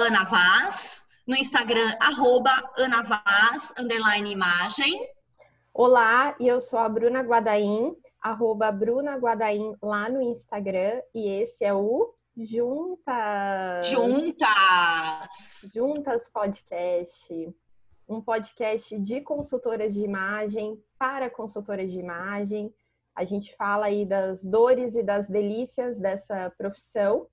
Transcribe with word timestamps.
Ana 0.00 0.24
Vaz, 0.24 1.04
no 1.26 1.36
Instagram, 1.36 1.94
arroba 2.00 2.50
Ana 2.78 3.02
Vaz, 3.02 3.70
underline 3.78 4.32
imagem. 4.32 5.06
Olá, 5.74 6.34
eu 6.40 6.62
sou 6.62 6.78
a 6.78 6.88
Bruna 6.88 7.20
Guadaim, 7.20 7.94
arroba 8.18 8.72
Bruna 8.72 9.16
Guadaim 9.16 9.76
lá 9.82 10.08
no 10.08 10.22
Instagram, 10.22 11.02
e 11.14 11.28
esse 11.28 11.66
é 11.66 11.74
o 11.74 12.14
Juntas. 12.34 13.88
Juntas. 13.88 15.68
Juntas 15.74 16.30
Podcast. 16.30 17.54
Um 18.08 18.22
podcast 18.22 18.98
de 18.98 19.20
consultoras 19.20 19.92
de 19.92 20.02
imagem 20.02 20.82
para 20.98 21.28
consultoras 21.28 21.92
de 21.92 21.98
imagem. 21.98 22.72
A 23.14 23.24
gente 23.24 23.54
fala 23.54 23.86
aí 23.86 24.06
das 24.06 24.46
dores 24.46 24.96
e 24.96 25.02
das 25.02 25.28
delícias 25.28 25.98
dessa 25.98 26.48
profissão, 26.56 27.26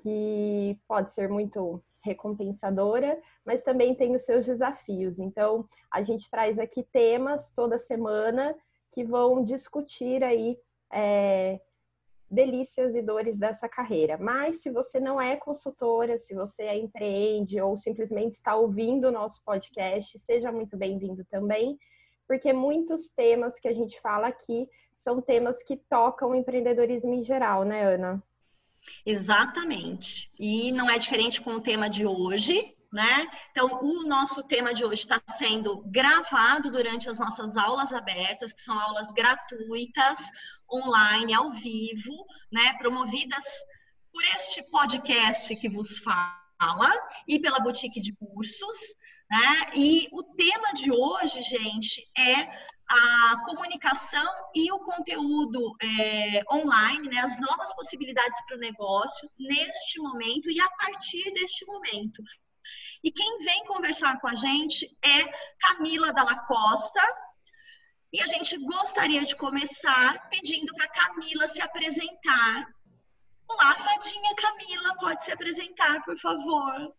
que 0.00 0.78
pode 0.88 1.12
ser 1.12 1.28
muito 1.28 1.82
recompensadora, 2.08 3.18
mas 3.44 3.62
também 3.62 3.94
tem 3.94 4.14
os 4.14 4.22
seus 4.22 4.44
desafios. 4.44 5.18
Então, 5.18 5.68
a 5.90 6.02
gente 6.02 6.30
traz 6.30 6.58
aqui 6.58 6.82
temas 6.82 7.50
toda 7.50 7.78
semana 7.78 8.56
que 8.90 9.04
vão 9.04 9.44
discutir 9.44 10.24
aí 10.24 10.58
é, 10.92 11.60
delícias 12.30 12.94
e 12.94 13.02
dores 13.02 13.38
dessa 13.38 13.68
carreira. 13.68 14.18
Mas 14.18 14.62
se 14.62 14.70
você 14.70 15.00
não 15.00 15.20
é 15.20 15.36
consultora, 15.36 16.18
se 16.18 16.34
você 16.34 16.62
é 16.64 16.76
empreende 16.76 17.60
ou 17.60 17.76
simplesmente 17.76 18.34
está 18.34 18.56
ouvindo 18.56 19.08
o 19.08 19.12
nosso 19.12 19.42
podcast, 19.44 20.18
seja 20.18 20.52
muito 20.52 20.76
bem-vindo 20.76 21.24
também, 21.24 21.78
porque 22.26 22.52
muitos 22.52 23.10
temas 23.10 23.58
que 23.58 23.68
a 23.68 23.72
gente 23.72 24.00
fala 24.00 24.28
aqui 24.28 24.68
são 24.96 25.22
temas 25.22 25.62
que 25.62 25.76
tocam 25.76 26.30
o 26.30 26.34
empreendedorismo 26.34 27.14
em 27.14 27.22
geral, 27.22 27.64
né, 27.64 27.82
Ana? 27.94 28.22
Exatamente. 29.04 30.30
E 30.38 30.72
não 30.72 30.90
é 30.90 30.98
diferente 30.98 31.40
com 31.40 31.54
o 31.54 31.62
tema 31.62 31.88
de 31.88 32.06
hoje, 32.06 32.74
né? 32.92 33.26
Então, 33.50 33.80
o 33.82 34.06
nosso 34.06 34.42
tema 34.42 34.72
de 34.72 34.84
hoje 34.84 35.02
está 35.02 35.20
sendo 35.36 35.82
gravado 35.86 36.70
durante 36.70 37.08
as 37.08 37.18
nossas 37.18 37.56
aulas 37.56 37.92
abertas, 37.92 38.52
que 38.52 38.60
são 38.60 38.78
aulas 38.78 39.12
gratuitas, 39.12 40.18
online, 40.70 41.34
ao 41.34 41.52
vivo, 41.52 42.26
né? 42.50 42.74
Promovidas 42.78 43.44
por 44.12 44.22
este 44.36 44.62
podcast 44.70 45.54
que 45.56 45.68
vos 45.68 45.98
fala 45.98 46.90
e 47.26 47.38
pela 47.38 47.60
Boutique 47.60 48.00
de 48.00 48.14
Cursos, 48.14 48.76
né? 49.30 49.70
E 49.74 50.08
o 50.12 50.22
tema 50.34 50.72
de 50.72 50.90
hoje, 50.90 51.42
gente, 51.42 52.02
é 52.16 52.48
a 52.88 53.36
comunicação 53.44 54.26
e 54.54 54.72
o 54.72 54.78
conteúdo 54.78 55.76
é, 55.82 56.42
online, 56.50 57.08
né, 57.08 57.20
as 57.20 57.38
novas 57.38 57.72
possibilidades 57.74 58.40
para 58.46 58.56
o 58.56 58.60
negócio 58.60 59.30
neste 59.38 60.00
momento 60.00 60.50
e 60.50 60.60
a 60.60 60.70
partir 60.70 61.30
deste 61.32 61.66
momento. 61.66 62.22
E 63.02 63.12
quem 63.12 63.38
vem 63.38 63.64
conversar 63.66 64.18
com 64.20 64.28
a 64.28 64.34
gente 64.34 64.86
é 65.02 65.24
Camila 65.60 66.12
Dalla 66.12 66.36
Costa. 66.46 67.00
E 68.10 68.22
a 68.22 68.26
gente 68.26 68.56
gostaria 68.64 69.22
de 69.22 69.36
começar 69.36 70.28
pedindo 70.30 70.74
para 70.74 70.88
Camila 70.88 71.46
se 71.46 71.60
apresentar. 71.60 72.66
Olá, 73.46 73.74
Fadinha 73.74 74.34
Camila, 74.34 74.94
pode 74.96 75.24
se 75.24 75.30
apresentar, 75.30 76.02
por 76.04 76.18
favor. 76.18 76.94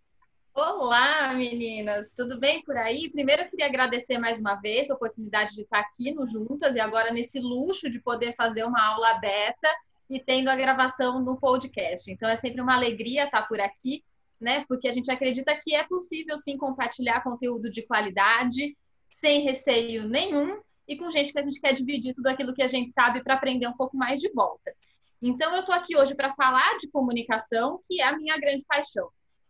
Olá, 0.61 1.33
meninas, 1.33 2.13
tudo 2.15 2.37
bem 2.37 2.61
por 2.63 2.75
aí? 2.75 3.09
Primeiro, 3.09 3.43
eu 3.43 3.49
queria 3.49 3.65
agradecer 3.65 4.17
mais 4.17 4.41
uma 4.41 4.55
vez 4.55 4.91
a 4.91 4.95
oportunidade 4.95 5.55
de 5.55 5.61
estar 5.61 5.79
aqui 5.79 6.11
no 6.11 6.27
Juntas 6.27 6.75
e 6.75 6.79
agora 6.81 7.13
nesse 7.13 7.39
luxo 7.39 7.89
de 7.89 7.99
poder 7.99 8.35
fazer 8.35 8.65
uma 8.65 8.85
aula 8.85 9.13
beta 9.19 9.69
e 10.09 10.19
tendo 10.19 10.49
a 10.49 10.55
gravação 10.55 11.21
no 11.21 11.39
podcast. 11.39 12.11
Então, 12.11 12.27
é 12.27 12.35
sempre 12.35 12.61
uma 12.61 12.75
alegria 12.75 13.23
estar 13.23 13.43
por 13.43 13.59
aqui 13.59 14.03
né? 14.39 14.63
Porque 14.67 14.87
a 14.87 14.91
gente 14.91 15.11
acredita 15.11 15.53
que 15.61 15.75
é 15.75 15.83
possível 15.83 16.37
sim 16.37 16.57
compartilhar 16.57 17.21
conteúdo 17.21 17.69
de 17.69 17.83
qualidade, 17.83 18.77
sem 19.11 19.41
receio 19.41 20.07
nenhum 20.07 20.61
e 20.87 20.95
com 20.97 21.11
gente 21.11 21.33
que 21.33 21.39
a 21.39 21.43
gente 21.43 21.59
quer 21.59 21.73
dividir 21.73 22.13
tudo 22.13 22.27
aquilo 22.27 22.53
que 22.53 22.63
a 22.63 22.67
gente 22.67 22.91
sabe 22.93 23.23
para 23.23 23.35
aprender 23.35 23.67
um 23.67 23.75
pouco 23.75 23.97
mais 23.97 24.19
de 24.19 24.31
volta. 24.31 24.73
Então 25.21 25.53
eu 25.53 25.59
estou 25.59 25.75
aqui 25.75 25.97
hoje 25.97 26.15
para 26.15 26.33
falar 26.33 26.77
de 26.77 26.89
comunicação, 26.89 27.81
que 27.85 28.01
é 28.01 28.05
a 28.05 28.17
minha 28.17 28.37
grande 28.39 28.63
paixão. 28.65 29.09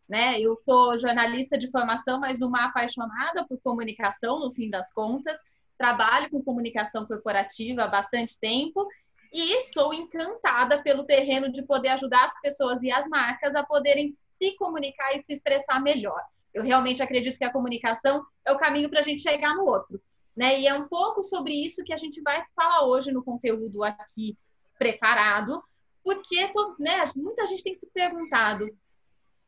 Né? 0.09 0.41
Eu 0.41 0.55
sou 0.55 0.97
jornalista 0.97 1.55
de 1.55 1.69
formação, 1.69 2.19
mas 2.19 2.41
uma 2.41 2.65
apaixonada 2.65 3.45
por 3.47 3.61
comunicação, 3.61 4.39
no 4.39 4.51
fim 4.51 4.67
das 4.67 4.91
contas. 4.91 5.37
Trabalho 5.77 6.29
com 6.31 6.43
comunicação 6.43 7.05
corporativa 7.05 7.83
há 7.83 7.87
bastante 7.87 8.37
tempo 8.39 8.87
e 9.31 9.61
sou 9.61 9.93
encantada 9.93 10.81
pelo 10.81 11.03
terreno 11.03 11.51
de 11.51 11.61
poder 11.61 11.89
ajudar 11.89 12.25
as 12.25 12.41
pessoas 12.41 12.83
e 12.83 12.91
as 12.91 13.07
marcas 13.07 13.55
a 13.55 13.63
poderem 13.63 14.09
se 14.11 14.55
comunicar 14.55 15.15
e 15.15 15.19
se 15.19 15.31
expressar 15.31 15.79
melhor. 15.79 16.21
Eu 16.51 16.63
realmente 16.63 17.03
acredito 17.03 17.37
que 17.37 17.45
a 17.45 17.51
comunicação 17.51 18.25
é 18.43 18.51
o 18.51 18.57
caminho 18.57 18.89
para 18.89 19.01
a 19.01 19.03
gente 19.03 19.21
chegar 19.21 19.53
no 19.53 19.65
outro. 19.65 20.01
Né? 20.35 20.59
E 20.59 20.67
é 20.67 20.73
um 20.73 20.87
pouco 20.87 21.21
sobre 21.21 21.53
isso 21.53 21.83
que 21.83 21.93
a 21.93 21.97
gente 21.97 22.19
vai 22.21 22.43
falar 22.55 22.87
hoje 22.87 23.11
no 23.11 23.23
conteúdo 23.23 23.83
aqui 23.83 24.35
preparado, 24.77 25.61
porque 26.03 26.47
tô, 26.47 26.75
né, 26.79 27.03
muita 27.15 27.45
gente 27.45 27.61
tem 27.61 27.75
se 27.75 27.91
perguntado, 27.91 28.65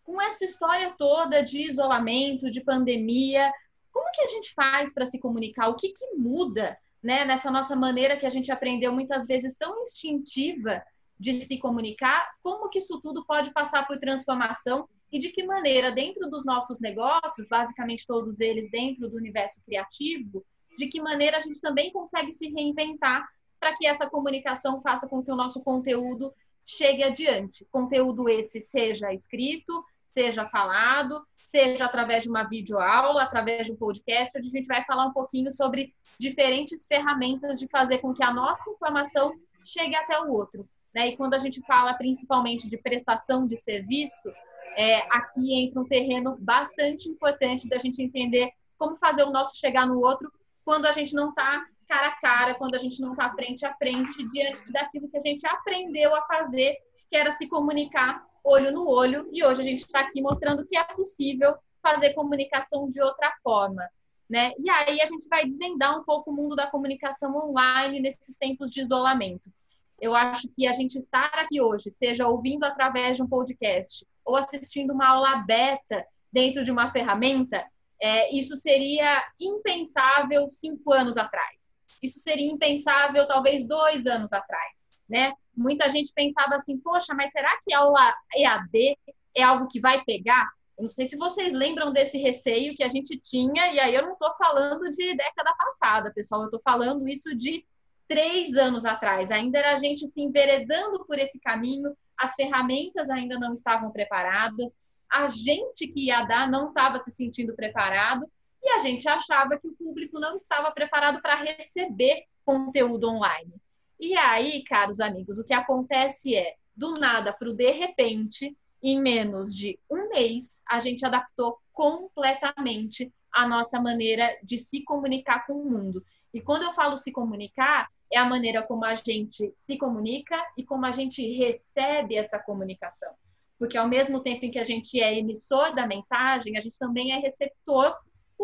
com 0.03 0.21
essa 0.21 0.43
história 0.43 0.93
toda 0.97 1.41
de 1.41 1.61
isolamento, 1.61 2.49
de 2.49 2.61
pandemia, 2.61 3.51
como 3.91 4.11
que 4.11 4.21
a 4.21 4.27
gente 4.27 4.53
faz 4.53 4.93
para 4.93 5.05
se 5.05 5.19
comunicar? 5.19 5.69
O 5.69 5.75
que, 5.75 5.89
que 5.89 6.05
muda 6.15 6.77
né, 7.01 7.25
nessa 7.25 7.49
nossa 7.49 7.75
maneira 7.75 8.17
que 8.17 8.25
a 8.25 8.29
gente 8.29 8.51
aprendeu 8.51 8.93
muitas 8.93 9.25
vezes 9.25 9.55
tão 9.55 9.81
instintiva 9.81 10.83
de 11.19 11.33
se 11.33 11.57
comunicar, 11.57 12.29
como 12.41 12.69
que 12.69 12.79
isso 12.79 12.99
tudo 12.99 13.25
pode 13.25 13.51
passar 13.51 13.85
por 13.85 13.97
transformação 13.97 14.87
e 15.11 15.19
de 15.19 15.29
que 15.29 15.43
maneira, 15.43 15.91
dentro 15.91 16.29
dos 16.29 16.45
nossos 16.45 16.79
negócios, 16.79 17.47
basicamente 17.47 18.07
todos 18.07 18.39
eles 18.39 18.71
dentro 18.71 19.09
do 19.09 19.17
universo 19.17 19.61
criativo, 19.65 20.43
de 20.77 20.87
que 20.87 21.01
maneira 21.01 21.37
a 21.37 21.39
gente 21.39 21.59
também 21.59 21.91
consegue 21.91 22.31
se 22.31 22.49
reinventar 22.49 23.27
para 23.59 23.75
que 23.75 23.85
essa 23.85 24.09
comunicação 24.09 24.81
faça 24.81 25.07
com 25.07 25.23
que 25.23 25.31
o 25.31 25.35
nosso 25.35 25.61
conteúdo 25.61 26.33
chegue 26.65 27.03
adiante. 27.03 27.65
Conteúdo 27.71 28.29
esse 28.29 28.59
seja 28.59 29.13
escrito, 29.13 29.83
seja 30.09 30.45
falado, 30.49 31.25
seja 31.37 31.85
através 31.85 32.23
de 32.23 32.29
uma 32.29 32.43
videoaula, 32.43 33.23
através 33.23 33.67
de 33.67 33.73
um 33.73 33.77
podcast, 33.77 34.37
onde 34.37 34.49
a 34.49 34.51
gente 34.51 34.67
vai 34.67 34.83
falar 34.85 35.05
um 35.05 35.13
pouquinho 35.13 35.51
sobre 35.51 35.93
diferentes 36.19 36.85
ferramentas 36.85 37.59
de 37.59 37.67
fazer 37.67 37.99
com 37.99 38.13
que 38.13 38.23
a 38.23 38.33
nossa 38.33 38.69
informação 38.71 39.33
chegue 39.65 39.95
até 39.95 40.19
o 40.19 40.31
outro. 40.31 40.67
Né? 40.93 41.09
E 41.09 41.17
quando 41.17 41.33
a 41.33 41.37
gente 41.37 41.61
fala 41.65 41.93
principalmente 41.93 42.67
de 42.67 42.77
prestação 42.77 43.45
de 43.47 43.55
serviço, 43.57 44.29
é, 44.75 44.99
aqui 45.15 45.53
entra 45.53 45.79
um 45.79 45.85
terreno 45.85 46.37
bastante 46.39 47.09
importante 47.09 47.67
da 47.67 47.77
gente 47.77 48.01
entender 48.01 48.51
como 48.77 48.97
fazer 48.97 49.23
o 49.23 49.31
nosso 49.31 49.57
chegar 49.57 49.85
no 49.85 49.99
outro 49.99 50.31
quando 50.63 50.85
a 50.85 50.91
gente 50.91 51.13
não 51.13 51.29
está 51.29 51.65
cara 51.91 52.07
a 52.07 52.11
cara, 52.21 52.55
quando 52.55 52.73
a 52.73 52.77
gente 52.77 53.01
não 53.01 53.11
está 53.11 53.29
frente 53.33 53.65
a 53.65 53.73
frente, 53.75 54.25
diante 54.29 54.71
daquilo 54.71 55.09
que 55.09 55.17
a 55.17 55.19
gente 55.19 55.45
aprendeu 55.45 56.15
a 56.15 56.21
fazer, 56.21 56.77
que 57.09 57.17
era 57.17 57.31
se 57.31 57.49
comunicar 57.49 58.25
olho 58.41 58.71
no 58.71 58.87
olho, 58.87 59.27
e 59.33 59.43
hoje 59.43 59.59
a 59.59 59.63
gente 59.63 59.79
está 59.79 59.99
aqui 59.99 60.21
mostrando 60.21 60.65
que 60.65 60.77
é 60.77 60.83
possível 60.85 61.53
fazer 61.83 62.13
comunicação 62.13 62.89
de 62.89 63.01
outra 63.01 63.33
forma. 63.43 63.85
Né? 64.29 64.53
E 64.57 64.69
aí 64.69 65.01
a 65.01 65.05
gente 65.05 65.27
vai 65.27 65.45
desvendar 65.45 65.99
um 65.99 66.05
pouco 66.05 66.31
o 66.31 66.33
mundo 66.33 66.55
da 66.55 66.65
comunicação 66.65 67.35
online 67.35 67.99
nesses 67.99 68.37
tempos 68.37 68.71
de 68.71 68.79
isolamento. 68.79 69.51
Eu 69.99 70.15
acho 70.15 70.47
que 70.55 70.65
a 70.65 70.71
gente 70.71 70.97
estar 70.97 71.29
aqui 71.33 71.61
hoje, 71.61 71.91
seja 71.91 72.25
ouvindo 72.25 72.63
através 72.63 73.17
de 73.17 73.23
um 73.23 73.27
podcast 73.27 74.07
ou 74.23 74.37
assistindo 74.37 74.93
uma 74.93 75.09
aula 75.09 75.35
beta 75.45 76.07
dentro 76.31 76.63
de 76.63 76.71
uma 76.71 76.89
ferramenta, 76.89 77.65
é, 78.01 78.33
isso 78.33 78.55
seria 78.55 79.21
impensável 79.37 80.47
cinco 80.47 80.93
anos 80.93 81.17
atrás. 81.17 81.70
Isso 82.01 82.19
seria 82.19 82.51
impensável 82.51 83.27
talvez 83.27 83.67
dois 83.67 84.07
anos 84.07 84.33
atrás, 84.33 84.87
né? 85.07 85.33
muita 85.55 85.87
gente 85.89 86.11
pensava 86.13 86.55
assim, 86.55 86.77
poxa, 86.77 87.13
mas 87.13 87.31
será 87.31 87.59
que 87.63 87.73
aula 87.73 88.13
EAD 88.35 88.97
é 89.35 89.43
algo 89.43 89.67
que 89.67 89.79
vai 89.79 90.03
pegar? 90.03 90.49
Eu 90.77 90.83
não 90.83 90.89
sei 90.89 91.05
se 91.05 91.17
vocês 91.17 91.53
lembram 91.53 91.91
desse 91.91 92.17
receio 92.17 92.75
que 92.75 92.83
a 92.83 92.87
gente 92.87 93.17
tinha, 93.19 93.73
e 93.73 93.79
aí 93.79 93.93
eu 93.93 94.03
não 94.03 94.13
estou 94.13 94.33
falando 94.35 94.89
de 94.89 95.15
década 95.15 95.53
passada, 95.57 96.11
pessoal, 96.13 96.41
eu 96.41 96.45
estou 96.45 96.61
falando 96.63 97.07
isso 97.07 97.35
de 97.35 97.65
três 98.07 98.55
anos 98.57 98.83
atrás. 98.83 99.31
Ainda 99.31 99.59
era 99.59 99.73
a 99.73 99.77
gente 99.77 100.07
se 100.07 100.21
enveredando 100.21 101.05
por 101.05 101.19
esse 101.19 101.39
caminho, 101.39 101.95
as 102.17 102.35
ferramentas 102.35 103.09
ainda 103.09 103.39
não 103.39 103.53
estavam 103.53 103.91
preparadas, 103.91 104.79
a 105.09 105.27
gente 105.27 105.87
que 105.87 106.05
ia 106.05 106.23
dar 106.23 106.49
não 106.49 106.69
estava 106.69 106.97
se 106.99 107.11
sentindo 107.11 107.53
preparado, 107.53 108.25
e 108.63 108.69
a 108.69 108.79
gente 108.79 109.07
achava 109.07 109.57
que 109.57 109.67
o 109.67 109.73
público 109.73 110.19
não 110.19 110.35
estava 110.35 110.71
preparado 110.71 111.21
para 111.21 111.35
receber 111.35 112.25
conteúdo 112.45 113.09
online. 113.09 113.53
E 113.99 114.15
aí, 114.17 114.63
caros 114.63 114.99
amigos, 114.99 115.37
o 115.37 115.45
que 115.45 115.53
acontece 115.53 116.35
é, 116.35 116.55
do 116.75 116.93
nada 116.93 117.33
para 117.33 117.49
o 117.49 117.53
de 117.53 117.71
repente, 117.71 118.55
em 118.81 118.99
menos 118.99 119.55
de 119.55 119.79
um 119.89 120.09
mês, 120.09 120.61
a 120.67 120.79
gente 120.79 121.05
adaptou 121.05 121.59
completamente 121.71 123.11
a 123.31 123.47
nossa 123.47 123.79
maneira 123.79 124.37
de 124.43 124.57
se 124.57 124.83
comunicar 124.83 125.45
com 125.45 125.53
o 125.53 125.69
mundo. 125.69 126.03
E 126.33 126.41
quando 126.41 126.63
eu 126.63 126.73
falo 126.73 126.97
se 126.97 127.11
comunicar, 127.11 127.89
é 128.11 128.17
a 128.17 128.25
maneira 128.25 128.61
como 128.61 128.85
a 128.85 128.93
gente 128.93 129.53
se 129.55 129.77
comunica 129.77 130.35
e 130.57 130.63
como 130.63 130.85
a 130.85 130.91
gente 130.91 131.25
recebe 131.37 132.15
essa 132.15 132.37
comunicação. 132.39 133.13
porque 133.57 133.77
ao 133.77 133.87
mesmo 133.87 134.21
tempo 134.21 134.43
em 134.43 134.49
que 134.49 134.57
a 134.57 134.63
gente 134.63 134.99
é 134.99 135.15
emissor 135.19 135.75
da 135.75 135.85
mensagem, 135.85 136.57
a 136.57 136.59
gente 136.59 136.79
também 136.79 137.11
é 137.11 137.19
receptor 137.19 137.95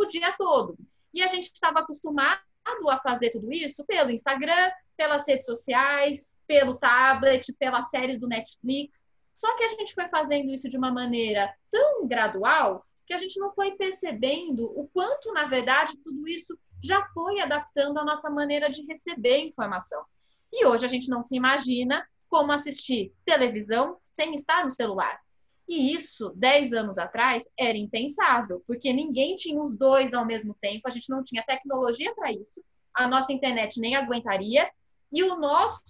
o 0.01 0.05
dia 0.05 0.33
todo. 0.37 0.77
E 1.13 1.21
a 1.21 1.27
gente 1.27 1.45
estava 1.45 1.79
acostumado 1.79 2.41
a 2.89 2.99
fazer 2.99 3.29
tudo 3.29 3.51
isso 3.51 3.85
pelo 3.85 4.11
Instagram, 4.11 4.71
pelas 4.95 5.27
redes 5.27 5.45
sociais, 5.45 6.25
pelo 6.45 6.75
tablet, 6.75 7.53
pelas 7.53 7.89
séries 7.89 8.19
do 8.19 8.27
Netflix. 8.27 9.05
Só 9.33 9.55
que 9.55 9.63
a 9.63 9.67
gente 9.67 9.93
foi 9.93 10.07
fazendo 10.07 10.51
isso 10.51 10.67
de 10.67 10.77
uma 10.77 10.91
maneira 10.91 11.53
tão 11.71 12.07
gradual 12.07 12.85
que 13.05 13.13
a 13.13 13.17
gente 13.17 13.39
não 13.39 13.53
foi 13.53 13.71
percebendo 13.71 14.65
o 14.77 14.87
quanto, 14.93 15.31
na 15.31 15.45
verdade, 15.45 15.97
tudo 16.03 16.27
isso 16.27 16.57
já 16.83 17.05
foi 17.13 17.39
adaptando 17.39 17.97
a 17.97 18.05
nossa 18.05 18.29
maneira 18.29 18.69
de 18.69 18.85
receber 18.85 19.39
informação. 19.39 20.03
E 20.51 20.65
hoje 20.65 20.85
a 20.85 20.89
gente 20.89 21.09
não 21.09 21.21
se 21.21 21.35
imagina 21.35 22.05
como 22.29 22.51
assistir 22.51 23.13
televisão 23.25 23.97
sem 24.01 24.33
estar 24.33 24.63
no 24.63 24.71
celular. 24.71 25.19
E 25.67 25.93
isso, 25.93 26.31
10 26.35 26.73
anos 26.73 26.97
atrás, 26.97 27.47
era 27.57 27.77
impensável, 27.77 28.63
porque 28.65 28.93
ninguém 28.93 29.35
tinha 29.35 29.61
os 29.61 29.75
dois 29.75 30.13
ao 30.13 30.25
mesmo 30.25 30.55
tempo, 30.61 30.87
a 30.87 30.91
gente 30.91 31.09
não 31.09 31.23
tinha 31.23 31.43
tecnologia 31.43 32.13
para 32.15 32.31
isso, 32.31 32.63
a 32.93 33.07
nossa 33.07 33.33
internet 33.33 33.79
nem 33.79 33.95
aguentaria, 33.95 34.69
e 35.11 35.23
o 35.23 35.35
nosso 35.35 35.83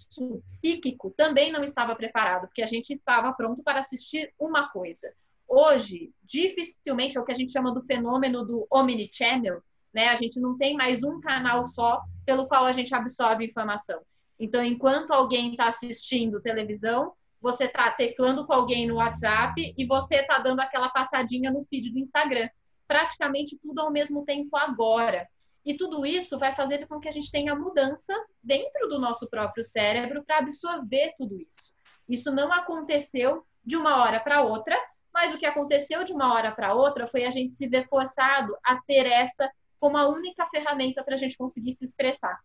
psíquico 0.46 1.12
também 1.16 1.50
não 1.50 1.62
estava 1.62 1.94
preparado, 1.94 2.46
porque 2.46 2.62
a 2.62 2.66
gente 2.66 2.94
estava 2.94 3.32
pronto 3.32 3.62
para 3.62 3.78
assistir 3.78 4.32
uma 4.38 4.68
coisa. 4.68 5.12
Hoje, 5.46 6.12
dificilmente 6.22 7.16
é 7.16 7.20
o 7.20 7.24
que 7.24 7.32
a 7.32 7.34
gente 7.34 7.52
chama 7.52 7.72
do 7.72 7.82
fenômeno 7.82 8.44
do 8.44 8.66
omnichannel, 8.70 9.62
né? 9.92 10.08
A 10.08 10.14
gente 10.14 10.38
não 10.38 10.56
tem 10.56 10.76
mais 10.76 11.02
um 11.02 11.20
canal 11.20 11.64
só 11.64 12.02
pelo 12.24 12.46
qual 12.46 12.66
a 12.66 12.72
gente 12.72 12.94
absorve 12.94 13.46
informação. 13.46 14.00
Então, 14.38 14.62
enquanto 14.62 15.10
alguém 15.10 15.50
está 15.50 15.66
assistindo 15.66 16.40
televisão, 16.40 17.12
você 17.40 17.64
está 17.64 17.90
teclando 17.90 18.46
com 18.46 18.52
alguém 18.52 18.86
no 18.86 18.96
WhatsApp 18.96 19.74
e 19.76 19.86
você 19.86 20.16
está 20.16 20.38
dando 20.38 20.60
aquela 20.60 20.88
passadinha 20.88 21.50
no 21.50 21.64
feed 21.64 21.90
do 21.90 21.98
Instagram. 21.98 22.48
Praticamente 22.86 23.58
tudo 23.58 23.80
ao 23.80 23.90
mesmo 23.90 24.24
tempo 24.24 24.56
agora. 24.56 25.28
E 25.64 25.76
tudo 25.76 26.06
isso 26.06 26.38
vai 26.38 26.54
fazer 26.54 26.86
com 26.86 26.98
que 26.98 27.08
a 27.08 27.12
gente 27.12 27.30
tenha 27.30 27.54
mudanças 27.54 28.32
dentro 28.42 28.88
do 28.88 28.98
nosso 28.98 29.28
próprio 29.28 29.62
cérebro 29.62 30.24
para 30.24 30.38
absorver 30.38 31.14
tudo 31.18 31.40
isso. 31.40 31.72
Isso 32.08 32.32
não 32.32 32.52
aconteceu 32.52 33.44
de 33.62 33.76
uma 33.76 34.02
hora 34.02 34.18
para 34.18 34.42
outra, 34.42 34.76
mas 35.12 35.32
o 35.32 35.38
que 35.38 35.44
aconteceu 35.44 36.04
de 36.04 36.12
uma 36.12 36.32
hora 36.32 36.50
para 36.50 36.74
outra 36.74 37.06
foi 37.06 37.24
a 37.24 37.30
gente 37.30 37.54
se 37.54 37.68
ver 37.68 37.86
forçado 37.86 38.56
a 38.64 38.80
ter 38.80 39.06
essa 39.06 39.50
como 39.78 39.96
a 39.96 40.08
única 40.08 40.46
ferramenta 40.46 41.04
para 41.04 41.14
a 41.14 41.18
gente 41.18 41.36
conseguir 41.36 41.72
se 41.72 41.84
expressar. 41.84 42.38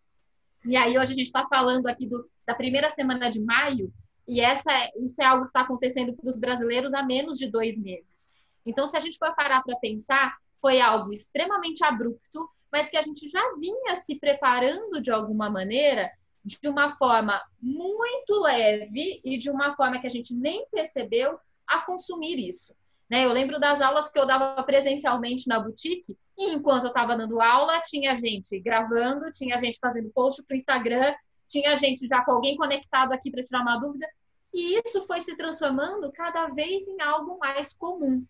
E 0.65 0.77
aí 0.77 0.97
hoje 0.97 1.11
a 1.11 1.15
gente 1.15 1.27
está 1.27 1.47
falando 1.47 1.87
aqui 1.87 2.07
do, 2.07 2.29
da 2.45 2.53
primeira 2.53 2.89
semana 2.89 3.29
de 3.29 3.41
maio, 3.41 3.91
e 4.27 4.41
essa, 4.41 4.71
é, 4.71 4.91
isso 4.97 5.21
é 5.21 5.25
algo 5.25 5.43
que 5.43 5.49
está 5.49 5.61
acontecendo 5.61 6.13
para 6.13 6.27
os 6.27 6.39
brasileiros 6.39 6.93
há 6.93 7.03
menos 7.03 7.37
de 7.37 7.47
dois 7.47 7.77
meses. 7.77 8.29
Então, 8.65 8.87
se 8.87 8.95
a 8.95 8.99
gente 8.99 9.17
for 9.17 9.35
parar 9.35 9.61
para 9.63 9.75
pensar, 9.77 10.37
foi 10.61 10.79
algo 10.79 11.11
extremamente 11.11 11.83
abrupto, 11.83 12.49
mas 12.71 12.89
que 12.89 12.97
a 12.97 13.01
gente 13.01 13.27
já 13.27 13.41
vinha 13.59 13.95
se 13.95 14.15
preparando 14.15 15.01
de 15.01 15.11
alguma 15.11 15.49
maneira, 15.49 16.09
de 16.43 16.67
uma 16.67 16.91
forma 16.91 17.41
muito 17.61 18.39
leve 18.41 19.21
e 19.23 19.37
de 19.37 19.49
uma 19.51 19.75
forma 19.75 19.99
que 19.99 20.07
a 20.07 20.09
gente 20.09 20.33
nem 20.33 20.65
percebeu 20.71 21.37
a 21.67 21.81
consumir 21.81 22.39
isso. 22.39 22.73
Né? 23.09 23.25
Eu 23.25 23.33
lembro 23.33 23.59
das 23.59 23.81
aulas 23.81 24.09
que 24.09 24.17
eu 24.17 24.25
dava 24.25 24.61
presencialmente 24.63 25.47
na 25.47 25.59
boutique, 25.59 26.17
e 26.37 26.51
enquanto 26.51 26.85
eu 26.85 26.89
estava 26.89 27.15
dando 27.15 27.41
aula, 27.41 27.81
tinha 27.81 28.17
gente 28.17 28.59
gravando, 28.59 29.31
tinha 29.31 29.59
gente 29.59 29.77
fazendo 29.79 30.09
post 30.09 30.41
para 30.43 30.55
o 30.55 30.57
Instagram, 30.57 31.13
tinha 31.47 31.75
gente 31.75 32.07
já 32.07 32.23
com 32.23 32.31
alguém 32.31 32.55
conectado 32.55 33.11
aqui 33.11 33.31
para 33.31 33.43
tirar 33.43 33.61
uma 33.61 33.77
dúvida. 33.77 34.07
E 34.53 34.79
isso 34.85 35.01
foi 35.07 35.19
se 35.19 35.35
transformando 35.35 36.11
cada 36.11 36.47
vez 36.47 36.87
em 36.87 37.01
algo 37.01 37.37
mais 37.39 37.73
comum. 37.73 38.25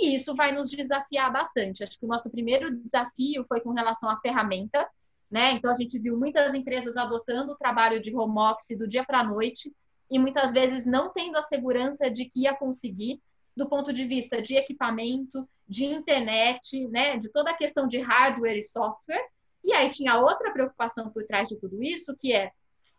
E 0.00 0.14
isso 0.14 0.34
vai 0.34 0.52
nos 0.52 0.70
desafiar 0.70 1.32
bastante. 1.32 1.82
Acho 1.82 1.98
que 1.98 2.04
o 2.04 2.08
nosso 2.08 2.30
primeiro 2.30 2.70
desafio 2.70 3.44
foi 3.44 3.60
com 3.60 3.72
relação 3.72 4.08
à 4.08 4.16
ferramenta, 4.16 4.88
né? 5.30 5.52
Então 5.52 5.70
a 5.70 5.74
gente 5.74 5.98
viu 5.98 6.16
muitas 6.16 6.54
empresas 6.54 6.96
adotando 6.96 7.52
o 7.52 7.56
trabalho 7.56 8.00
de 8.00 8.14
home 8.14 8.38
office 8.38 8.78
do 8.78 8.88
dia 8.88 9.04
para 9.04 9.20
a 9.20 9.24
noite 9.24 9.72
e 10.10 10.18
muitas 10.18 10.52
vezes 10.52 10.86
não 10.86 11.12
tendo 11.12 11.36
a 11.36 11.42
segurança 11.42 12.10
de 12.10 12.24
que 12.24 12.42
ia 12.42 12.54
conseguir 12.54 13.20
do 13.56 13.68
ponto 13.68 13.92
de 13.92 14.04
vista 14.04 14.40
de 14.40 14.54
equipamento, 14.54 15.46
de 15.68 15.84
internet, 15.84 16.86
né, 16.88 17.16
de 17.16 17.30
toda 17.30 17.50
a 17.50 17.56
questão 17.56 17.88
de 17.88 17.98
hardware 17.98 18.56
e 18.56 18.62
software. 18.62 19.26
E 19.68 19.72
aí 19.74 19.90
tinha 19.90 20.18
outra 20.18 20.50
preocupação 20.50 21.10
por 21.10 21.26
trás 21.26 21.46
de 21.46 21.56
tudo 21.56 21.82
isso, 21.82 22.16
que 22.16 22.32
é 22.32 22.52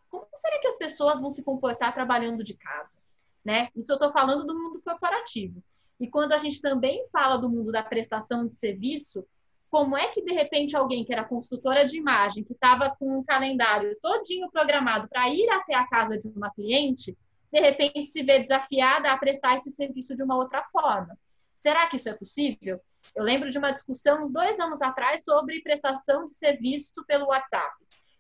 como 0.08 0.28
será 0.32 0.60
que 0.60 0.68
as 0.68 0.78
pessoas 0.78 1.20
vão 1.20 1.32
se 1.32 1.44
comportar 1.44 1.92
trabalhando 1.96 2.44
de 2.44 2.54
casa? 2.54 3.00
Né? 3.44 3.70
Isso 3.76 3.92
eu 3.92 3.96
estou 3.96 4.12
falando 4.12 4.46
do 4.46 4.54
mundo 4.54 4.80
corporativo. 4.80 5.64
E 6.00 6.08
quando 6.08 6.32
a 6.34 6.38
gente 6.38 6.62
também 6.62 7.04
fala 7.12 7.38
do 7.38 7.50
mundo 7.50 7.72
da 7.72 7.82
prestação 7.82 8.48
de 8.48 8.56
serviço, 8.56 9.26
como 9.72 9.98
é 9.98 10.10
que 10.10 10.22
de 10.22 10.32
repente 10.32 10.78
alguém 10.78 11.04
que 11.04 11.12
era 11.12 11.24
consultora 11.24 11.84
de 11.86 11.98
imagem, 11.98 12.44
que 12.44 12.54
estava 12.54 12.96
com 13.00 13.18
um 13.18 13.24
calendário 13.24 13.98
todinho 14.00 14.48
programado 14.52 15.08
para 15.08 15.28
ir 15.28 15.50
até 15.50 15.74
a 15.74 15.88
casa 15.88 16.20
de 16.20 16.28
uma 16.28 16.52
cliente, 16.52 17.18
de 17.52 17.60
repente 17.60 18.12
se 18.12 18.22
vê 18.22 18.38
desafiada 18.38 19.12
a 19.12 19.18
prestar 19.18 19.56
esse 19.56 19.72
serviço 19.72 20.16
de 20.16 20.22
uma 20.22 20.38
outra 20.38 20.64
forma. 20.66 21.18
Será 21.60 21.88
que 21.88 21.98
isso 21.98 22.10
é 22.10 22.14
possível? 22.14 22.82
Eu 23.16 23.24
lembro 23.24 23.50
de 23.50 23.58
uma 23.58 23.72
discussão 23.72 24.24
uns 24.24 24.32
dois 24.32 24.60
anos 24.60 24.82
atrás 24.82 25.24
sobre 25.24 25.62
prestação 25.62 26.26
de 26.26 26.34
serviço 26.34 27.04
pelo 27.06 27.28
WhatsApp. 27.28 27.74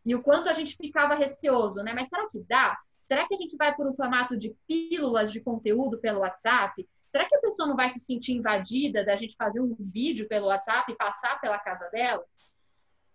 E 0.05 0.15
o 0.15 0.21
quanto 0.21 0.49
a 0.49 0.53
gente 0.53 0.75
ficava 0.75 1.15
receoso, 1.15 1.83
né? 1.83 1.93
Mas 1.93 2.09
será 2.09 2.27
que 2.27 2.39
dá? 2.47 2.77
Será 3.03 3.27
que 3.27 3.33
a 3.33 3.37
gente 3.37 3.57
vai 3.57 3.75
por 3.75 3.87
um 3.87 3.93
formato 3.93 4.37
de 4.37 4.55
pílulas 4.67 5.31
de 5.31 5.41
conteúdo 5.41 5.99
pelo 5.99 6.19
WhatsApp? 6.19 6.87
Será 7.11 7.25
que 7.25 7.35
a 7.35 7.41
pessoa 7.41 7.67
não 7.67 7.75
vai 7.75 7.89
se 7.89 7.99
sentir 7.99 8.33
invadida 8.33 9.03
da 9.03 9.15
gente 9.15 9.35
fazer 9.35 9.59
um 9.61 9.75
vídeo 9.79 10.27
pelo 10.27 10.47
WhatsApp 10.47 10.91
e 10.91 10.95
passar 10.95 11.39
pela 11.41 11.57
casa 11.57 11.89
dela? 11.89 12.23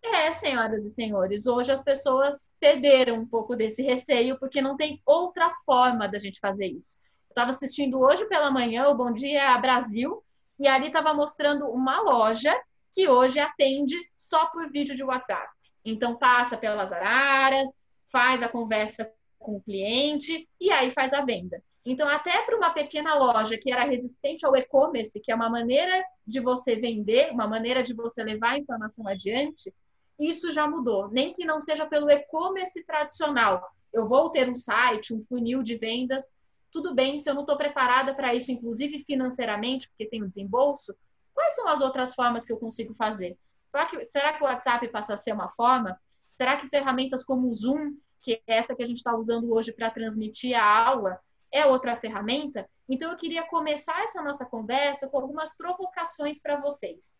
É, 0.03 0.31
senhoras 0.31 0.85
e 0.85 0.91
senhores, 0.91 1.47
hoje 1.47 1.73
as 1.73 1.83
pessoas 1.83 2.53
perderam 2.61 3.21
um 3.21 3.27
pouco 3.27 3.57
desse 3.57 3.83
receio 3.83 4.39
porque 4.39 4.61
não 4.61 4.77
tem 4.77 5.01
outra 5.07 5.51
forma 5.65 6.07
da 6.07 6.19
gente 6.19 6.39
fazer 6.41 6.67
isso. 6.67 6.99
Estava 7.35 7.51
assistindo 7.51 7.99
hoje 7.99 8.25
pela 8.27 8.49
manhã 8.49 8.87
o 8.87 8.95
Bom 8.95 9.13
Dia 9.13 9.59
Brasil 9.59 10.23
e 10.57 10.69
ali 10.69 10.87
estava 10.87 11.13
mostrando 11.13 11.67
uma 11.67 12.01
loja 12.01 12.55
que 12.93 13.09
hoje 13.09 13.41
atende 13.41 13.97
só 14.17 14.47
por 14.47 14.71
vídeo 14.71 14.95
de 14.95 15.03
WhatsApp. 15.03 15.49
Então 15.85 16.17
passa 16.17 16.57
pelas 16.57 16.93
araras, 16.93 17.69
faz 18.07 18.41
a 18.41 18.49
conversa 18.49 19.11
com 19.37 19.57
o 19.57 19.61
cliente 19.61 20.49
e 20.61 20.71
aí 20.71 20.93
faz 20.93 21.13
a 21.13 21.23
venda. 21.23 21.61
Então, 21.85 22.09
até 22.09 22.41
para 22.43 22.57
uma 22.57 22.71
pequena 22.71 23.17
loja 23.17 23.59
que 23.59 23.73
era 23.73 23.83
resistente 23.83 24.47
ao 24.47 24.57
e-commerce, 24.57 25.21
que 25.21 25.33
é 25.33 25.35
uma 25.35 25.51
maneira 25.51 26.05
de 26.25 26.39
você 26.39 26.77
vender, 26.77 27.33
uma 27.33 27.49
maneira 27.49 27.83
de 27.83 27.93
você 27.93 28.23
levar 28.23 28.53
a 28.53 28.59
informação 28.59 29.09
adiante, 29.09 29.75
isso 30.21 30.53
já 30.53 30.69
mudou. 30.69 31.09
Nem 31.09 31.33
que 31.33 31.45
não 31.45 31.59
seja 31.59 31.85
pelo 31.85 32.09
e-commerce 32.09 32.81
tradicional. 32.85 33.61
Eu 33.93 34.09
vou 34.09 34.31
ter 34.31 34.49
um 34.49 34.55
site, 34.55 35.13
um 35.13 35.25
funil 35.29 35.65
de 35.65 35.77
vendas. 35.77 36.33
Tudo 36.75 36.93
bem, 36.93 37.21
se 37.21 37.31
eu 37.31 37.35
não 37.35 37.43
estou 37.43 37.57
preparada 37.57 38.13
para 38.17 38.35
isso, 38.35 38.51
inclusive 38.51 38.99
financeiramente, 38.99 39.89
porque 39.89 40.07
tenho 40.07 40.27
desembolso, 40.27 40.93
quais 41.33 41.55
são 41.55 41.69
as 41.69 41.81
outras 41.81 42.17
formas 42.17 42.45
que 42.45 42.53
eu 42.53 42.57
consigo 42.57 42.93
fazer? 42.95 43.39
Será 43.71 43.87
que, 43.87 44.05
será 44.05 44.33
que 44.33 44.43
o 44.43 44.47
WhatsApp 44.47 44.89
passa 44.89 45.15
a 45.15 45.17
ser 45.17 45.33
uma 45.33 45.49
forma? 45.49 45.97
Será 46.33 46.57
que 46.57 46.67
ferramentas 46.67 47.23
como 47.23 47.49
o 47.49 47.55
Zoom, 47.55 47.97
que 48.21 48.43
é 48.45 48.57
essa 48.57 48.75
que 48.75 48.83
a 48.83 48.87
gente 48.87 48.97
está 48.97 49.15
usando 49.15 49.55
hoje 49.55 49.71
para 49.71 49.89
transmitir 49.89 50.59
a 50.59 50.65
aula, 50.65 51.21
é 51.53 51.65
outra 51.65 51.95
ferramenta? 51.95 52.69
Então, 52.89 53.09
eu 53.09 53.17
queria 53.17 53.47
começar 53.47 54.03
essa 54.03 54.21
nossa 54.21 54.45
conversa 54.45 55.09
com 55.09 55.19
algumas 55.19 55.57
provocações 55.57 56.43
para 56.43 56.61
vocês. 56.61 57.17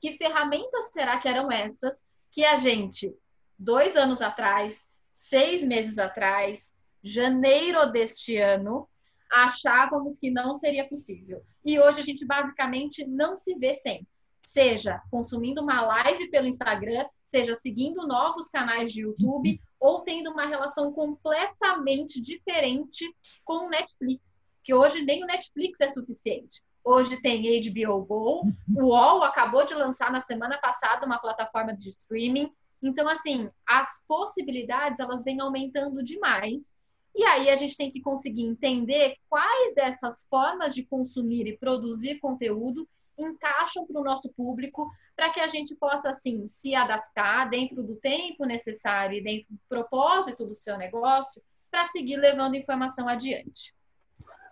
Que 0.00 0.12
ferramentas 0.12 0.94
será 0.94 1.18
que 1.18 1.28
eram 1.28 1.52
essas 1.52 2.06
que 2.32 2.42
a 2.42 2.56
gente, 2.56 3.14
dois 3.58 3.98
anos 3.98 4.22
atrás, 4.22 4.88
seis 5.12 5.62
meses 5.62 5.98
atrás, 5.98 6.74
janeiro 7.06 7.86
deste 7.92 8.36
ano, 8.36 8.88
achávamos 9.30 10.18
que 10.18 10.30
não 10.30 10.52
seria 10.52 10.88
possível. 10.88 11.42
E 11.64 11.78
hoje 11.78 12.00
a 12.00 12.02
gente 12.02 12.24
basicamente 12.24 13.06
não 13.06 13.36
se 13.36 13.54
vê 13.54 13.74
sem. 13.74 14.06
Seja 14.42 15.00
consumindo 15.10 15.62
uma 15.62 15.82
live 15.82 16.28
pelo 16.30 16.46
Instagram, 16.46 17.06
seja 17.24 17.54
seguindo 17.54 18.06
novos 18.06 18.48
canais 18.48 18.92
de 18.92 19.02
YouTube, 19.02 19.60
ou 19.78 20.00
tendo 20.02 20.30
uma 20.30 20.46
relação 20.46 20.92
completamente 20.92 22.20
diferente 22.20 23.04
com 23.44 23.66
o 23.66 23.68
Netflix. 23.68 24.40
Que 24.62 24.74
hoje 24.74 25.02
nem 25.02 25.22
o 25.22 25.26
Netflix 25.26 25.80
é 25.80 25.88
suficiente. 25.88 26.62
Hoje 26.84 27.20
tem 27.20 27.42
HBO 27.60 28.04
Go, 28.04 28.52
o 28.76 28.84
UOL 28.84 29.24
acabou 29.24 29.64
de 29.64 29.74
lançar 29.74 30.12
na 30.12 30.20
semana 30.20 30.58
passada 30.58 31.04
uma 31.04 31.18
plataforma 31.18 31.74
de 31.74 31.88
streaming. 31.88 32.52
Então, 32.80 33.08
assim, 33.08 33.50
as 33.66 34.04
possibilidades 34.06 35.00
elas 35.00 35.24
vêm 35.24 35.40
aumentando 35.40 36.02
demais. 36.02 36.76
E 37.16 37.24
aí 37.24 37.48
a 37.48 37.54
gente 37.54 37.78
tem 37.78 37.90
que 37.90 38.02
conseguir 38.02 38.44
entender 38.44 39.16
quais 39.26 39.74
dessas 39.74 40.26
formas 40.28 40.74
de 40.74 40.84
consumir 40.84 41.46
e 41.46 41.56
produzir 41.56 42.18
conteúdo 42.18 42.86
encaixam 43.18 43.86
para 43.86 43.98
o 43.98 44.04
nosso 44.04 44.30
público, 44.34 44.86
para 45.16 45.30
que 45.30 45.40
a 45.40 45.46
gente 45.46 45.74
possa, 45.74 46.10
assim, 46.10 46.46
se 46.46 46.74
adaptar 46.74 47.48
dentro 47.48 47.82
do 47.82 47.96
tempo 47.96 48.44
necessário 48.44 49.16
e 49.16 49.22
dentro 49.22 49.48
do 49.50 49.58
propósito 49.66 50.44
do 50.44 50.54
seu 50.54 50.76
negócio, 50.76 51.42
para 51.70 51.86
seguir 51.86 52.16
levando 52.16 52.54
informação 52.54 53.08
adiante. 53.08 53.74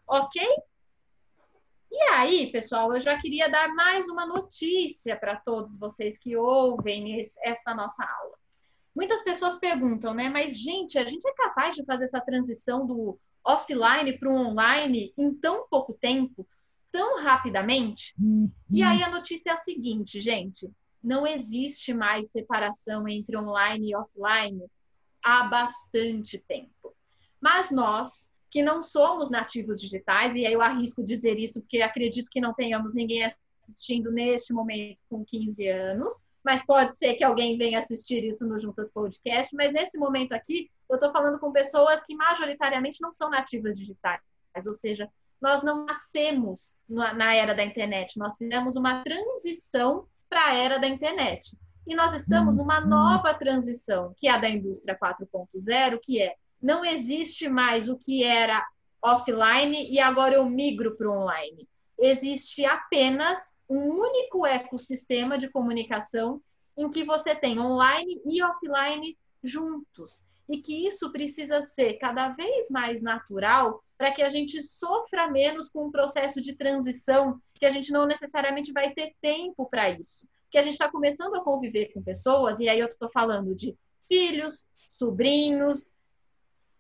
Ok? 0.08 0.42
E 1.92 2.02
aí, 2.12 2.50
pessoal, 2.50 2.94
eu 2.94 2.98
já 2.98 3.20
queria 3.20 3.46
dar 3.46 3.68
mais 3.74 4.08
uma 4.08 4.24
notícia 4.24 5.14
para 5.14 5.36
todos 5.36 5.78
vocês 5.78 6.16
que 6.16 6.34
ouvem 6.34 7.20
esta 7.42 7.74
nossa 7.74 8.02
aula. 8.02 8.43
Muitas 8.94 9.22
pessoas 9.22 9.56
perguntam, 9.56 10.14
né? 10.14 10.28
Mas, 10.28 10.58
gente, 10.58 10.98
a 10.98 11.06
gente 11.06 11.26
é 11.26 11.32
capaz 11.34 11.74
de 11.74 11.84
fazer 11.84 12.04
essa 12.04 12.20
transição 12.20 12.86
do 12.86 13.18
offline 13.44 14.18
para 14.18 14.30
o 14.30 14.36
online 14.36 15.12
em 15.18 15.34
tão 15.34 15.66
pouco 15.68 15.92
tempo, 15.92 16.46
tão 16.92 17.22
rapidamente? 17.22 18.14
E 18.70 18.82
aí 18.82 19.02
a 19.02 19.10
notícia 19.10 19.50
é 19.50 19.52
a 19.52 19.56
seguinte, 19.56 20.20
gente: 20.20 20.70
não 21.02 21.26
existe 21.26 21.92
mais 21.92 22.30
separação 22.30 23.06
entre 23.08 23.36
online 23.36 23.90
e 23.90 23.96
offline 23.96 24.64
há 25.24 25.44
bastante 25.44 26.38
tempo. 26.38 26.94
Mas 27.40 27.70
nós, 27.70 28.30
que 28.50 28.62
não 28.62 28.82
somos 28.82 29.28
nativos 29.28 29.80
digitais, 29.80 30.34
e 30.36 30.46
aí 30.46 30.52
eu 30.52 30.62
arrisco 30.62 31.04
dizer 31.04 31.38
isso 31.38 31.60
porque 31.60 31.82
acredito 31.82 32.30
que 32.30 32.40
não 32.40 32.54
tenhamos 32.54 32.94
ninguém 32.94 33.24
assistindo 33.60 34.10
neste 34.10 34.52
momento 34.52 35.02
com 35.08 35.24
15 35.24 35.68
anos, 35.68 36.22
mas 36.44 36.64
pode 36.64 36.96
ser 36.96 37.14
que 37.14 37.24
alguém 37.24 37.56
venha 37.56 37.78
assistir 37.78 38.22
isso 38.22 38.46
no 38.46 38.58
Juntas 38.58 38.92
Podcast, 38.92 39.56
mas 39.56 39.72
nesse 39.72 39.98
momento 39.98 40.32
aqui 40.32 40.70
eu 40.88 40.96
estou 40.96 41.10
falando 41.10 41.40
com 41.40 41.50
pessoas 41.50 42.04
que 42.04 42.14
majoritariamente 42.14 43.00
não 43.00 43.12
são 43.12 43.30
nativas 43.30 43.78
digitais, 43.78 44.20
ou 44.66 44.74
seja, 44.74 45.08
nós 45.40 45.62
não 45.62 45.84
nascemos 45.84 46.74
na 46.88 47.34
era 47.34 47.54
da 47.54 47.64
internet, 47.64 48.18
nós 48.18 48.36
fizemos 48.36 48.76
uma 48.76 49.02
transição 49.02 50.06
para 50.28 50.46
a 50.46 50.54
era 50.54 50.78
da 50.78 50.86
internet. 50.86 51.56
E 51.86 51.94
nós 51.94 52.14
estamos 52.14 52.56
numa 52.56 52.80
nova 52.80 53.34
transição, 53.34 54.14
que 54.16 54.26
é 54.26 54.32
a 54.32 54.38
da 54.38 54.48
indústria 54.48 54.98
4.0, 54.98 55.98
que 56.02 56.22
é 56.22 56.34
não 56.62 56.82
existe 56.82 57.46
mais 57.46 57.90
o 57.90 57.98
que 57.98 58.24
era 58.24 58.66
offline 59.02 59.92
e 59.92 60.00
agora 60.00 60.34
eu 60.34 60.46
migro 60.46 60.96
para 60.96 61.10
o 61.10 61.12
online. 61.12 61.68
Existe 61.98 62.64
apenas 62.64 63.53
um 63.68 64.00
único 64.00 64.46
ecossistema 64.46 65.38
de 65.38 65.50
comunicação 65.50 66.40
em 66.76 66.90
que 66.90 67.04
você 67.04 67.34
tem 67.34 67.58
online 67.58 68.20
e 68.26 68.42
offline 68.42 69.16
juntos. 69.42 70.24
E 70.48 70.60
que 70.60 70.86
isso 70.86 71.10
precisa 71.10 71.62
ser 71.62 71.94
cada 71.94 72.28
vez 72.28 72.68
mais 72.68 73.00
natural 73.00 73.82
para 73.96 74.12
que 74.12 74.22
a 74.22 74.28
gente 74.28 74.62
sofra 74.62 75.30
menos 75.30 75.70
com 75.70 75.86
o 75.86 75.90
processo 75.90 76.40
de 76.40 76.54
transição, 76.54 77.40
que 77.54 77.64
a 77.64 77.70
gente 77.70 77.90
não 77.90 78.06
necessariamente 78.06 78.72
vai 78.72 78.92
ter 78.92 79.14
tempo 79.22 79.66
para 79.70 79.90
isso. 79.90 80.28
Que 80.50 80.58
a 80.58 80.62
gente 80.62 80.74
está 80.74 80.90
começando 80.90 81.34
a 81.36 81.42
conviver 81.42 81.92
com 81.92 82.02
pessoas, 82.02 82.60
e 82.60 82.68
aí 82.68 82.78
eu 82.78 82.86
estou 82.86 83.10
falando 83.10 83.54
de 83.54 83.74
filhos, 84.06 84.66
sobrinhos, 84.88 85.96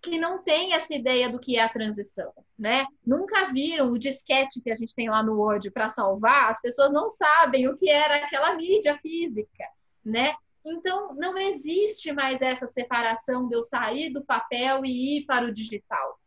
que 0.04 0.18
não 0.18 0.42
têm 0.42 0.74
essa 0.74 0.94
ideia 0.94 1.30
do 1.30 1.40
que 1.40 1.56
é 1.56 1.62
a 1.62 1.68
transição, 1.68 2.30
né? 2.58 2.86
Nunca 3.04 3.46
viram 3.46 3.90
o 3.90 3.98
disquete 3.98 4.60
que 4.60 4.70
a 4.70 4.76
gente 4.76 4.94
tem 4.94 5.08
lá 5.08 5.22
no 5.22 5.38
Word 5.38 5.70
para 5.70 5.88
salvar, 5.88 6.50
as 6.50 6.60
pessoas 6.60 6.92
não 6.92 7.08
sabem 7.08 7.66
o 7.68 7.76
que 7.76 7.88
era 7.90 8.16
aquela 8.16 8.54
mídia 8.54 8.98
física, 8.98 9.64
né? 10.04 10.34
Então, 10.64 11.14
não 11.14 11.36
existe 11.38 12.12
mais 12.12 12.40
essa 12.42 12.66
separação 12.66 13.48
de 13.48 13.56
eu 13.56 13.62
sair 13.62 14.10
do 14.10 14.24
papel 14.24 14.84
e 14.84 15.18
ir 15.18 15.24
para 15.24 15.46
o 15.46 15.52
digital. 15.52 16.20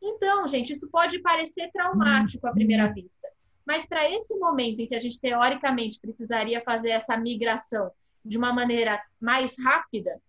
Então, 0.00 0.46
gente, 0.46 0.72
isso 0.72 0.88
pode 0.90 1.18
parecer 1.20 1.70
traumático 1.72 2.46
à 2.46 2.52
primeira 2.52 2.92
vista, 2.92 3.28
mas 3.66 3.86
para 3.86 4.08
esse 4.08 4.38
momento 4.38 4.80
em 4.80 4.86
que 4.86 4.94
a 4.94 5.00
gente 5.00 5.18
teoricamente 5.18 5.98
precisaria 6.00 6.62
fazer 6.62 6.90
essa 6.90 7.16
migração 7.16 7.90
de 8.24 8.38
uma 8.38 8.52
maneira 8.52 9.02
mais 9.20 9.56
rápida, 9.62 10.20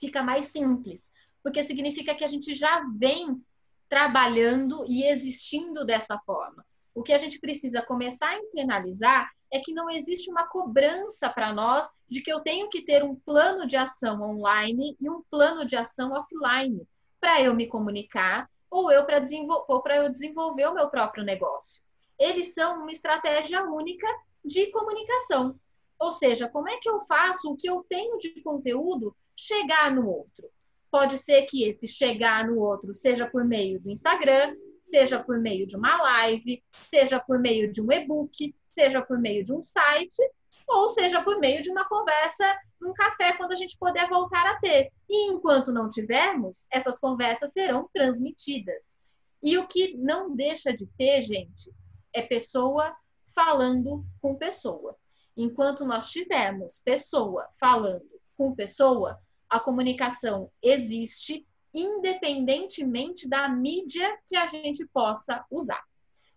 fica 0.00 0.22
mais 0.22 0.46
simples 0.46 1.12
porque 1.46 1.62
significa 1.62 2.12
que 2.12 2.24
a 2.24 2.26
gente 2.26 2.56
já 2.56 2.84
vem 2.98 3.40
trabalhando 3.88 4.84
e 4.88 5.04
existindo 5.04 5.86
dessa 5.86 6.18
forma. 6.26 6.66
O 6.92 7.04
que 7.04 7.12
a 7.12 7.18
gente 7.18 7.38
precisa 7.38 7.80
começar 7.80 8.30
a 8.30 8.38
internalizar 8.38 9.30
é 9.52 9.60
que 9.60 9.72
não 9.72 9.88
existe 9.88 10.28
uma 10.28 10.48
cobrança 10.48 11.30
para 11.30 11.52
nós 11.52 11.88
de 12.08 12.20
que 12.20 12.32
eu 12.32 12.40
tenho 12.40 12.68
que 12.68 12.82
ter 12.82 13.04
um 13.04 13.14
plano 13.14 13.64
de 13.64 13.76
ação 13.76 14.20
online 14.22 14.96
e 15.00 15.08
um 15.08 15.22
plano 15.30 15.64
de 15.64 15.76
ação 15.76 16.10
offline 16.14 16.84
para 17.20 17.40
eu 17.40 17.54
me 17.54 17.68
comunicar 17.68 18.50
ou 18.68 18.90
eu 18.90 19.04
para 19.04 19.20
desenvolver, 19.20 19.98
eu 19.98 20.10
desenvolver 20.10 20.66
o 20.66 20.74
meu 20.74 20.88
próprio 20.88 21.22
negócio. 21.22 21.80
Eles 22.18 22.54
são 22.54 22.80
uma 22.80 22.90
estratégia 22.90 23.62
única 23.62 24.08
de 24.44 24.66
comunicação. 24.72 25.54
Ou 25.96 26.10
seja, 26.10 26.48
como 26.48 26.68
é 26.68 26.76
que 26.78 26.90
eu 26.90 26.98
faço 27.02 27.52
o 27.52 27.56
que 27.56 27.70
eu 27.70 27.86
tenho 27.88 28.18
de 28.18 28.42
conteúdo 28.42 29.14
chegar 29.36 29.92
no 29.94 30.08
outro? 30.08 30.50
Pode 30.96 31.18
ser 31.18 31.42
que 31.42 31.62
esse 31.62 31.86
chegar 31.86 32.46
no 32.46 32.58
outro 32.58 32.94
seja 32.94 33.26
por 33.26 33.44
meio 33.44 33.78
do 33.78 33.90
Instagram, 33.90 34.56
seja 34.82 35.22
por 35.22 35.38
meio 35.38 35.66
de 35.66 35.76
uma 35.76 35.94
live, 36.00 36.64
seja 36.72 37.20
por 37.20 37.38
meio 37.38 37.70
de 37.70 37.82
um 37.82 37.92
e-book, 37.92 38.54
seja 38.66 39.02
por 39.02 39.18
meio 39.18 39.44
de 39.44 39.52
um 39.52 39.62
site, 39.62 40.22
ou 40.66 40.88
seja 40.88 41.22
por 41.22 41.38
meio 41.38 41.60
de 41.60 41.70
uma 41.70 41.86
conversa 41.86 42.46
num 42.80 42.94
café 42.94 43.34
quando 43.34 43.52
a 43.52 43.56
gente 43.56 43.76
puder 43.78 44.08
voltar 44.08 44.46
a 44.46 44.58
ter. 44.58 44.90
E 45.06 45.30
enquanto 45.30 45.70
não 45.70 45.86
tivermos, 45.86 46.66
essas 46.72 46.98
conversas 46.98 47.52
serão 47.52 47.90
transmitidas. 47.92 48.96
E 49.42 49.58
o 49.58 49.66
que 49.68 49.94
não 49.98 50.34
deixa 50.34 50.72
de 50.72 50.86
ter, 50.96 51.20
gente, 51.20 51.70
é 52.10 52.22
pessoa 52.22 52.96
falando 53.34 54.02
com 54.18 54.34
pessoa. 54.34 54.96
Enquanto 55.36 55.84
nós 55.84 56.08
tivermos 56.08 56.80
pessoa 56.82 57.46
falando 57.60 58.08
com 58.34 58.54
pessoa, 58.54 59.20
a 59.48 59.60
comunicação 59.60 60.50
existe 60.62 61.46
independentemente 61.72 63.28
da 63.28 63.48
mídia 63.48 64.18
que 64.26 64.36
a 64.36 64.46
gente 64.46 64.86
possa 64.86 65.44
usar. 65.50 65.82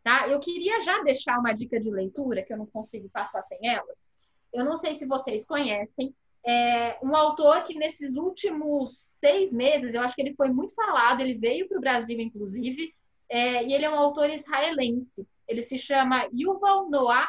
Tá? 0.03 0.27
Eu 0.27 0.39
queria 0.39 0.79
já 0.81 1.01
deixar 1.03 1.39
uma 1.39 1.53
dica 1.53 1.79
de 1.79 1.89
leitura, 1.89 2.43
que 2.43 2.51
eu 2.51 2.57
não 2.57 2.65
consigo 2.65 3.09
passar 3.09 3.41
sem 3.43 3.59
elas. 3.63 4.09
Eu 4.51 4.65
não 4.65 4.75
sei 4.75 4.95
se 4.95 5.07
vocês 5.07 5.45
conhecem, 5.45 6.13
é 6.45 6.97
um 7.03 7.15
autor 7.15 7.61
que 7.63 7.75
nesses 7.75 8.15
últimos 8.15 8.97
seis 8.97 9.53
meses, 9.53 9.93
eu 9.93 10.01
acho 10.01 10.15
que 10.15 10.21
ele 10.21 10.35
foi 10.35 10.49
muito 10.49 10.73
falado, 10.73 11.21
ele 11.21 11.35
veio 11.35 11.67
para 11.67 11.77
o 11.77 11.81
Brasil, 11.81 12.19
inclusive, 12.19 12.93
é, 13.29 13.63
e 13.63 13.73
ele 13.73 13.85
é 13.85 13.89
um 13.89 13.99
autor 13.99 14.29
israelense. 14.29 15.27
Ele 15.47 15.61
se 15.61 15.77
chama 15.77 16.27
Yuval 16.33 16.89
Noah 16.89 17.27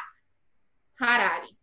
Harari. 0.99 1.55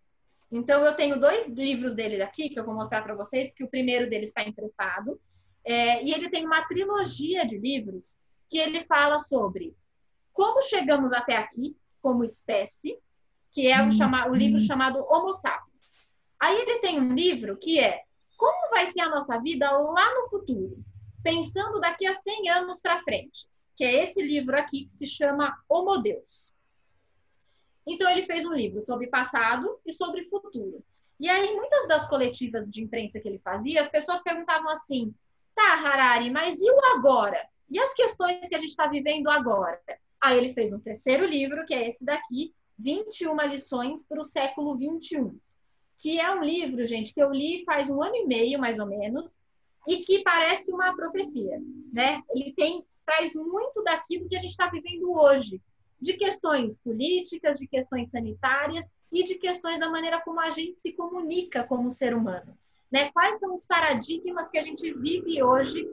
Então, 0.51 0.85
eu 0.85 0.95
tenho 0.95 1.21
dois 1.21 1.47
livros 1.47 1.95
dele 1.95 2.23
aqui 2.23 2.49
que 2.49 2.59
eu 2.59 2.65
vou 2.65 2.75
mostrar 2.75 3.03
para 3.03 3.15
vocês, 3.15 3.49
porque 3.49 3.65
o 3.65 3.71
primeiro 3.71 4.09
deles 4.09 4.29
está 4.29 4.43
emprestado. 4.43 5.21
É, 5.65 6.03
e 6.03 6.13
ele 6.13 6.31
tem 6.31 6.47
uma 6.47 6.67
trilogia 6.67 7.45
de 7.45 7.59
livros 7.59 8.17
que 8.49 8.59
ele 8.59 8.83
fala 8.85 9.19
sobre 9.19 9.77
como 10.33 10.63
chegamos 10.63 11.13
até 11.13 11.37
aqui 11.37 11.77
como 12.01 12.25
espécie, 12.25 12.99
que 13.53 13.67
é 13.67 13.85
o, 13.85 13.91
chama, 13.91 14.29
o 14.29 14.35
livro 14.35 14.61
chamado 14.61 15.05
Homo 15.11 15.35
Sapiens. 15.35 16.07
Aí 16.41 16.57
ele 16.57 16.79
tem 16.79 17.01
um 17.01 17.13
livro 17.13 17.59
que 17.59 17.79
é 17.79 18.03
como 18.37 18.71
vai 18.71 18.87
ser 18.87 19.01
a 19.01 19.11
nossa 19.11 19.41
vida 19.41 19.71
lá 19.71 20.15
no 20.15 20.29
futuro, 20.31 20.79
pensando 21.23 21.81
daqui 21.81 22.07
a 22.07 22.15
100 22.15 22.51
anos 22.51 22.81
para 22.81 23.03
frente, 23.03 23.49
que 23.77 23.85
é 23.85 24.05
esse 24.05 24.23
livro 24.23 24.57
aqui 24.57 24.85
que 24.85 24.93
se 24.93 25.07
chama 25.07 25.59
Homo 25.69 25.99
Deus. 25.99 26.55
Então, 27.89 28.11
ele 28.11 28.25
fez 28.25 28.45
um 28.45 28.53
livro 28.53 28.81
sobre 28.81 29.07
passado 29.07 29.79
e 29.85 29.93
sobre 29.93 30.29
futuro. 30.29 30.85
E 31.19 31.29
aí, 31.29 31.55
muitas 31.55 31.89
das 31.89 32.07
coletivas 32.07 32.69
de 32.69 32.83
imprensa 32.83 33.19
que 33.19 33.27
ele 33.27 33.39
fazia, 33.39 33.81
as 33.81 33.89
pessoas 33.89 34.21
perguntavam 34.21 34.69
assim: 34.69 35.15
tá, 35.55 35.75
Harari, 35.75 36.31
mas 36.31 36.61
e 36.61 36.71
o 36.71 36.79
agora? 36.95 37.49
E 37.71 37.79
as 37.79 37.95
questões 37.95 38.49
que 38.49 38.55
a 38.55 38.59
gente 38.59 38.71
está 38.71 38.87
vivendo 38.87 39.29
agora? 39.29 39.81
Aí, 40.21 40.37
ele 40.37 40.53
fez 40.53 40.73
um 40.73 40.79
terceiro 40.79 41.25
livro, 41.25 41.65
que 41.65 41.75
é 41.75 41.89
esse 41.89 42.05
daqui, 42.05 42.53
21 42.79 43.35
lições 43.49 44.05
para 44.05 44.21
o 44.21 44.25
século 44.25 44.77
21. 44.77 45.39
Que 45.99 46.21
é 46.21 46.31
um 46.33 46.45
livro, 46.45 46.85
gente, 46.85 47.13
que 47.13 47.23
eu 47.23 47.33
li 47.33 47.65
faz 47.65 47.89
um 47.89 48.03
ano 48.03 48.15
e 48.15 48.27
meio, 48.27 48.61
mais 48.61 48.79
ou 48.79 48.87
menos, 48.87 49.43
e 49.87 49.97
que 49.99 50.23
parece 50.23 50.73
uma 50.73 50.95
profecia, 50.95 51.61
né? 51.93 52.23
Ele 52.31 52.53
tem 52.53 52.85
traz 53.07 53.35
muito 53.35 53.83
daquilo 53.83 54.29
que 54.29 54.37
a 54.37 54.39
gente 54.39 54.51
está 54.51 54.69
vivendo 54.69 55.11
hoje 55.11 55.63
de 56.01 56.15
questões 56.15 56.79
políticas, 56.79 57.59
de 57.59 57.67
questões 57.67 58.11
sanitárias 58.11 58.91
e 59.11 59.25
de 59.25 59.37
questões 59.37 59.81
da 59.81 59.91
maneira 59.91 60.21
como 60.21 60.41
a 60.41 60.51
gente 60.51 60.81
se 60.81 60.93
comunica 60.93 61.65
como 61.65 61.91
ser 61.91 62.15
humano. 62.15 62.57
Né? 62.91 63.11
Quais 63.13 63.39
são 63.39 63.53
os 63.53 63.67
paradigmas 63.67 64.49
que 64.49 64.59
a 64.59 64.63
gente 64.63 64.93
vive 64.95 65.43
hoje 65.43 65.87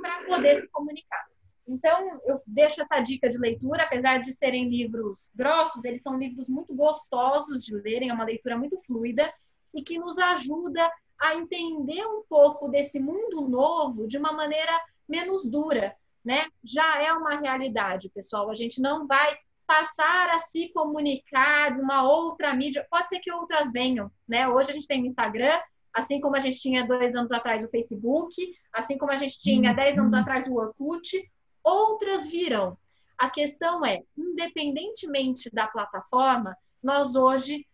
para 0.00 0.24
poder 0.24 0.60
se 0.60 0.68
comunicar? 0.68 1.24
Então, 1.66 2.20
eu 2.26 2.42
deixo 2.46 2.82
essa 2.82 3.00
dica 3.00 3.28
de 3.28 3.38
leitura, 3.38 3.84
apesar 3.84 4.18
de 4.18 4.32
serem 4.32 4.68
livros 4.68 5.30
grossos, 5.34 5.84
eles 5.84 6.02
são 6.02 6.18
livros 6.18 6.48
muito 6.48 6.74
gostosos 6.74 7.64
de 7.64 7.74
lerem, 7.74 8.10
é 8.10 8.12
uma 8.12 8.24
leitura 8.24 8.58
muito 8.58 8.76
fluida 8.78 9.32
e 9.72 9.82
que 9.82 9.98
nos 9.98 10.18
ajuda 10.18 10.90
a 11.18 11.34
entender 11.36 12.04
um 12.06 12.22
pouco 12.28 12.68
desse 12.68 13.00
mundo 13.00 13.48
novo 13.48 14.06
de 14.06 14.18
uma 14.18 14.32
maneira 14.32 14.78
menos 15.08 15.48
dura, 15.48 15.96
né? 16.24 16.46
Já 16.62 17.02
é 17.02 17.12
uma 17.12 17.36
realidade, 17.40 18.10
pessoal. 18.10 18.50
A 18.50 18.54
gente 18.54 18.80
não 18.80 19.06
vai 19.06 19.36
passar 19.66 20.30
a 20.30 20.38
se 20.38 20.68
comunicar 20.72 21.76
numa 21.76 22.02
outra 22.02 22.54
mídia. 22.54 22.86
Pode 22.90 23.08
ser 23.08 23.20
que 23.20 23.32
outras 23.32 23.72
venham, 23.72 24.10
né? 24.28 24.48
Hoje 24.48 24.70
a 24.70 24.72
gente 24.74 24.86
tem 24.86 25.02
o 25.02 25.06
Instagram, 25.06 25.58
assim 25.92 26.20
como 26.20 26.36
a 26.36 26.40
gente 26.40 26.60
tinha 26.60 26.86
dois 26.86 27.14
anos 27.14 27.32
atrás 27.32 27.64
o 27.64 27.70
Facebook, 27.70 28.34
assim 28.72 28.98
como 28.98 29.12
a 29.12 29.16
gente 29.16 29.38
tinha 29.38 29.72
dez 29.72 29.98
anos 29.98 30.14
uhum. 30.14 30.20
atrás 30.20 30.46
o 30.46 30.54
Orkut, 30.54 31.30
outras 31.62 32.28
virão. 32.28 32.76
A 33.16 33.30
questão 33.30 33.84
é, 33.84 34.02
independentemente 34.16 35.48
da 35.50 35.66
plataforma, 35.66 36.56
nós 36.82 37.14
hoje 37.14 37.66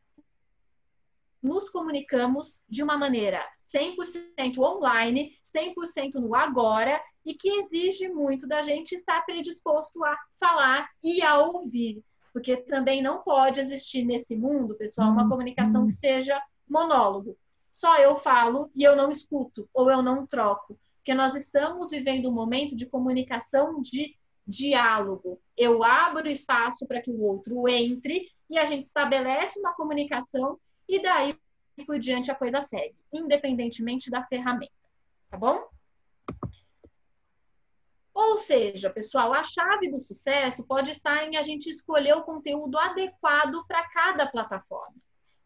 nos 1.42 1.68
comunicamos 1.68 2.62
de 2.68 2.82
uma 2.82 2.98
maneira 2.98 3.42
100% 3.72 4.58
online, 4.58 5.32
100% 5.44 6.14
no 6.14 6.34
agora 6.34 7.00
e 7.24 7.34
que 7.34 7.48
exige 7.48 8.08
muito 8.08 8.46
da 8.46 8.62
gente 8.62 8.94
estar 8.94 9.24
predisposto 9.24 10.04
a 10.04 10.16
falar 10.38 10.88
e 11.02 11.22
a 11.22 11.38
ouvir, 11.38 12.02
porque 12.32 12.56
também 12.56 13.02
não 13.02 13.22
pode 13.22 13.60
existir 13.60 14.04
nesse 14.04 14.36
mundo, 14.36 14.74
pessoal, 14.74 15.10
uma 15.10 15.28
comunicação 15.28 15.86
que 15.86 15.92
seja 15.92 16.40
monólogo. 16.68 17.36
Só 17.70 17.98
eu 17.98 18.16
falo 18.16 18.70
e 18.74 18.82
eu 18.82 18.96
não 18.96 19.10
escuto 19.10 19.68
ou 19.72 19.90
eu 19.90 20.02
não 20.02 20.26
troco, 20.26 20.78
porque 20.96 21.14
nós 21.14 21.34
estamos 21.34 21.90
vivendo 21.90 22.28
um 22.28 22.32
momento 22.32 22.74
de 22.74 22.86
comunicação 22.86 23.80
de 23.80 24.16
diálogo. 24.46 25.40
Eu 25.56 25.84
abro 25.84 26.28
espaço 26.28 26.86
para 26.86 27.00
que 27.00 27.10
o 27.10 27.22
outro 27.22 27.68
entre 27.68 28.28
e 28.48 28.58
a 28.58 28.64
gente 28.64 28.82
estabelece 28.82 29.60
uma 29.60 29.74
comunicação 29.74 30.58
e 30.88 31.00
daí 31.00 31.36
por 31.84 31.98
diante 31.98 32.30
a 32.30 32.34
coisa 32.34 32.60
segue, 32.60 32.96
independentemente 33.12 34.10
da 34.10 34.24
ferramenta. 34.24 34.72
Tá 35.30 35.36
bom? 35.36 35.68
Ou 38.12 38.36
seja, 38.36 38.90
pessoal, 38.90 39.32
a 39.32 39.42
chave 39.42 39.90
do 39.90 39.98
sucesso 39.98 40.66
pode 40.66 40.90
estar 40.90 41.24
em 41.24 41.36
a 41.36 41.42
gente 41.42 41.70
escolher 41.70 42.14
o 42.16 42.22
conteúdo 42.22 42.78
adequado 42.78 43.64
para 43.66 43.86
cada 43.88 44.26
plataforma. 44.26 44.96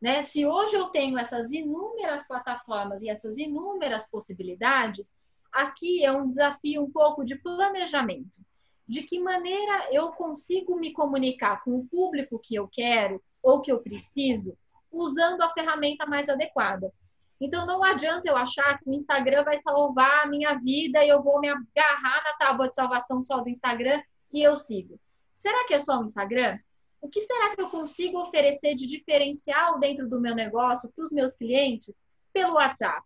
Né? 0.00 0.22
Se 0.22 0.44
hoje 0.44 0.74
eu 0.74 0.86
tenho 0.86 1.18
essas 1.18 1.52
inúmeras 1.52 2.26
plataformas 2.26 3.02
e 3.02 3.08
essas 3.08 3.38
inúmeras 3.38 4.10
possibilidades, 4.10 5.14
aqui 5.52 6.04
é 6.04 6.10
um 6.12 6.28
desafio 6.28 6.82
um 6.82 6.90
pouco 6.90 7.24
de 7.24 7.36
planejamento. 7.36 8.44
De 8.86 9.02
que 9.02 9.18
maneira 9.18 9.88
eu 9.92 10.12
consigo 10.12 10.76
me 10.76 10.92
comunicar 10.92 11.62
com 11.62 11.78
o 11.78 11.86
público 11.86 12.38
que 12.38 12.54
eu 12.54 12.68
quero 12.68 13.22
ou 13.42 13.60
que 13.60 13.72
eu 13.72 13.78
preciso 13.78 14.58
usando 14.94 15.42
a 15.42 15.52
ferramenta 15.52 16.06
mais 16.06 16.28
adequada. 16.28 16.92
Então 17.40 17.66
não 17.66 17.82
adianta 17.82 18.28
eu 18.28 18.36
achar 18.36 18.78
que 18.78 18.88
o 18.88 18.94
Instagram 18.94 19.44
vai 19.44 19.56
salvar 19.56 20.24
a 20.24 20.26
minha 20.26 20.54
vida 20.54 21.04
e 21.04 21.08
eu 21.08 21.22
vou 21.22 21.40
me 21.40 21.48
agarrar 21.48 22.22
na 22.24 22.32
tábua 22.38 22.68
de 22.68 22.74
salvação 22.74 23.20
só 23.20 23.40
do 23.40 23.48
Instagram 23.48 24.00
e 24.32 24.42
eu 24.42 24.56
sigo. 24.56 24.98
Será 25.34 25.66
que 25.66 25.74
é 25.74 25.78
só 25.78 26.00
o 26.00 26.04
Instagram? 26.04 26.58
O 27.00 27.08
que 27.08 27.20
será 27.20 27.54
que 27.54 27.60
eu 27.60 27.68
consigo 27.68 28.18
oferecer 28.18 28.74
de 28.74 28.86
diferencial 28.86 29.78
dentro 29.78 30.08
do 30.08 30.20
meu 30.20 30.34
negócio 30.34 30.90
para 30.92 31.04
os 31.04 31.12
meus 31.12 31.34
clientes 31.34 31.98
pelo 32.32 32.54
WhatsApp? 32.54 33.04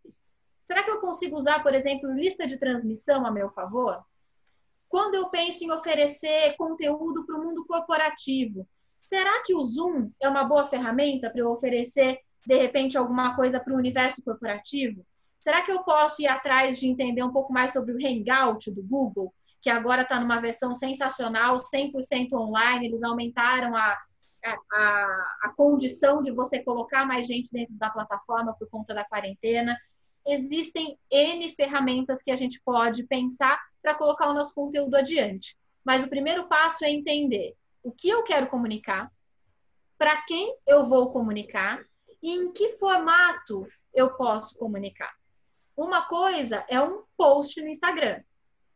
Será 0.65 0.85
que 0.85 0.91
eu 0.91 1.01
consigo 1.01 1.35
usar, 1.35 1.63
por 1.63 1.75
exemplo, 1.75 2.13
lista 2.13 2.47
de 2.47 2.59
transmissão 2.59 3.27
a 3.27 3.31
meu 3.31 3.51
favor? 3.51 4.05
Quando 4.89 5.15
eu 5.17 5.29
penso 5.31 5.65
em 5.65 5.71
oferecer 5.71 6.55
conteúdo 6.57 7.27
para 7.27 7.37
o 7.37 7.45
mundo 7.45 7.67
corporativo, 7.67 8.69
será 9.03 9.43
que 9.43 9.55
o 9.55 9.65
Zoom 9.65 10.11
é 10.21 10.29
uma 10.29 10.45
boa 10.45 10.65
ferramenta 10.65 11.31
para 11.31 11.41
eu 11.41 11.51
oferecer, 11.51 12.19
de 12.47 12.57
repente, 12.57 12.97
alguma 12.97 13.35
coisa 13.35 13.61
para 13.61 13.73
o 13.73 13.77
universo 13.77 14.23
corporativo? 14.23 15.05
Será 15.39 15.63
que 15.63 15.71
eu 15.71 15.81
posso 15.81 16.23
ir 16.23 16.27
atrás 16.27 16.79
de 16.79 16.89
entender 16.89 17.23
um 17.23 17.33
pouco 17.33 17.53
mais 17.53 17.73
sobre 17.73 17.93
o 17.93 17.97
Hangout 17.97 18.71
do 18.71 18.83
Google, 18.83 19.33
que 19.61 19.71
agora 19.71 20.03
está 20.03 20.19
numa 20.21 20.41
versão 20.41 20.75
sensacional, 20.75 21.57
100% 21.57 22.33
online, 22.33 22.87
eles 22.87 23.03
aumentaram 23.03 23.75
a, 23.75 23.99
a, 24.45 25.37
a 25.43 25.53
condição 25.57 26.21
de 26.21 26.31
você 26.33 26.63
colocar 26.63 27.05
mais 27.07 27.27
gente 27.27 27.51
dentro 27.53 27.75
da 27.75 27.91
plataforma 27.91 28.55
por 28.59 28.69
conta 28.69 28.95
da 28.95 29.05
quarentena. 29.05 29.77
Existem 30.27 30.99
N 31.11 31.49
ferramentas 31.51 32.23
que 32.23 32.31
a 32.31 32.37
gente 32.37 32.61
pode 32.65 33.05
pensar 33.05 33.59
para 33.83 33.95
colocar 33.95 34.29
o 34.29 34.35
nosso 34.35 34.55
conteúdo 34.55 34.95
adiante. 34.95 35.57
Mas 35.85 36.05
o 36.05 36.09
primeiro 36.09 36.49
passo 36.49 36.85
é 36.85 36.91
entender 36.91 37.55
o 37.83 37.93
que 37.93 38.09
eu 38.09 38.23
quero 38.23 38.49
comunicar, 38.49 39.11
para 39.97 40.23
quem 40.23 40.57
eu 40.67 40.85
vou 40.85 41.11
comunicar 41.11 41.85
e 42.23 42.33
em 42.33 42.53
que 42.53 42.73
formato 42.73 43.67
eu 43.93 44.11
posso 44.15 44.57
comunicar. 44.57 45.13
Uma 45.77 46.07
coisa 46.07 46.65
é 46.69 46.81
um 46.81 47.03
post 47.17 47.61
no 47.61 47.69
Instagram. 47.69 48.23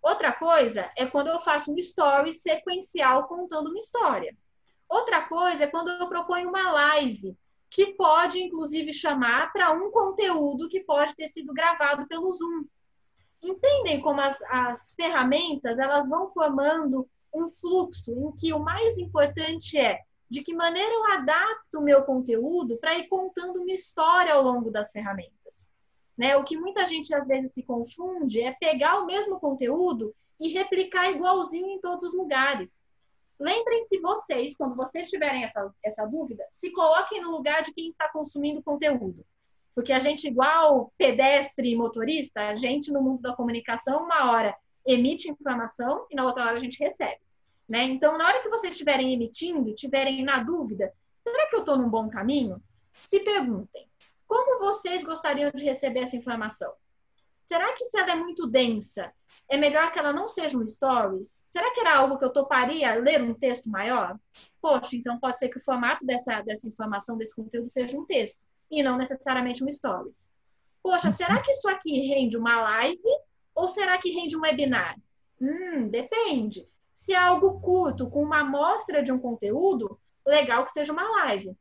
Outra 0.00 0.32
coisa 0.32 0.90
é 0.96 1.06
quando 1.06 1.28
eu 1.28 1.38
faço 1.38 1.72
um 1.72 1.78
story 1.78 2.32
sequencial 2.32 3.28
contando 3.28 3.68
uma 3.68 3.78
história. 3.78 4.36
Outra 4.88 5.22
coisa 5.22 5.64
é 5.64 5.66
quando 5.66 5.90
eu 5.90 6.08
proponho 6.08 6.48
uma 6.48 6.72
live, 6.72 7.36
que 7.70 7.94
pode 7.94 8.42
inclusive 8.42 8.92
chamar 8.92 9.52
para 9.52 9.72
um 9.72 9.90
conteúdo 9.90 10.68
que 10.68 10.80
pode 10.80 11.14
ter 11.14 11.26
sido 11.28 11.54
gravado 11.54 12.06
pelo 12.06 12.30
Zoom. 12.30 12.64
Entendem 13.40 14.00
como 14.00 14.20
as, 14.20 14.42
as 14.42 14.92
ferramentas 14.92 15.78
elas 15.78 16.08
vão 16.08 16.28
formando 16.30 17.08
um 17.34 17.48
fluxo 17.48 18.12
em 18.12 18.32
que 18.32 18.52
o 18.52 18.58
mais 18.58 18.98
importante 18.98 19.78
é 19.78 20.00
de 20.28 20.42
que 20.42 20.54
maneira 20.54 20.90
eu 20.90 21.04
adapto 21.12 21.78
o 21.78 21.82
meu 21.82 22.02
conteúdo 22.04 22.78
para 22.78 22.96
ir 22.96 23.06
contando 23.08 23.60
uma 23.60 23.72
história 23.72 24.32
ao 24.32 24.42
longo 24.42 24.70
das 24.70 24.90
ferramentas. 24.90 25.68
Né? 26.16 26.36
O 26.36 26.44
que 26.44 26.56
muita 26.56 26.86
gente 26.86 27.14
às 27.14 27.26
vezes 27.26 27.52
se 27.52 27.62
confunde 27.62 28.40
é 28.40 28.52
pegar 28.52 29.00
o 29.00 29.06
mesmo 29.06 29.38
conteúdo 29.38 30.14
e 30.40 30.48
replicar 30.48 31.10
igualzinho 31.10 31.68
em 31.68 31.80
todos 31.80 32.04
os 32.04 32.14
lugares. 32.14 32.82
Lembrem-se 33.38 33.98
vocês, 33.98 34.56
quando 34.56 34.74
vocês 34.74 35.10
tiverem 35.10 35.44
essa, 35.44 35.70
essa 35.84 36.06
dúvida, 36.06 36.44
se 36.52 36.70
coloquem 36.72 37.20
no 37.20 37.30
lugar 37.30 37.62
de 37.62 37.72
quem 37.72 37.88
está 37.88 38.08
consumindo 38.10 38.62
conteúdo. 38.62 39.24
Porque 39.74 39.92
a 39.92 39.98
gente, 39.98 40.28
igual 40.28 40.92
pedestre 40.96 41.72
e 41.72 41.76
motorista, 41.76 42.48
a 42.48 42.54
gente 42.54 42.92
no 42.92 43.02
mundo 43.02 43.20
da 43.20 43.34
comunicação, 43.34 44.04
uma 44.04 44.30
hora 44.30 44.56
emite 44.86 45.30
informação 45.30 46.06
e 46.10 46.14
na 46.14 46.24
outra 46.24 46.44
hora 46.44 46.56
a 46.56 46.60
gente 46.60 46.78
recebe. 46.82 47.20
Né? 47.68 47.84
Então, 47.84 48.18
na 48.18 48.26
hora 48.26 48.40
que 48.40 48.48
vocês 48.48 48.74
estiverem 48.74 49.12
emitindo, 49.12 49.70
estiverem 49.70 50.22
na 50.24 50.42
dúvida, 50.42 50.92
será 51.22 51.48
que 51.48 51.56
eu 51.56 51.60
estou 51.60 51.78
num 51.78 51.88
bom 51.88 52.08
caminho? 52.08 52.62
Se 53.02 53.20
perguntem, 53.20 53.88
como 54.26 54.58
vocês 54.58 55.04
gostariam 55.04 55.50
de 55.54 55.64
receber 55.64 56.00
essa 56.00 56.16
informação? 56.16 56.72
Será 57.44 57.72
que 57.72 57.84
se 57.84 57.98
ela 57.98 58.12
é 58.12 58.14
muito 58.14 58.46
densa, 58.46 59.12
é 59.48 59.56
melhor 59.56 59.90
que 59.92 59.98
ela 59.98 60.12
não 60.12 60.28
seja 60.28 60.56
um 60.56 60.66
stories? 60.66 61.44
Será 61.50 61.72
que 61.72 61.80
era 61.80 61.96
algo 61.96 62.18
que 62.18 62.24
eu 62.24 62.32
toparia 62.32 62.94
ler 62.94 63.22
um 63.22 63.34
texto 63.34 63.68
maior? 63.68 64.18
Poxa, 64.60 64.96
então 64.96 65.18
pode 65.18 65.38
ser 65.38 65.48
que 65.48 65.58
o 65.58 65.62
formato 65.62 66.06
dessa, 66.06 66.40
dessa 66.40 66.66
informação, 66.66 67.16
desse 67.16 67.34
conteúdo, 67.34 67.68
seja 67.68 67.98
um 67.98 68.06
texto 68.06 68.40
e 68.70 68.82
não 68.82 68.96
necessariamente 68.96 69.62
um 69.62 69.70
stories. 69.70 70.30
Poxa, 70.82 71.10
será 71.10 71.40
que 71.40 71.50
isso 71.50 71.68
aqui 71.68 72.00
rende 72.00 72.36
uma 72.36 72.60
live 72.62 73.08
ou 73.62 73.68
será 73.68 73.96
que 73.96 74.10
rende 74.10 74.36
um 74.36 74.40
webinar? 74.40 74.98
Hum, 75.40 75.88
depende. 75.88 76.68
Se 76.92 77.12
é 77.12 77.16
algo 77.16 77.60
curto, 77.60 78.10
com 78.10 78.20
uma 78.20 78.40
amostra 78.40 79.04
de 79.04 79.12
um 79.12 79.18
conteúdo, 79.20 80.00
legal 80.26 80.64
que 80.64 80.72
seja 80.72 80.92
uma 80.92 81.08
live. 81.08 81.56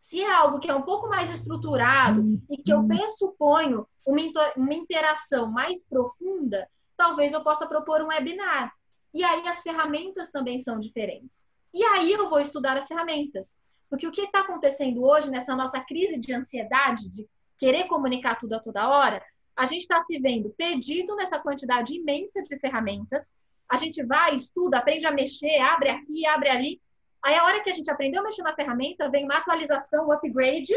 Se 0.00 0.22
é 0.22 0.32
algo 0.32 0.58
que 0.58 0.70
é 0.70 0.74
um 0.74 0.80
pouco 0.80 1.06
mais 1.06 1.30
estruturado 1.30 2.40
e 2.48 2.56
que 2.56 2.72
eu 2.72 2.82
pressuponho 2.86 3.86
uma, 4.06 4.22
uma 4.56 4.72
interação 4.72 5.50
mais 5.50 5.84
profunda, 5.84 6.66
talvez 6.96 7.34
eu 7.34 7.42
possa 7.42 7.66
propor 7.66 8.00
um 8.00 8.06
webinar. 8.06 8.72
E 9.12 9.22
aí 9.22 9.46
as 9.46 9.62
ferramentas 9.62 10.30
também 10.30 10.58
são 10.58 10.78
diferentes. 10.78 11.46
E 11.74 11.84
aí 11.84 12.10
eu 12.10 12.30
vou 12.30 12.40
estudar 12.40 12.74
as 12.78 12.88
ferramentas. 12.88 13.54
Porque 13.90 14.06
o 14.06 14.10
que 14.12 14.22
está 14.22 14.40
acontecendo 14.40 15.04
hoje 15.04 15.30
nessa 15.30 15.54
nossa 15.54 15.78
crise 15.78 16.18
de 16.18 16.32
ansiedade, 16.32 17.10
de 17.10 17.28
querer 17.58 17.86
comunicar 17.86 18.36
tudo 18.36 18.54
a 18.54 18.60
toda 18.60 18.88
hora, 18.88 19.22
a 19.58 19.66
gente 19.66 19.80
está 19.80 19.98
se 19.98 20.20
vendo 20.20 20.50
perdido 20.50 21.16
nessa 21.16 21.40
quantidade 21.40 21.96
imensa 21.96 22.40
de 22.40 22.56
ferramentas. 22.60 23.34
A 23.68 23.76
gente 23.76 24.04
vai, 24.04 24.32
estuda, 24.32 24.78
aprende 24.78 25.04
a 25.04 25.10
mexer, 25.10 25.58
abre 25.58 25.90
aqui, 25.90 26.24
abre 26.26 26.48
ali. 26.48 26.80
Aí, 27.20 27.34
a 27.34 27.42
hora 27.42 27.60
que 27.60 27.68
a 27.68 27.72
gente 27.72 27.90
aprendeu 27.90 28.20
a 28.20 28.24
mexer 28.24 28.42
na 28.42 28.54
ferramenta, 28.54 29.10
vem 29.10 29.24
uma 29.24 29.38
atualização, 29.38 30.06
um 30.06 30.12
upgrade, 30.12 30.72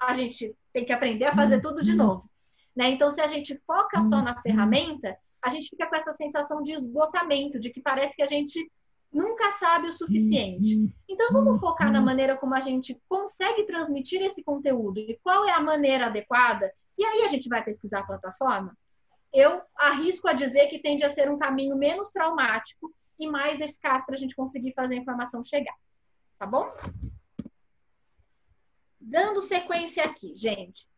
a 0.00 0.12
gente 0.12 0.52
tem 0.72 0.84
que 0.84 0.92
aprender 0.92 1.26
a 1.26 1.32
fazer 1.32 1.60
tudo 1.60 1.80
de 1.80 1.94
novo. 1.94 2.28
Né? 2.74 2.88
Então, 2.88 3.08
se 3.08 3.20
a 3.20 3.28
gente 3.28 3.56
foca 3.64 4.00
só 4.02 4.20
na 4.20 4.42
ferramenta, 4.42 5.16
a 5.40 5.48
gente 5.48 5.68
fica 5.68 5.86
com 5.86 5.94
essa 5.94 6.10
sensação 6.10 6.60
de 6.60 6.72
esgotamento, 6.72 7.60
de 7.60 7.70
que 7.70 7.80
parece 7.80 8.16
que 8.16 8.22
a 8.22 8.26
gente 8.26 8.68
nunca 9.12 9.52
sabe 9.52 9.86
o 9.86 9.92
suficiente. 9.92 10.92
Então, 11.08 11.28
vamos 11.30 11.60
focar 11.60 11.92
na 11.92 12.00
maneira 12.00 12.36
como 12.36 12.52
a 12.56 12.60
gente 12.60 13.00
consegue 13.08 13.64
transmitir 13.64 14.20
esse 14.22 14.42
conteúdo 14.42 14.98
e 14.98 15.20
qual 15.22 15.44
é 15.44 15.52
a 15.52 15.60
maneira 15.60 16.06
adequada 16.06 16.72
e 16.96 17.04
aí 17.04 17.22
a 17.22 17.28
gente 17.28 17.48
vai 17.48 17.62
pesquisar 17.64 18.00
a 18.00 18.06
plataforma? 18.06 18.76
Eu 19.32 19.62
arrisco 19.76 20.28
a 20.28 20.32
dizer 20.32 20.68
que 20.68 20.78
tende 20.78 21.04
a 21.04 21.08
ser 21.08 21.30
um 21.30 21.36
caminho 21.36 21.76
menos 21.76 22.10
traumático 22.10 22.94
e 23.18 23.26
mais 23.26 23.60
eficaz 23.60 24.04
para 24.04 24.14
a 24.14 24.18
gente 24.18 24.36
conseguir 24.36 24.72
fazer 24.74 24.94
a 24.94 24.98
informação 24.98 25.42
chegar. 25.42 25.74
Tá 26.38 26.46
bom? 26.46 26.72
Dando 29.00 29.40
sequência 29.40 30.04
aqui, 30.04 30.34
gente. 30.36 30.88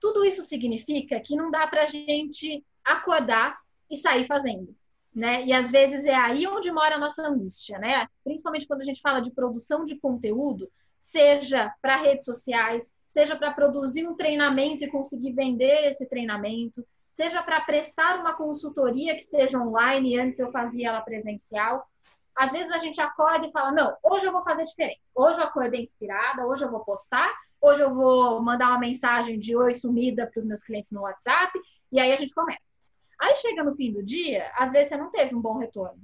Tudo 0.00 0.24
isso 0.24 0.42
significa 0.42 1.20
que 1.20 1.36
não 1.36 1.50
dá 1.50 1.66
para 1.66 1.82
a 1.82 1.86
gente 1.86 2.64
acordar 2.84 3.58
e 3.90 3.96
sair 3.96 4.24
fazendo. 4.24 4.74
Né? 5.14 5.44
E 5.46 5.52
às 5.52 5.70
vezes 5.70 6.04
é 6.04 6.14
aí 6.14 6.46
onde 6.46 6.70
mora 6.70 6.96
a 6.96 6.98
nossa 6.98 7.26
angústia, 7.26 7.78
né? 7.78 8.06
Principalmente 8.22 8.66
quando 8.66 8.82
a 8.82 8.84
gente 8.84 9.00
fala 9.00 9.20
de 9.20 9.32
produção 9.32 9.82
de 9.82 9.98
conteúdo, 9.98 10.70
seja 11.00 11.74
para 11.80 11.96
redes 11.96 12.26
sociais, 12.26 12.92
seja 13.16 13.34
para 13.34 13.50
produzir 13.50 14.06
um 14.06 14.14
treinamento 14.14 14.84
e 14.84 14.90
conseguir 14.90 15.32
vender 15.32 15.88
esse 15.88 16.04
treinamento, 16.06 16.86
seja 17.14 17.42
para 17.42 17.62
prestar 17.62 18.20
uma 18.20 18.34
consultoria 18.34 19.14
que 19.14 19.22
seja 19.22 19.58
online, 19.58 20.18
antes 20.18 20.38
eu 20.38 20.52
fazia 20.52 20.88
ela 20.88 21.00
presencial. 21.00 21.88
Às 22.36 22.52
vezes 22.52 22.70
a 22.70 22.76
gente 22.76 23.00
acorda 23.00 23.46
e 23.46 23.50
fala: 23.50 23.72
não, 23.72 23.96
hoje 24.02 24.26
eu 24.26 24.32
vou 24.32 24.42
fazer 24.42 24.64
diferente. 24.64 25.00
Hoje 25.14 25.40
eu 25.40 25.44
acordei 25.44 25.80
inspirada, 25.80 26.46
hoje 26.46 26.62
eu 26.62 26.70
vou 26.70 26.80
postar, 26.80 27.32
hoje 27.58 27.80
eu 27.80 27.94
vou 27.94 28.42
mandar 28.42 28.68
uma 28.68 28.78
mensagem 28.78 29.38
de 29.38 29.56
oi 29.56 29.72
sumida 29.72 30.26
para 30.26 30.38
os 30.38 30.44
meus 30.44 30.62
clientes 30.62 30.92
no 30.92 31.00
WhatsApp, 31.00 31.58
e 31.90 31.98
aí 31.98 32.12
a 32.12 32.16
gente 32.16 32.34
começa. 32.34 32.82
Aí 33.18 33.34
chega 33.36 33.64
no 33.64 33.74
fim 33.74 33.94
do 33.94 34.02
dia, 34.02 34.52
às 34.58 34.72
vezes 34.72 34.90
você 34.90 34.98
não 34.98 35.10
teve 35.10 35.34
um 35.34 35.40
bom 35.40 35.56
retorno. 35.56 36.02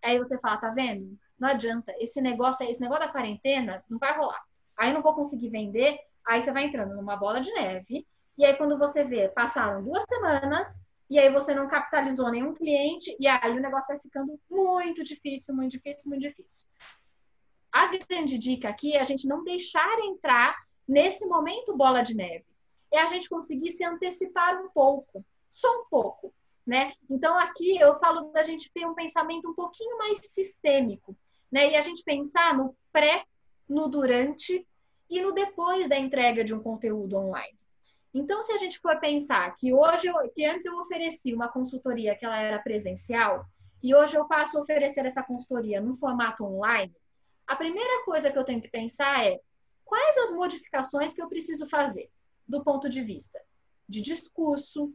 Aí 0.00 0.16
você 0.18 0.38
fala: 0.38 0.58
tá 0.58 0.70
vendo? 0.70 1.18
Não 1.36 1.48
adianta, 1.48 1.92
esse 1.98 2.20
negócio, 2.20 2.64
esse 2.64 2.80
negócio 2.80 3.06
da 3.06 3.12
quarentena 3.12 3.82
não 3.90 3.98
vai 3.98 4.16
rolar. 4.16 4.44
Aí 4.76 4.90
eu 4.90 4.94
não 4.94 5.02
vou 5.02 5.14
conseguir 5.14 5.48
vender, 5.48 5.98
aí 6.26 6.40
você 6.40 6.52
vai 6.52 6.64
entrando 6.64 6.94
numa 6.94 7.16
bola 7.16 7.40
de 7.40 7.52
neve, 7.52 8.06
e 8.36 8.44
aí 8.44 8.56
quando 8.56 8.78
você 8.78 9.04
vê, 9.04 9.28
passaram 9.28 9.82
duas 9.82 10.04
semanas, 10.08 10.82
e 11.08 11.18
aí 11.18 11.30
você 11.30 11.54
não 11.54 11.68
capitalizou 11.68 12.30
nenhum 12.30 12.54
cliente, 12.54 13.14
e 13.20 13.26
aí 13.26 13.52
o 13.52 13.60
negócio 13.60 13.88
vai 13.88 14.00
ficando 14.00 14.38
muito 14.50 15.04
difícil, 15.04 15.54
muito 15.54 15.72
difícil, 15.72 16.08
muito 16.08 16.22
difícil. 16.22 16.66
A 17.70 17.88
grande 17.88 18.38
dica 18.38 18.68
aqui 18.68 18.96
é 18.96 19.00
a 19.00 19.04
gente 19.04 19.26
não 19.26 19.42
deixar 19.42 19.98
entrar 20.00 20.56
nesse 20.86 21.26
momento 21.26 21.76
bola 21.76 22.02
de 22.02 22.14
neve. 22.14 22.44
É 22.92 23.00
a 23.00 23.06
gente 23.06 23.28
conseguir 23.28 23.70
se 23.70 23.84
antecipar 23.84 24.62
um 24.62 24.70
pouco, 24.70 25.24
só 25.50 25.68
um 25.80 25.84
pouco, 25.90 26.32
né? 26.66 26.92
Então 27.10 27.36
aqui 27.36 27.76
eu 27.78 27.98
falo 27.98 28.30
da 28.30 28.42
gente 28.42 28.70
ter 28.72 28.86
um 28.86 28.94
pensamento 28.94 29.50
um 29.50 29.54
pouquinho 29.54 29.98
mais 29.98 30.20
sistêmico, 30.20 31.16
né? 31.50 31.72
E 31.72 31.76
a 31.76 31.80
gente 31.80 32.04
pensar 32.04 32.56
no 32.56 32.76
pré, 32.92 33.24
no 33.68 33.88
durante 33.88 34.66
e 35.14 35.22
no 35.22 35.32
depois 35.32 35.88
da 35.88 35.96
entrega 35.96 36.42
de 36.42 36.52
um 36.52 36.60
conteúdo 36.60 37.16
online. 37.16 37.56
Então, 38.12 38.42
se 38.42 38.52
a 38.52 38.56
gente 38.56 38.80
for 38.80 38.98
pensar 38.98 39.54
que 39.54 39.72
hoje, 39.72 40.08
eu, 40.08 40.14
que 40.34 40.44
antes 40.44 40.66
eu 40.66 40.76
oferecia 40.80 41.34
uma 41.34 41.48
consultoria 41.48 42.16
que 42.16 42.24
ela 42.24 42.36
era 42.36 42.58
presencial, 42.58 43.46
e 43.80 43.94
hoje 43.94 44.16
eu 44.16 44.26
passo 44.26 44.58
a 44.58 44.62
oferecer 44.62 45.06
essa 45.06 45.22
consultoria 45.22 45.80
no 45.80 45.94
formato 45.94 46.44
online, 46.44 46.92
a 47.46 47.54
primeira 47.54 48.04
coisa 48.04 48.28
que 48.28 48.36
eu 48.36 48.44
tenho 48.44 48.60
que 48.60 48.68
pensar 48.68 49.24
é 49.24 49.40
quais 49.84 50.18
as 50.18 50.32
modificações 50.32 51.14
que 51.14 51.22
eu 51.22 51.28
preciso 51.28 51.68
fazer 51.68 52.10
do 52.48 52.64
ponto 52.64 52.88
de 52.88 53.00
vista 53.00 53.40
de 53.88 54.00
discurso, 54.02 54.92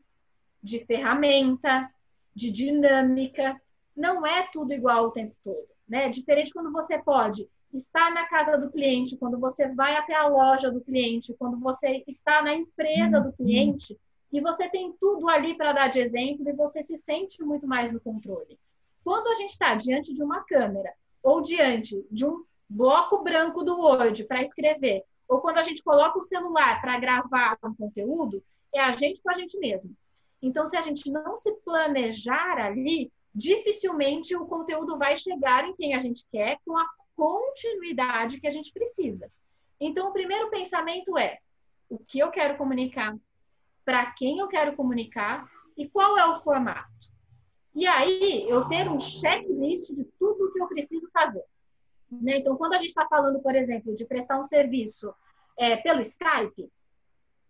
de 0.62 0.84
ferramenta, 0.86 1.90
de 2.36 2.52
dinâmica. 2.52 3.60
Não 3.96 4.26
é 4.26 4.50
tudo 4.52 4.74
igual 4.74 5.06
o 5.06 5.12
tempo 5.12 5.34
todo, 5.44 5.68
né? 5.88 6.10
Diferente 6.10 6.52
quando 6.52 6.72
você 6.72 6.98
pode 6.98 7.48
está 7.74 8.10
na 8.12 8.26
casa 8.26 8.58
do 8.58 8.70
cliente, 8.70 9.18
quando 9.18 9.40
você 9.40 9.68
vai 9.74 9.96
até 9.96 10.14
a 10.14 10.28
loja 10.28 10.72
do 10.72 10.82
cliente, 10.82 11.36
quando 11.38 11.60
você 11.60 12.04
está 12.08 12.42
na 12.42 12.54
empresa 12.54 13.20
do 13.20 13.32
cliente, 13.34 13.98
e 14.32 14.40
você 14.42 14.70
tem 14.70 14.94
tudo 15.00 15.28
ali 15.28 15.56
para 15.56 15.74
dar 15.74 15.88
de 15.88 16.00
exemplo 16.00 16.48
e 16.48 16.54
você 16.54 16.82
se 16.82 16.98
sente 16.98 17.44
muito 17.44 17.68
mais 17.68 17.92
no 17.92 18.00
controle. 18.00 18.60
Quando 19.04 19.28
a 19.28 19.34
gente 19.34 19.50
está 19.50 19.74
diante 19.76 20.14
de 20.14 20.22
uma 20.22 20.44
câmera 20.44 20.94
ou 21.24 21.42
diante 21.42 22.06
de 22.12 22.26
um 22.26 22.44
bloco 22.70 23.24
branco 23.24 23.64
do 23.64 23.80
Word 23.80 24.24
para 24.26 24.42
escrever, 24.42 25.04
ou 25.28 25.40
quando 25.40 25.58
a 25.58 25.62
gente 25.62 25.84
coloca 25.84 26.18
o 26.18 26.22
celular 26.22 26.80
para 26.82 27.00
gravar 27.00 27.58
um 27.64 27.74
conteúdo, 27.74 28.44
é 28.74 28.80
a 28.80 28.92
gente 28.92 29.22
com 29.22 29.30
a 29.30 29.34
gente 29.34 29.58
mesmo. 29.58 29.96
Então, 30.42 30.66
se 30.66 30.78
a 30.78 30.82
gente 30.82 31.12
não 31.12 31.36
se 31.36 31.52
planejar 31.66 32.58
ali, 32.58 33.12
dificilmente 33.34 34.36
o 34.36 34.46
conteúdo 34.46 34.98
vai 34.98 35.16
chegar 35.16 35.66
em 35.66 35.76
quem 35.76 35.94
a 35.96 36.00
gente 36.00 36.26
quer 36.32 36.60
com 36.66 36.78
a 36.78 36.86
continuidade 37.20 38.40
que 38.40 38.48
a 38.48 38.52
gente 38.52 38.72
precisa. 38.72 39.30
Então, 39.78 40.08
o 40.08 40.14
primeiro 40.14 40.50
pensamento 40.50 41.18
é: 41.18 41.40
o 41.90 42.00
que 42.00 42.20
eu 42.20 42.32
quero 42.32 42.58
comunicar, 42.58 43.14
para 43.84 44.10
quem 44.14 44.40
eu 44.40 44.48
quero 44.48 44.74
comunicar 44.76 45.50
e 45.78 45.90
qual 45.90 46.18
é 46.18 46.26
o 46.26 46.36
formato. 46.36 47.10
E 47.76 47.86
aí, 47.86 48.50
eu 48.50 48.68
ter 48.68 48.90
um 48.90 49.00
checklist 49.00 49.94
de 49.94 50.06
tudo 50.18 50.46
o 50.46 50.54
que 50.54 50.62
eu 50.62 50.68
preciso 50.68 51.10
fazer. 51.12 51.44
Né? 52.10 52.38
Então, 52.38 52.56
quando 52.56 52.74
a 52.74 52.78
gente 52.78 52.90
está 52.90 53.06
falando, 53.08 53.40
por 53.42 53.54
exemplo, 53.54 53.94
de 53.94 54.06
prestar 54.06 54.40
um 54.40 54.44
serviço 54.44 55.14
é, 55.58 55.76
pelo 55.76 56.02
Skype, 56.02 56.72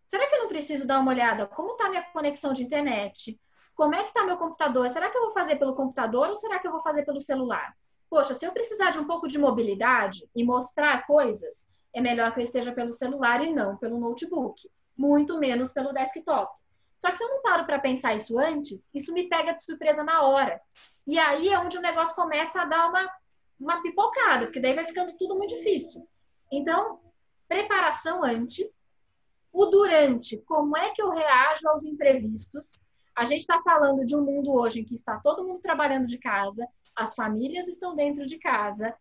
será 0.08 0.28
que 0.28 0.36
eu 0.36 0.42
não 0.42 0.48
preciso 0.48 0.88
dar 0.88 1.00
uma 1.00 1.12
olhada? 1.12 1.46
Como 1.46 1.74
está 1.74 1.90
minha 1.90 2.04
conexão 2.12 2.54
de 2.54 2.64
internet? 2.64 3.40
Como 3.76 3.96
é 3.96 4.00
que 4.00 4.10
está 4.10 4.26
meu 4.26 4.38
computador? 4.38 4.90
Será 4.90 5.10
que 5.10 5.18
eu 5.18 5.22
vou 5.22 5.32
fazer 5.32 5.56
pelo 5.56 5.76
computador 5.76 6.28
ou 6.28 6.36
será 6.36 6.60
que 6.60 6.68
eu 6.68 6.72
vou 6.72 6.82
fazer 6.82 7.06
pelo 7.06 7.22
celular? 7.22 7.74
Poxa, 8.10 8.34
se 8.34 8.46
eu 8.46 8.52
precisar 8.52 8.90
de 8.90 9.00
um 9.00 9.06
pouco 9.06 9.28
de 9.28 9.38
mobilidade 9.38 10.28
e 10.36 10.44
mostrar 10.44 11.06
coisas, 11.06 11.68
é 11.94 12.02
melhor 12.02 12.34
que 12.34 12.40
eu 12.40 12.44
esteja 12.44 12.72
pelo 12.72 12.94
celular 12.94 13.44
e 13.44 13.54
não 13.54 13.78
pelo 13.78 14.00
notebook, 14.00 14.70
muito 14.98 15.38
menos 15.38 15.72
pelo 15.72 15.94
desktop. 15.94 16.52
Só 17.00 17.10
que 17.12 17.18
se 17.18 17.24
eu 17.24 17.30
não 17.30 17.42
paro 17.42 17.66
para 17.66 17.80
pensar 17.80 18.14
isso 18.14 18.38
antes, 18.38 18.90
isso 18.94 19.14
me 19.14 19.30
pega 19.30 19.54
de 19.54 19.64
surpresa 19.64 20.04
na 20.04 20.24
hora. 20.24 20.60
E 21.08 21.18
aí 21.18 21.50
é 21.50 21.58
onde 21.58 21.78
o 21.78 21.82
negócio 21.82 22.14
começa 22.14 22.62
a 22.62 22.66
dar 22.66 22.90
uma, 22.90 23.10
uma 23.60 23.82
pipocada, 23.82 24.46
porque 24.46 24.60
daí 24.60 24.74
vai 24.74 24.86
ficando 24.86 25.16
tudo 25.18 25.36
muito 25.36 25.56
difícil. 25.56 26.06
Então, 26.52 27.00
preparação 27.48 28.24
antes, 28.24 28.76
o 29.52 29.66
durante, 29.68 30.38
como 30.40 30.76
é 30.76 30.92
que 30.92 31.02
eu 31.02 31.10
reajo 31.10 31.68
aos 31.70 31.86
imprevistos? 31.86 32.80
A 33.16 33.24
gente 33.24 33.42
está 33.42 33.62
falando 33.62 34.06
de 34.06 34.16
um 34.16 34.24
mundo 34.24 34.52
hoje 34.52 34.82
em 34.82 34.86
que 34.86 34.94
está 34.94 35.20
todo 35.20 35.44
mundo 35.44 35.60
trabalhando 35.62 36.08
de 36.08 36.18
casa, 36.18 36.68
as 37.00 37.16
famílias 37.16 37.68
estão 37.70 37.96
dentro 37.96 38.26
de 38.26 38.38
casa, 38.38 38.94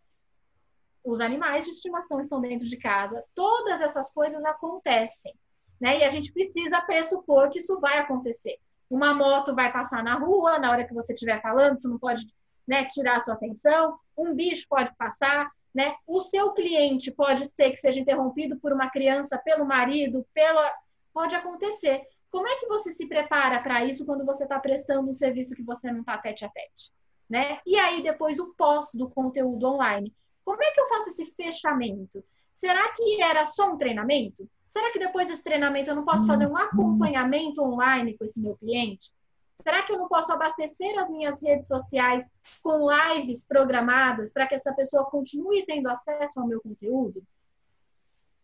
os 1.04 1.20
animais 1.20 1.64
de 1.64 1.70
estimação 1.70 2.20
estão 2.20 2.40
dentro 2.40 2.68
de 2.68 2.76
casa, 2.76 3.24
todas 3.34 3.80
essas 3.80 4.10
coisas 4.12 4.44
acontecem, 4.44 5.34
né? 5.80 5.98
E 5.98 6.04
a 6.04 6.08
gente 6.08 6.32
precisa 6.32 6.80
pressupor 6.80 7.50
que 7.50 7.58
isso 7.58 7.80
vai 7.80 7.98
acontecer. 7.98 8.56
Uma 8.88 9.12
moto 9.12 9.52
vai 9.54 9.72
passar 9.72 10.02
na 10.04 10.14
rua 10.14 10.58
na 10.60 10.70
hora 10.70 10.86
que 10.86 10.94
você 10.94 11.12
estiver 11.12 11.42
falando, 11.42 11.76
isso 11.76 11.90
não 11.90 11.98
pode 11.98 12.24
né, 12.66 12.84
tirar 12.84 13.16
a 13.16 13.20
sua 13.20 13.34
atenção. 13.34 13.98
Um 14.16 14.32
bicho 14.32 14.66
pode 14.68 14.94
passar, 14.96 15.50
né? 15.74 15.96
O 16.06 16.20
seu 16.20 16.52
cliente 16.52 17.10
pode 17.10 17.46
ser 17.46 17.70
que 17.70 17.78
seja 17.78 17.98
interrompido 17.98 18.60
por 18.60 18.72
uma 18.72 18.88
criança, 18.90 19.36
pelo 19.38 19.64
marido, 19.64 20.24
pela 20.32 20.72
pode 21.12 21.34
acontecer. 21.34 22.00
Como 22.30 22.46
é 22.46 22.56
que 22.56 22.68
você 22.68 22.92
se 22.92 23.08
prepara 23.08 23.60
para 23.60 23.84
isso 23.84 24.06
quando 24.06 24.24
você 24.24 24.44
está 24.44 24.58
prestando 24.60 25.08
um 25.08 25.12
serviço 25.12 25.56
que 25.56 25.64
você 25.64 25.90
não 25.90 26.00
está 26.00 26.16
tete 26.18 26.44
a 26.44 26.48
tete? 26.48 26.92
Né? 27.28 27.60
E 27.66 27.76
aí 27.76 28.02
depois 28.02 28.38
o 28.38 28.54
pós 28.54 28.92
do 28.94 29.08
conteúdo 29.08 29.66
online. 29.66 30.14
Como 30.44 30.62
é 30.62 30.70
que 30.70 30.80
eu 30.80 30.86
faço 30.86 31.10
esse 31.10 31.26
fechamento? 31.34 32.24
Será 32.54 32.90
que 32.92 33.22
era 33.22 33.44
só 33.44 33.70
um 33.70 33.76
treinamento? 33.76 34.48
Será 34.66 34.90
que 34.90 34.98
depois 34.98 35.28
desse 35.28 35.44
treinamento 35.44 35.90
eu 35.90 35.94
não 35.94 36.04
posso 36.04 36.26
fazer 36.26 36.46
um 36.46 36.56
acompanhamento 36.56 37.62
online 37.62 38.16
com 38.16 38.24
esse 38.24 38.40
meu 38.40 38.56
cliente? 38.56 39.12
Será 39.60 39.82
que 39.82 39.92
eu 39.92 39.98
não 39.98 40.08
posso 40.08 40.32
abastecer 40.32 40.98
as 40.98 41.10
minhas 41.10 41.42
redes 41.42 41.68
sociais 41.68 42.30
com 42.62 42.88
lives 42.90 43.44
programadas 43.44 44.32
para 44.32 44.46
que 44.46 44.54
essa 44.54 44.72
pessoa 44.72 45.04
continue 45.04 45.66
tendo 45.66 45.88
acesso 45.88 46.40
ao 46.40 46.46
meu 46.46 46.60
conteúdo? 46.60 47.22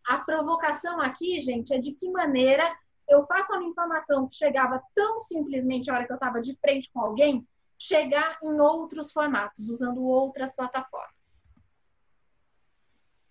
A 0.06 0.18
provocação 0.18 1.00
aqui, 1.00 1.38
gente, 1.40 1.72
é 1.72 1.78
de 1.78 1.92
que 1.92 2.10
maneira 2.10 2.70
eu 3.08 3.24
faço 3.26 3.54
uma 3.54 3.64
informação 3.64 4.26
que 4.26 4.34
chegava 4.34 4.82
tão 4.94 5.18
simplesmente 5.18 5.90
a 5.90 5.94
hora 5.94 6.06
que 6.06 6.12
eu 6.12 6.16
estava 6.16 6.40
de 6.40 6.54
frente 6.56 6.90
com 6.92 7.00
alguém 7.00 7.46
chegar 7.84 8.38
em 8.42 8.60
outros 8.60 9.12
formatos, 9.12 9.68
usando 9.68 10.02
outras 10.02 10.56
plataformas. 10.56 11.44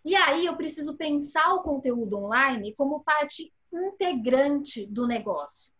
E 0.05 0.15
aí 0.15 0.45
eu 0.45 0.55
preciso 0.55 0.95
pensar 0.95 1.55
o 1.55 1.63
conteúdo 1.63 2.17
online 2.17 2.75
como 2.75 3.03
parte 3.03 3.51
integrante 3.73 4.85
do 4.85 5.07
negócio. 5.07 5.73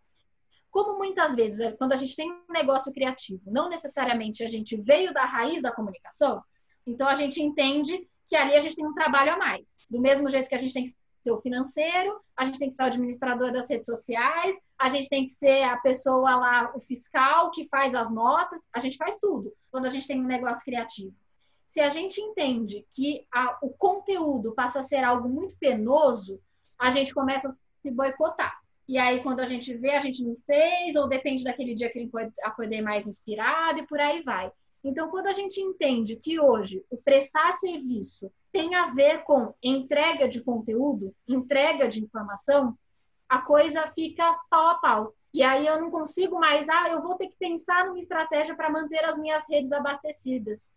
Como 0.72 0.98
muitas 0.98 1.36
vezes, 1.36 1.60
é, 1.60 1.72
quando 1.74 1.92
a 1.92 1.96
gente 1.96 2.16
tem 2.16 2.32
um 2.32 2.52
negócio 2.52 2.92
criativo, 2.92 3.44
não 3.46 3.70
necessariamente 3.70 4.44
a 4.44 4.48
gente 4.48 4.76
veio 4.76 5.14
da 5.14 5.24
raiz 5.24 5.62
da 5.62 5.72
comunicação, 5.72 6.42
então 6.88 7.08
a 7.08 7.14
gente 7.14 7.40
entende 7.44 8.10
que 8.28 8.36
ali 8.36 8.56
a 8.56 8.60
gente 8.60 8.76
tem 8.76 8.88
um 8.88 8.96
trabalho 8.96 9.34
a 9.34 9.38
mais. 9.38 9.78
Do 9.92 10.02
mesmo 10.02 10.28
jeito 10.32 10.50
que 10.50 10.56
a 10.56 10.58
gente 10.58 10.74
tem 10.74 10.86
que 10.86 10.96
ser 11.24 11.32
o 11.32 11.42
financeiro, 11.42 12.20
a 12.36 12.44
gente 12.44 12.60
tem 12.60 12.70
que 12.70 12.76
ser 12.76 12.84
o 12.84 12.88
administrador 12.88 13.52
das 13.52 13.70
redes 13.70 13.86
sociais, 13.86 14.60
a 14.78 14.90
gente 14.90 15.10
tem 15.10 15.26
que 15.26 15.32
ser 15.32 15.64
a 15.64 15.78
pessoa 15.78 16.36
lá, 16.36 16.72
o 16.76 16.80
fiscal 16.80 17.52
que 17.52 17.68
faz 17.70 17.96
as 17.96 18.14
notas, 18.14 18.62
a 18.74 18.80
gente 18.80 18.98
faz 18.98 19.18
tudo 19.20 19.54
quando 19.72 19.86
a 19.86 19.90
gente 19.90 20.08
tem 20.08 20.20
um 20.20 20.28
negócio 20.28 20.64
criativo. 20.64 21.16
Se 21.68 21.80
a 21.80 21.90
gente 21.90 22.22
entende 22.22 22.86
que 22.94 23.26
a, 23.34 23.58
o 23.62 23.70
conteúdo 23.70 24.54
passa 24.54 24.80
a 24.80 24.84
ser 24.84 25.04
algo 25.04 25.28
muito 25.28 25.58
penoso, 25.58 26.40
a 26.78 26.90
gente 26.90 27.14
começa 27.14 27.48
a 27.48 27.52
se 27.52 27.92
boicotar. 27.92 28.62
E 28.88 28.98
aí, 28.98 29.24
quando 29.24 29.40
a 29.40 29.46
gente 29.46 29.74
vê, 29.76 29.92
a 29.92 30.00
gente 30.00 30.24
não 30.24 30.36
fez, 30.46 30.96
ou 30.96 31.08
depende 31.08 31.44
daquele 31.44 31.74
dia 31.74 31.90
que 31.90 31.98
ele 31.98 32.12
acordei 32.44 32.82
mais 32.82 33.08
inspirado, 33.08 33.80
e 33.80 33.88
por 33.88 34.00
aí 34.00 34.22
vai. 34.22 34.52
Então, 34.84 35.10
quando 35.10 35.28
a 35.28 35.34
gente 35.34 35.62
entende 35.62 36.18
que 36.18 36.40
hoje 36.40 36.84
o 36.90 36.98
prestar 36.98 37.54
serviço 37.54 38.32
tem 38.52 38.76
a 38.76 38.88
ver 38.88 39.24
com 39.24 39.54
entrega 39.64 40.28
de 40.28 40.44
conteúdo, 40.44 41.16
entrega 41.28 41.88
de 41.88 42.04
informação, 42.04 42.78
a 43.30 43.42
coisa 43.42 43.88
fica 43.96 44.38
pau 44.50 44.68
a 44.68 44.76
pau. 44.76 45.14
E 45.34 45.42
aí 45.42 45.66
eu 45.66 45.82
não 45.82 45.90
consigo 45.90 46.40
mais, 46.40 46.70
ah, 46.70 46.90
eu 46.90 47.02
vou 47.02 47.16
ter 47.16 47.28
que 47.28 47.36
pensar 47.38 47.86
numa 47.86 47.98
estratégia 47.98 48.56
para 48.56 48.70
manter 48.70 49.04
as 49.06 49.18
minhas 49.18 49.50
redes 49.50 49.72
abastecidas. 49.72 50.70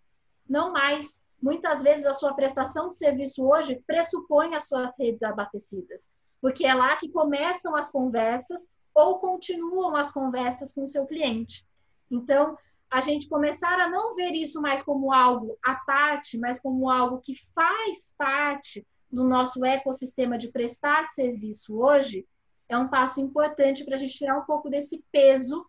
Não 0.48 0.72
mais. 0.72 1.20
Muitas 1.42 1.82
vezes 1.82 2.06
a 2.06 2.14
sua 2.14 2.32
prestação 2.32 2.88
de 2.88 2.96
serviço 2.96 3.44
hoje 3.44 3.82
pressupõe 3.86 4.54
as 4.54 4.66
suas 4.66 4.98
redes 4.98 5.22
abastecidas, 5.22 6.08
porque 6.40 6.66
é 6.66 6.72
lá 6.72 6.96
que 6.96 7.10
começam 7.10 7.76
as 7.76 7.90
conversas 7.90 8.66
ou 8.94 9.18
continuam 9.18 9.94
as 9.94 10.10
conversas 10.10 10.72
com 10.72 10.82
o 10.82 10.86
seu 10.86 11.04
cliente. 11.04 11.66
Então, 12.10 12.56
a 12.90 13.00
gente 13.00 13.28
começar 13.28 13.78
a 13.80 13.88
não 13.88 14.14
ver 14.14 14.32
isso 14.32 14.60
mais 14.60 14.82
como 14.82 15.12
algo 15.12 15.56
à 15.64 15.74
parte, 15.74 16.38
mas 16.38 16.58
como 16.58 16.88
algo 16.88 17.20
que 17.20 17.34
faz 17.54 18.12
parte 18.16 18.86
do 19.10 19.24
nosso 19.24 19.64
ecossistema 19.64 20.38
de 20.38 20.48
prestar 20.48 21.04
serviço 21.06 21.78
hoje, 21.78 22.26
é 22.68 22.76
um 22.76 22.88
passo 22.88 23.20
importante 23.20 23.84
para 23.84 23.94
a 23.94 23.98
gente 23.98 24.14
tirar 24.14 24.38
um 24.38 24.44
pouco 24.44 24.68
desse 24.68 25.04
peso 25.12 25.64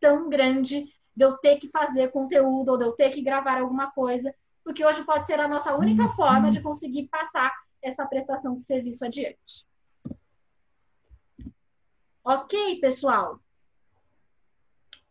tão 0.00 0.28
grande 0.28 0.92
de 1.14 1.24
eu 1.24 1.36
ter 1.38 1.56
que 1.56 1.68
fazer 1.68 2.10
conteúdo 2.10 2.70
ou 2.70 2.78
de 2.78 2.84
eu 2.84 2.92
ter 2.92 3.10
que 3.10 3.22
gravar 3.22 3.58
alguma 3.58 3.90
coisa, 3.90 4.34
porque 4.62 4.84
hoje 4.84 5.04
pode 5.04 5.26
ser 5.26 5.40
a 5.40 5.48
nossa 5.48 5.74
única 5.74 6.04
uhum. 6.04 6.14
forma 6.14 6.50
de 6.50 6.62
conseguir 6.62 7.08
passar 7.08 7.52
essa 7.82 8.06
prestação 8.06 8.54
de 8.54 8.62
serviço 8.62 9.04
adiante. 9.04 9.66
Ok, 12.24 12.78
pessoal? 12.80 13.40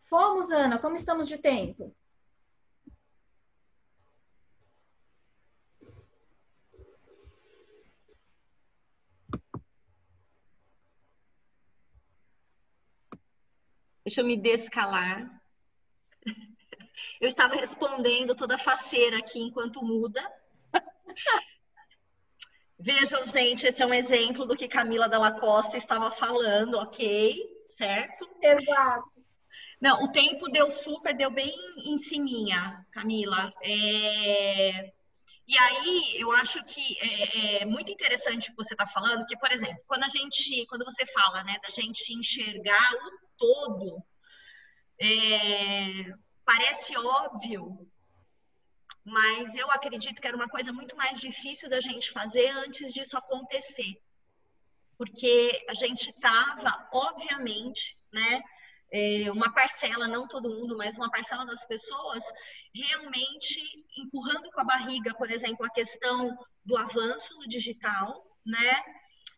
Fomos, 0.07 0.51
Ana, 0.51 0.79
como 0.79 0.95
estamos 0.95 1.27
de 1.27 1.37
tempo? 1.37 1.93
Deixa 14.05 14.21
eu 14.21 14.25
me 14.25 14.37
descalar. 14.37 15.29
Eu 17.19 17.27
estava 17.27 17.55
respondendo 17.55 18.33
toda 18.33 18.57
faceira 18.57 19.17
aqui 19.17 19.39
enquanto 19.39 19.83
muda. 19.83 20.21
Vejam, 22.79 23.25
gente, 23.25 23.67
esse 23.67 23.83
é 23.83 23.85
um 23.85 23.93
exemplo 23.93 24.45
do 24.45 24.55
que 24.55 24.69
Camila 24.69 25.09
Dalla 25.09 25.37
Costa 25.37 25.75
estava 25.75 26.09
falando, 26.11 26.75
ok? 26.75 27.65
Certo? 27.67 28.29
Exato. 28.41 29.17
Não, 29.79 30.03
o 30.03 30.11
tempo 30.11 30.49
deu 30.49 30.69
super, 30.71 31.15
deu 31.15 31.29
bem 31.29 31.55
em 31.85 31.97
ciminha, 31.99 32.85
Camila. 32.91 33.53
É... 33.61 34.91
E 35.47 35.57
aí, 35.57 36.15
eu 36.19 36.31
acho 36.33 36.61
que 36.65 36.97
é, 36.99 37.61
é 37.61 37.65
muito 37.65 37.89
interessante 37.89 38.49
o 38.49 38.51
que 38.51 38.57
você 38.57 38.73
está 38.73 38.85
falando, 38.85 39.25
que, 39.25 39.37
por 39.37 39.51
exemplo, 39.51 39.81
quando 39.87 40.03
a 40.03 40.09
gente, 40.09 40.65
quando 40.65 40.83
você 40.83 41.05
fala, 41.05 41.41
né, 41.43 41.57
da 41.63 41.69
gente 41.69 42.13
enxergar 42.13 42.93
o 42.93 43.27
todo, 43.37 44.03
é, 44.99 46.11
parece 46.43 46.97
óbvio, 46.97 47.87
mas 49.05 49.55
eu 49.55 49.71
acredito 49.71 50.19
que 50.19 50.27
era 50.27 50.35
uma 50.35 50.49
coisa 50.49 50.73
muito 50.73 50.97
mais 50.97 51.17
difícil 51.17 51.69
da 51.69 51.79
gente 51.79 52.11
fazer 52.11 52.49
antes 52.49 52.93
disso 52.93 53.17
acontecer. 53.17 54.01
Porque 54.97 55.65
a 55.69 55.73
gente 55.73 56.09
estava, 56.09 56.89
obviamente, 56.91 57.97
né, 58.11 58.43
é, 58.91 59.31
uma 59.31 59.53
parcela, 59.53 60.07
não 60.07 60.27
todo 60.27 60.49
mundo, 60.49 60.77
mas 60.77 60.97
uma 60.97 61.11
parcela 61.11 61.45
das 61.45 61.65
pessoas 61.65 62.23
realmente 62.73 63.61
empurrando 63.97 64.49
com 64.51 64.61
a 64.61 64.65
barriga, 64.65 65.13
por 65.15 65.29
exemplo, 65.29 65.65
a 65.65 65.69
questão 65.69 66.37
do 66.63 66.77
avanço 66.77 67.37
no 67.37 67.47
digital, 67.47 68.23
né? 68.45 68.81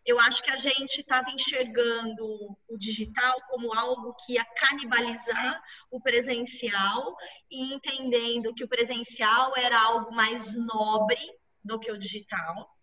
Eu 0.05 0.19
acho 0.19 0.41
que 0.41 0.49
a 0.49 0.55
gente 0.55 1.01
estava 1.01 1.29
enxergando 1.29 2.25
o 2.67 2.77
digital 2.77 3.35
como 3.47 3.73
algo 3.73 4.15
que 4.25 4.33
ia 4.33 4.45
canibalizar 4.45 5.61
o 5.91 6.01
presencial 6.01 7.15
e 7.49 7.73
entendendo 7.73 8.53
que 8.53 8.63
o 8.63 8.67
presencial 8.67 9.53
era 9.57 9.79
algo 9.79 10.11
mais 10.11 10.53
nobre 10.55 11.19
do 11.63 11.79
que 11.79 11.91
o 11.91 11.97
digital. 11.97 12.75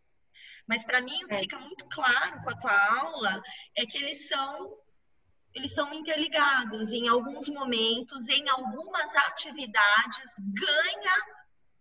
Mas 0.68 0.85
para 0.85 1.00
mim 1.00 1.24
o 1.24 1.29
que 1.29 1.35
é. 1.35 1.40
fica 1.40 1.59
muito 1.59 1.87
claro 1.88 2.42
com 2.42 2.50
a 2.50 2.57
tua 2.57 3.00
aula 3.00 3.42
é 3.76 3.87
que 3.87 3.98
eles 3.98 4.29
são 4.29 4.76
eles 5.57 5.73
são 5.73 5.92
interligados. 5.95 6.92
Em 6.92 7.09
alguns 7.09 7.49
momentos, 7.49 8.29
em 8.29 8.47
algumas 8.51 9.16
atividades, 9.16 10.35
ganha 10.53 11.16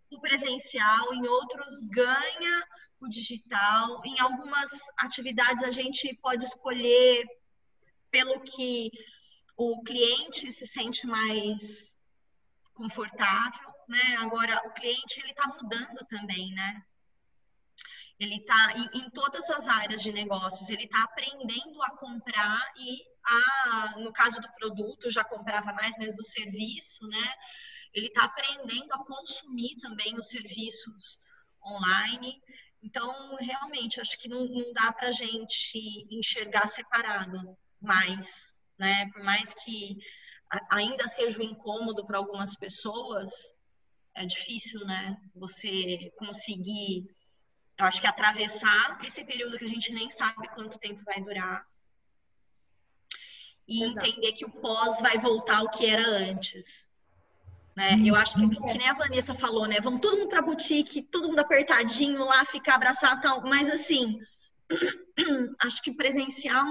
o 0.10 0.20
presencial, 0.22 1.14
em 1.14 1.28
outros 1.28 1.86
ganha 1.88 2.68
o 3.02 3.10
digital. 3.10 4.02
Em 4.06 4.18
algumas 4.22 4.72
atividades, 4.98 5.62
a 5.64 5.72
gente 5.72 6.18
pode 6.22 6.46
escolher 6.46 7.26
pelo 8.10 8.40
que 8.42 8.90
o 9.58 9.84
cliente 9.84 10.54
se 10.54 10.66
sente 10.66 11.06
mais 11.06 12.00
confortável, 12.74 13.70
né? 13.90 14.16
Agora, 14.20 14.62
o 14.68 14.72
cliente 14.72 15.20
ele 15.20 15.32
está 15.32 15.48
mudando 15.48 16.06
também, 16.08 16.54
né? 16.54 16.82
Ele 18.20 18.38
está 18.38 18.74
em, 18.78 19.00
em, 19.00 19.10
todas 19.10 19.50
as 19.50 19.68
áreas 19.68 20.02
de 20.02 20.12
negócios, 20.12 20.70
ele 20.70 20.86
está 20.86 21.04
aprendendo 21.04 21.82
a 21.84 21.98
comprar 21.98 22.74
e 22.78 23.04
a, 23.24 23.96
no 24.00 24.14
caso 24.14 24.40
do 24.40 24.52
produto, 24.54 25.12
já 25.12 25.24
comprava 25.24 25.74
mais, 25.74 25.96
mas 25.98 26.16
do 26.16 26.24
serviço, 26.24 27.06
né? 27.08 27.34
Ele 27.94 28.08
está 28.08 28.26
aprendendo 28.26 28.94
a 28.94 29.04
consumir 29.04 29.76
também 29.82 30.18
os 30.18 30.28
serviços 30.28 31.20
online. 31.66 32.42
Então, 32.82 33.36
realmente, 33.38 34.00
acho 34.00 34.18
que 34.20 34.30
não, 34.30 34.46
não 34.46 34.72
dá 34.74 34.92
para 34.94 35.10
a 35.10 35.14
gente 35.14 35.80
enxergar 36.12 36.68
separado 36.68 37.58
mais, 37.82 38.54
né? 38.78 39.10
Por 39.12 39.24
mais 39.24 39.54
que 39.54 39.98
ainda 40.70 41.08
seja 41.08 41.40
um 41.40 41.44
incômodo 41.44 42.06
para 42.06 42.18
algumas 42.18 42.56
pessoas, 42.56 43.32
é 44.14 44.26
difícil, 44.26 44.80
né? 44.86 45.18
Você 45.36 46.12
conseguir 46.18 47.06
eu 47.78 47.86
acho 47.86 48.00
que 48.02 48.08
atravessar 48.08 49.00
esse 49.04 49.24
período 49.24 49.58
que 49.58 49.66
a 49.66 49.70
gente 49.70 49.92
nem 49.94 50.10
sabe 50.10 50.48
quanto 50.50 50.80
tempo 50.80 51.04
vai 51.04 51.22
durar 51.22 51.66
e 53.68 53.84
Exato. 53.84 54.08
entender 54.08 54.32
que 54.34 54.46
o 54.46 54.50
pós 54.50 55.02
vai 55.02 55.18
voltar 55.18 55.58
ao 55.58 55.70
que 55.70 55.86
era 55.86 56.08
antes. 56.08 56.92
Né? 57.76 58.02
Eu 58.06 58.16
acho 58.16 58.36
que, 58.36 58.50
que 58.50 58.78
nem 58.78 58.88
a 58.88 58.94
Vanessa 58.94 59.36
falou, 59.36 59.68
né? 59.68 59.82
Vamos 59.82 60.00
todo 60.00 60.18
mundo 60.18 60.30
para 60.30 60.42
boutique, 60.42 61.02
todo 61.02 61.28
mundo 61.28 61.40
apertadinho 61.40 62.24
lá, 62.24 62.46
ficar 62.46 62.76
abraçado 62.76 63.22
tal. 63.22 63.42
Mas 63.42 63.70
assim, 63.70 64.20
acho 65.60 65.82
que 65.82 65.92
presencial 65.92 66.66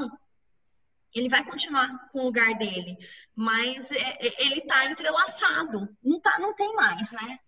ele 1.12 1.29
vai 1.29 1.45
continuar 1.45 2.09
com 2.11 2.21
o 2.21 2.25
lugar 2.25 2.55
dele, 2.55 2.97
mas 3.37 3.93
é, 3.93 4.27
é 4.27 4.45
ele 4.45 4.59
está 4.59 4.87
entrelaçado, 4.87 5.88
não 6.03 6.21
tá, 6.21 6.38
não 6.40 6.55
tem 6.55 6.75
mais, 6.75 7.12
né? 7.12 7.38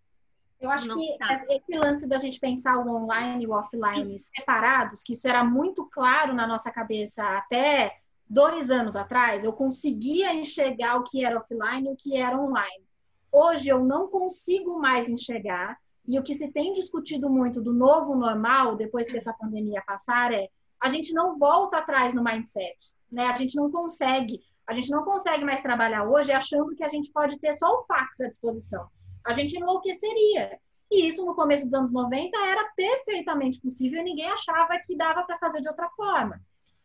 Eu 0.59 0.71
acho 0.71 0.89
que 0.95 1.05
esse 1.51 1.79
lance 1.79 2.07
da 2.07 2.19
gente 2.19 2.41
pensar 2.41 2.79
o 2.79 2.89
online 2.89 3.45
e 3.45 3.47
o 3.47 3.53
offline 3.53 4.19
separados, 4.19 5.03
que 5.03 5.13
isso 5.13 5.29
era 5.29 5.45
muito 5.45 5.85
claro 5.87 6.33
na 6.33 6.47
nossa 6.47 6.71
cabeça 6.71 7.23
até 7.37 7.99
dois 8.29 8.71
anos 8.71 8.97
atrás, 8.97 9.45
eu 9.45 9.53
conseguia 9.53 10.35
enxergar 10.35 10.97
o 10.97 11.05
que 11.05 11.25
era 11.25 11.39
offline 11.39 11.89
e 11.89 11.93
o 11.93 11.97
que 11.97 12.17
era 12.17 12.41
online. 12.41 12.85
Hoje 13.31 13.69
eu 13.69 13.85
não 13.85 14.09
consigo 14.09 14.79
mais 14.79 15.09
enxergar, 15.09 15.79
e 16.07 16.19
o 16.19 16.23
que 16.23 16.35
se 16.35 16.51
tem 16.51 16.73
discutido 16.73 17.29
muito 17.29 17.61
do 17.61 17.73
novo 17.73 18.15
normal, 18.15 18.77
depois 18.77 19.11
que 19.11 19.17
essa 19.17 19.33
pandemia 19.35 19.83
passar, 19.87 20.33
é 20.33 20.49
a 20.81 20.89
gente 20.89 21.13
não 21.13 21.39
volta 21.39 21.79
atrás 21.79 22.15
no 22.15 22.23
mindset, 22.23 22.95
né? 23.11 23.27
A 23.27 23.33
gente 23.33 23.57
não 23.57 23.71
consegue, 23.71 24.41
a 24.67 24.73
gente 24.73 24.91
não 24.91 25.05
consegue 25.05 25.45
mais 25.45 25.61
trabalhar 25.61 26.05
hoje 26.05 26.33
achando 26.33 26.75
que 26.75 26.85
a 26.85 26.89
gente 26.89 27.11
pode 27.13 27.39
ter 27.39 27.53
só 27.53 27.67
o 27.67 27.85
fax 27.85 28.21
à 28.21 28.29
disposição 28.29 28.89
a 29.27 29.33
gente 29.33 29.57
enlouqueceria. 29.57 30.59
E 30.91 31.07
isso 31.07 31.25
no 31.27 31.35
começo 31.35 31.65
dos 31.65 31.75
anos 31.75 31.93
90 31.93 32.39
era 32.39 32.65
perfeitamente 32.77 33.61
possível 33.61 34.01
e 34.01 34.05
ninguém 34.05 34.31
achava 34.31 34.79
que 34.79 34.97
dava 34.97 35.25
para 35.25 35.37
fazer 35.39 35.61
de 35.61 35.69
outra 35.69 35.89
forma. 35.91 36.41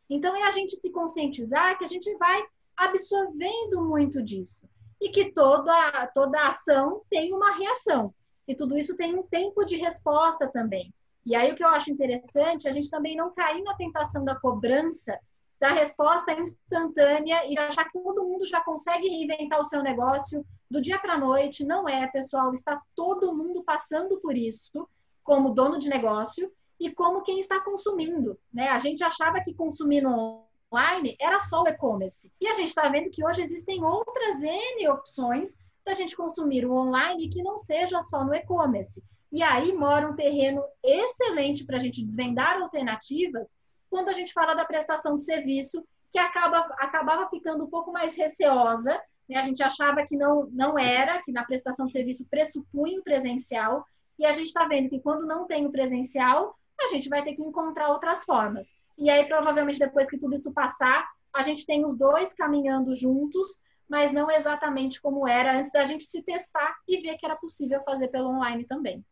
Então 0.09 0.35
é 0.35 0.43
a 0.43 0.49
gente 0.49 0.75
se 0.75 0.91
conscientizar 0.91 1.77
que 1.77 1.85
a 1.85 1.87
gente 1.87 2.11
vai 2.17 2.43
absorvendo 2.75 3.85
muito 3.87 4.21
disso 4.21 4.67
e 4.99 5.09
que 5.09 5.31
toda 5.31 6.07
toda 6.13 6.47
ação 6.47 7.01
tem 7.09 7.31
uma 7.31 7.55
reação 7.55 8.13
e 8.47 8.55
tudo 8.55 8.77
isso 8.77 8.97
tem 8.97 9.15
um 9.15 9.23
tempo 9.23 9.63
de 9.63 9.77
resposta 9.77 10.47
também. 10.47 10.91
E 11.23 11.35
aí 11.35 11.51
o 11.51 11.55
que 11.55 11.63
eu 11.63 11.69
acho 11.69 11.91
interessante, 11.91 12.67
a 12.67 12.71
gente 12.71 12.89
também 12.89 13.15
não 13.15 13.31
cair 13.31 13.61
na 13.61 13.75
tentação 13.75 14.25
da 14.25 14.35
cobrança 14.35 15.17
da 15.61 15.69
resposta 15.69 16.33
instantânea 16.33 17.45
e 17.45 17.55
achar 17.55 17.85
que 17.85 18.01
todo 18.01 18.23
mundo 18.23 18.47
já 18.47 18.59
consegue 18.61 19.07
reinventar 19.07 19.59
o 19.59 19.63
seu 19.63 19.83
negócio 19.83 20.43
do 20.67 20.81
dia 20.81 20.97
para 20.97 21.13
a 21.13 21.19
noite. 21.19 21.63
Não 21.63 21.87
é, 21.87 22.07
pessoal. 22.07 22.51
Está 22.51 22.81
todo 22.95 23.35
mundo 23.35 23.63
passando 23.63 24.19
por 24.19 24.35
isso 24.35 24.89
como 25.23 25.53
dono 25.53 25.77
de 25.77 25.87
negócio 25.87 26.51
e 26.79 26.89
como 26.89 27.21
quem 27.21 27.39
está 27.39 27.59
consumindo. 27.59 28.39
Né? 28.51 28.69
A 28.69 28.79
gente 28.79 29.03
achava 29.03 29.39
que 29.39 29.53
consumir 29.53 30.03
online 30.03 31.15
era 31.21 31.39
só 31.39 31.61
o 31.61 31.67
e-commerce. 31.67 32.33
E 32.41 32.47
a 32.47 32.53
gente 32.53 32.69
está 32.69 32.89
vendo 32.89 33.11
que 33.11 33.23
hoje 33.23 33.43
existem 33.43 33.83
outras 33.83 34.41
N 34.41 34.89
opções 34.89 35.59
da 35.85 35.93
gente 35.93 36.17
consumir 36.17 36.65
o 36.65 36.73
online 36.73 37.29
que 37.29 37.43
não 37.43 37.55
seja 37.55 38.01
só 38.01 38.25
no 38.25 38.33
e-commerce. 38.33 39.03
E 39.31 39.43
aí 39.43 39.73
mora 39.73 40.09
um 40.09 40.15
terreno 40.15 40.63
excelente 40.83 41.63
para 41.67 41.77
a 41.77 41.79
gente 41.79 42.03
desvendar 42.03 42.59
alternativas 42.59 43.55
quando 43.91 44.07
a 44.07 44.13
gente 44.13 44.31
fala 44.31 44.55
da 44.55 44.65
prestação 44.65 45.17
de 45.17 45.23
serviço, 45.23 45.85
que 46.09 46.17
acaba, 46.17 46.59
acabava 46.79 47.27
ficando 47.27 47.65
um 47.65 47.69
pouco 47.69 47.91
mais 47.91 48.17
receosa, 48.17 48.99
né? 49.29 49.37
a 49.37 49.41
gente 49.41 49.61
achava 49.61 50.03
que 50.03 50.15
não, 50.15 50.47
não 50.51 50.79
era, 50.79 51.21
que 51.21 51.31
na 51.31 51.43
prestação 51.43 51.85
de 51.85 51.91
serviço 51.91 52.25
pressupunha 52.29 52.99
o 52.99 53.03
presencial, 53.03 53.85
e 54.17 54.25
a 54.25 54.31
gente 54.31 54.47
está 54.47 54.65
vendo 54.65 54.89
que 54.89 54.99
quando 55.01 55.27
não 55.27 55.45
tem 55.45 55.65
o 55.65 55.71
presencial, 55.71 56.57
a 56.79 56.87
gente 56.87 57.09
vai 57.09 57.21
ter 57.21 57.33
que 57.33 57.43
encontrar 57.43 57.89
outras 57.89 58.23
formas. 58.23 58.73
E 58.97 59.09
aí, 59.09 59.25
provavelmente, 59.27 59.79
depois 59.79 60.09
que 60.09 60.17
tudo 60.17 60.35
isso 60.35 60.53
passar, 60.53 61.07
a 61.33 61.41
gente 61.41 61.65
tem 61.65 61.85
os 61.85 61.95
dois 61.95 62.33
caminhando 62.33 62.95
juntos, 62.95 63.61
mas 63.89 64.13
não 64.13 64.31
exatamente 64.31 65.01
como 65.01 65.27
era 65.27 65.57
antes 65.57 65.71
da 65.71 65.83
gente 65.83 66.05
se 66.05 66.23
testar 66.23 66.77
e 66.87 67.01
ver 67.01 67.17
que 67.17 67.25
era 67.25 67.35
possível 67.35 67.81
fazer 67.83 68.07
pelo 68.07 68.29
online 68.29 68.63
também. 68.65 69.03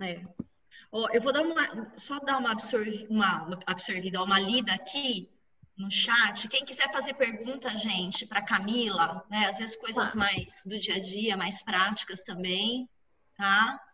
É. 0.00 0.20
Oh, 0.96 1.08
eu 1.12 1.20
vou 1.20 1.32
dar 1.32 1.42
uma, 1.42 1.92
só 1.98 2.20
dar 2.20 2.38
uma, 2.38 2.52
absorv, 2.52 3.04
uma 3.10 3.60
absorvida, 3.66 4.22
uma 4.22 4.38
lida 4.38 4.72
aqui 4.72 5.28
no 5.76 5.90
chat. 5.90 6.46
Quem 6.46 6.64
quiser 6.64 6.88
fazer 6.92 7.14
pergunta, 7.14 7.76
gente, 7.76 8.24
para 8.24 8.40
Camila, 8.40 9.26
né? 9.28 9.46
Às 9.46 9.58
vezes 9.58 9.74
coisas 9.74 10.14
mais 10.14 10.62
do 10.64 10.78
dia 10.78 10.94
a 10.94 11.00
dia, 11.00 11.36
mais 11.36 11.64
práticas 11.64 12.22
também, 12.22 12.88
tá? 13.36 13.84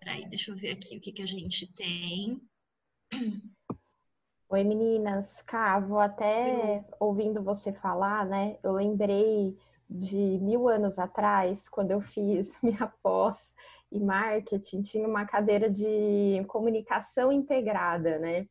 Peraí, 0.00 0.28
deixa 0.28 0.50
eu 0.50 0.56
ver 0.56 0.72
aqui 0.72 0.96
o 0.96 1.00
que, 1.00 1.12
que 1.12 1.22
a 1.22 1.26
gente 1.26 1.72
tem. 1.74 2.42
Oi, 4.48 4.64
meninas. 4.64 5.42
Cá, 5.42 5.78
vou 5.78 6.00
até 6.00 6.84
ouvindo 6.98 7.40
você 7.40 7.70
falar, 7.70 8.26
né? 8.26 8.58
Eu 8.64 8.72
lembrei 8.72 9.56
de 9.88 10.16
mil 10.16 10.68
anos 10.68 10.98
atrás, 10.98 11.68
quando 11.68 11.92
eu 11.92 12.00
fiz 12.00 12.52
minha 12.60 12.92
pós 13.00 13.54
em 13.92 14.04
marketing, 14.04 14.82
tinha 14.82 15.06
uma 15.06 15.24
cadeira 15.24 15.70
de 15.70 16.44
comunicação 16.48 17.30
integrada, 17.30 18.18
né? 18.18 18.46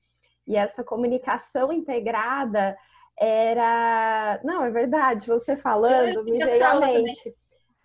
E 0.47 0.55
essa 0.55 0.83
comunicação 0.83 1.71
integrada 1.73 2.77
era. 3.17 4.39
Não, 4.43 4.63
é 4.63 4.71
verdade, 4.71 5.27
você 5.27 5.55
falando, 5.55 6.23
me 6.23 6.37
veio 6.37 6.65
à 6.65 6.79
mente. 6.79 7.35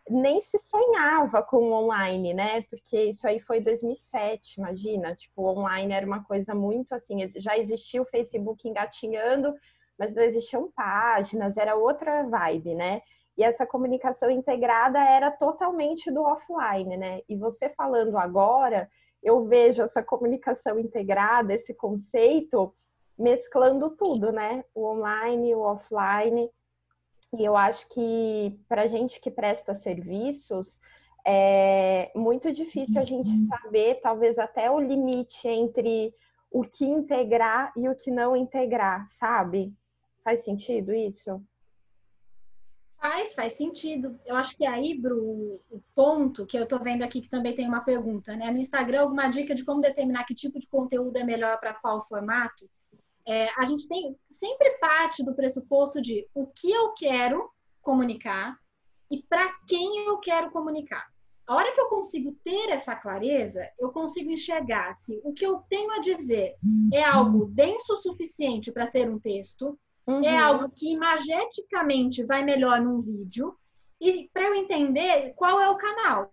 Nem 0.09 0.41
se 0.41 0.59
sonhava 0.59 1.43
com 1.43 1.71
online, 1.73 2.35
né? 2.35 2.63
Porque 2.63 3.05
isso 3.05 3.27
aí 3.27 3.39
foi 3.39 3.61
2007, 3.61 4.59
imagina. 4.59 5.15
Tipo, 5.15 5.47
online 5.47 5.93
era 5.93 6.07
uma 6.07 6.25
coisa 6.25 6.55
muito 6.55 6.93
assim. 6.93 7.31
Já 7.37 7.57
existia 7.57 8.03
o 8.03 8.07
Facebook 8.07 8.69
engatinhando, 8.69 9.55
mas 9.99 10.15
não 10.15 10.23
existiam 10.23 10.71
páginas, 10.73 11.57
era 11.57 11.77
outra 11.77 12.25
vibe, 12.25 12.75
né? 12.75 13.03
E 13.41 13.43
essa 13.43 13.67
comunicação 13.67 14.31
integrada 14.31 15.03
era 15.03 15.31
totalmente 15.31 16.11
do 16.11 16.21
offline, 16.21 16.99
né? 16.99 17.23
E 17.27 17.35
você 17.35 17.71
falando 17.71 18.19
agora, 18.19 18.87
eu 19.23 19.47
vejo 19.47 19.81
essa 19.83 20.03
comunicação 20.03 20.79
integrada, 20.79 21.55
esse 21.55 21.73
conceito, 21.73 22.75
mesclando 23.19 23.89
tudo, 23.97 24.31
né? 24.31 24.63
O 24.75 24.85
online, 24.85 25.55
o 25.55 25.61
offline. 25.61 26.51
E 27.33 27.43
eu 27.43 27.57
acho 27.57 27.89
que 27.89 28.61
para 28.69 28.87
gente 28.89 29.19
que 29.19 29.31
presta 29.31 29.75
serviços, 29.75 30.79
é 31.27 32.13
muito 32.15 32.53
difícil 32.53 33.01
a 33.01 33.05
gente 33.07 33.31
saber, 33.47 34.03
talvez 34.03 34.39
até 34.39 34.71
o 34.71 34.79
limite 34.79 35.49
entre 35.49 36.15
o 36.51 36.61
que 36.61 36.85
integrar 36.85 37.73
e 37.75 37.89
o 37.89 37.97
que 37.97 38.11
não 38.11 38.37
integrar, 38.37 39.09
sabe? 39.09 39.73
Faz 40.23 40.45
sentido 40.45 40.93
isso? 40.93 41.43
Faz, 43.01 43.35
faz 43.35 43.55
sentido. 43.55 44.21
Eu 44.27 44.37
acho 44.37 44.55
que 44.55 44.67
aí, 44.67 44.97
Bru, 44.97 45.59
o 45.71 45.81
ponto 45.95 46.45
que 46.45 46.59
eu 46.59 46.67
tô 46.67 46.79
vendo 46.79 47.03
aqui, 47.03 47.23
que 47.23 47.31
também 47.31 47.55
tem 47.55 47.67
uma 47.67 47.81
pergunta, 47.81 48.37
né? 48.37 48.51
No 48.51 48.59
Instagram, 48.59 49.01
alguma 49.01 49.29
dica 49.29 49.55
de 49.55 49.65
como 49.65 49.81
determinar 49.81 50.25
que 50.25 50.35
tipo 50.35 50.59
de 50.59 50.67
conteúdo 50.67 51.17
é 51.17 51.25
melhor 51.25 51.59
para 51.59 51.73
qual 51.73 52.07
formato? 52.07 52.69
É, 53.27 53.49
a 53.57 53.65
gente 53.65 53.89
tem 53.89 54.15
sempre 54.31 54.73
parte 54.79 55.25
do 55.25 55.35
pressuposto 55.35 56.03
de 56.03 56.29
o 56.35 56.47
que 56.47 56.71
eu 56.71 56.93
quero 56.93 57.51
comunicar 57.81 58.59
e 59.11 59.23
para 59.23 59.51
quem 59.67 60.07
eu 60.07 60.19
quero 60.19 60.51
comunicar. 60.51 61.09
A 61.47 61.55
hora 61.57 61.73
que 61.73 61.81
eu 61.81 61.89
consigo 61.89 62.37
ter 62.45 62.69
essa 62.69 62.95
clareza, 62.95 63.67
eu 63.79 63.91
consigo 63.91 64.31
enxergar 64.31 64.93
se 64.95 65.19
o 65.25 65.33
que 65.33 65.45
eu 65.45 65.57
tenho 65.71 65.91
a 65.91 65.99
dizer 65.99 66.55
é 66.93 67.03
algo 67.03 67.47
denso 67.47 67.95
o 67.95 67.97
suficiente 67.97 68.71
para 68.71 68.85
ser 68.85 69.09
um 69.11 69.19
texto, 69.19 69.79
uhum. 70.15 70.25
É 70.25 70.39
algo 70.39 70.71
que 70.71 70.93
imageticamente 70.93 72.25
vai 72.25 72.45
melhor 72.45 72.81
num 72.81 73.01
vídeo. 73.01 73.55
E 74.01 74.29
para 74.33 74.45
eu 74.45 74.55
entender 74.55 75.35
qual 75.37 75.61
é 75.61 75.69
o 75.69 75.77
canal. 75.77 76.33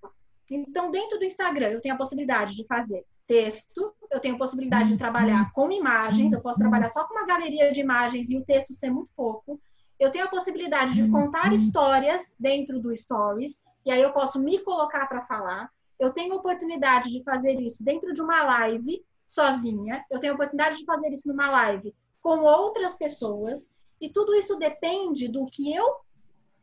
Então, 0.49 0.89
dentro 0.89 1.19
do 1.19 1.25
Instagram, 1.25 1.69
eu 1.69 1.81
tenho 1.81 1.95
a 1.95 1.97
possibilidade 1.97 2.55
de 2.55 2.65
fazer 2.65 3.05
texto, 3.27 3.93
eu 4.09 4.21
tenho 4.21 4.35
a 4.35 4.37
possibilidade 4.37 4.89
de 4.89 4.97
trabalhar 4.97 5.51
com 5.51 5.69
imagens, 5.69 6.31
eu 6.31 6.39
posso 6.39 6.59
trabalhar 6.59 6.87
só 6.87 7.05
com 7.05 7.13
uma 7.13 7.25
galeria 7.25 7.71
de 7.71 7.81
imagens 7.81 8.31
e 8.31 8.37
o 8.37 8.45
texto 8.45 8.71
ser 8.71 8.89
muito 8.89 9.11
pouco. 9.15 9.59
Eu 9.99 10.09
tenho 10.09 10.25
a 10.25 10.29
possibilidade 10.29 10.93
de 10.95 11.09
contar 11.09 11.51
histórias 11.51 12.35
dentro 12.39 12.79
do 12.79 12.95
Stories, 12.95 13.61
e 13.85 13.91
aí 13.91 14.01
eu 14.01 14.13
posso 14.13 14.41
me 14.41 14.59
colocar 14.59 15.05
para 15.07 15.21
falar. 15.21 15.69
Eu 15.99 16.13
tenho 16.13 16.33
a 16.33 16.37
oportunidade 16.37 17.09
de 17.09 17.21
fazer 17.23 17.59
isso 17.59 17.83
dentro 17.83 18.13
de 18.13 18.21
uma 18.21 18.43
live 18.43 19.03
sozinha. 19.27 20.05
Eu 20.09 20.19
tenho 20.19 20.33
a 20.33 20.35
oportunidade 20.35 20.77
de 20.77 20.85
fazer 20.85 21.09
isso 21.09 21.27
numa 21.27 21.49
live 21.49 21.93
com 22.21 22.39
outras 22.39 22.95
pessoas, 22.95 23.69
e 23.99 24.09
tudo 24.09 24.35
isso 24.35 24.57
depende 24.57 25.27
do 25.27 25.45
que 25.45 25.73
eu 25.73 25.85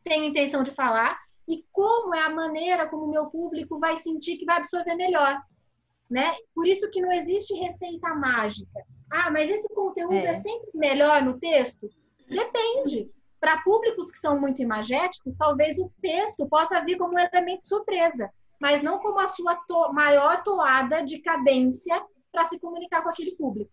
tenho 0.04 0.24
intenção 0.24 0.62
de 0.62 0.70
falar 0.70 1.18
e 1.48 1.64
como 1.72 2.14
é 2.14 2.20
a 2.20 2.30
maneira 2.30 2.88
como 2.88 3.04
o 3.04 3.10
meu 3.10 3.26
público 3.26 3.78
vai 3.78 3.96
sentir 3.96 4.36
que 4.36 4.44
vai 4.44 4.58
absorver 4.58 4.94
melhor, 4.94 5.40
né? 6.08 6.34
Por 6.54 6.66
isso 6.66 6.90
que 6.90 7.00
não 7.00 7.12
existe 7.12 7.54
receita 7.54 8.14
mágica. 8.14 8.84
Ah, 9.10 9.30
mas 9.30 9.50
esse 9.50 9.68
conteúdo 9.74 10.14
é, 10.14 10.26
é 10.26 10.32
sempre 10.32 10.70
melhor 10.74 11.22
no 11.22 11.38
texto? 11.38 11.88
Depende. 12.28 13.10
Para 13.38 13.62
públicos 13.62 14.10
que 14.10 14.18
são 14.18 14.40
muito 14.40 14.62
imagéticos, 14.62 15.36
talvez 15.36 15.78
o 15.78 15.90
texto 16.00 16.48
possa 16.48 16.80
vir 16.80 16.96
como 16.96 17.14
um 17.14 17.18
elemento 17.18 17.66
surpresa, 17.66 18.30
mas 18.58 18.82
não 18.82 18.98
como 18.98 19.18
a 19.18 19.28
sua 19.28 19.54
to 19.56 19.92
maior 19.92 20.42
toada 20.42 21.02
de 21.02 21.18
cadência 21.18 22.02
para 22.32 22.44
se 22.44 22.58
comunicar 22.58 23.02
com 23.02 23.10
aquele 23.10 23.32
público. 23.32 23.70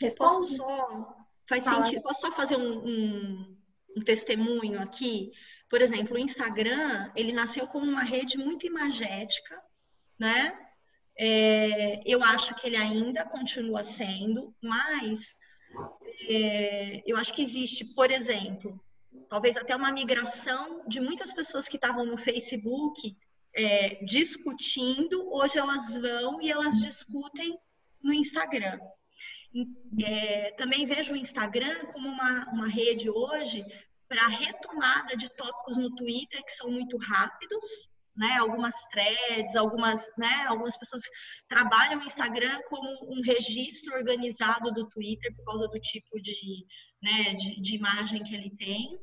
Responde? 0.00 0.56
Posso 0.56 0.56
só, 0.56 1.16
faz 1.48 1.64
Fala. 1.64 1.84
sentido, 1.84 2.02
posso 2.02 2.20
só 2.20 2.32
fazer 2.32 2.56
um, 2.56 2.86
um, 2.86 3.56
um 3.96 4.02
testemunho 4.02 4.80
aqui? 4.80 5.32
Por 5.68 5.80
exemplo, 5.80 6.16
o 6.16 6.18
Instagram, 6.18 7.10
ele 7.16 7.32
nasceu 7.32 7.66
como 7.66 7.86
uma 7.86 8.02
rede 8.02 8.36
muito 8.38 8.66
imagética, 8.66 9.60
né? 10.18 10.58
É, 11.18 12.02
eu 12.04 12.22
acho 12.22 12.54
que 12.56 12.66
ele 12.66 12.76
ainda 12.76 13.24
continua 13.24 13.84
sendo, 13.84 14.54
mas 14.60 15.38
é, 16.28 17.02
eu 17.06 17.16
acho 17.16 17.32
que 17.32 17.42
existe, 17.42 17.84
por 17.94 18.10
exemplo, 18.10 18.80
talvez 19.28 19.56
até 19.56 19.74
uma 19.76 19.92
migração 19.92 20.86
de 20.88 21.00
muitas 21.00 21.32
pessoas 21.32 21.68
que 21.68 21.76
estavam 21.76 22.04
no 22.04 22.18
Facebook 22.18 23.16
é, 23.54 24.04
discutindo, 24.04 25.32
hoje 25.32 25.58
elas 25.58 25.96
vão 25.98 26.40
e 26.40 26.50
elas 26.50 26.80
discutem 26.80 27.56
no 28.02 28.12
Instagram. 28.12 28.78
É, 30.04 30.50
também 30.52 30.84
vejo 30.84 31.14
o 31.14 31.16
Instagram 31.16 31.86
como 31.92 32.08
uma, 32.08 32.50
uma 32.50 32.68
rede 32.68 33.08
hoje 33.08 33.64
para 34.08 34.26
retomada 34.26 35.16
de 35.16 35.28
tópicos 35.28 35.76
no 35.76 35.94
Twitter 35.94 36.44
que 36.44 36.52
são 36.52 36.70
muito 36.70 36.96
rápidos, 36.98 37.64
né? 38.16 38.36
Algumas 38.38 38.74
threads, 38.88 39.54
algumas, 39.54 40.10
né? 40.18 40.44
Algumas 40.48 40.76
pessoas 40.76 41.02
trabalham 41.48 42.00
o 42.00 42.04
Instagram 42.04 42.60
como 42.68 42.88
um 43.12 43.20
registro 43.22 43.94
organizado 43.94 44.72
do 44.72 44.88
Twitter 44.88 45.34
por 45.36 45.44
causa 45.44 45.68
do 45.68 45.78
tipo 45.80 46.20
de, 46.20 46.66
né? 47.02 47.34
de, 47.34 47.60
de 47.60 47.76
imagem 47.76 48.24
que 48.24 48.34
ele 48.34 48.50
tem. 48.56 48.98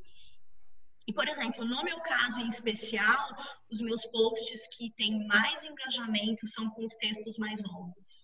E, 1.06 1.12
por 1.12 1.26
exemplo, 1.26 1.64
no 1.64 1.82
meu 1.82 1.98
caso 2.00 2.40
em 2.40 2.46
especial, 2.46 3.36
os 3.70 3.80
meus 3.80 4.06
posts 4.06 4.68
que 4.68 4.92
têm 4.92 5.26
mais 5.26 5.64
engajamento 5.64 6.46
são 6.46 6.70
com 6.70 6.84
os 6.84 6.94
textos 6.94 7.38
mais 7.38 7.60
longos 7.62 8.21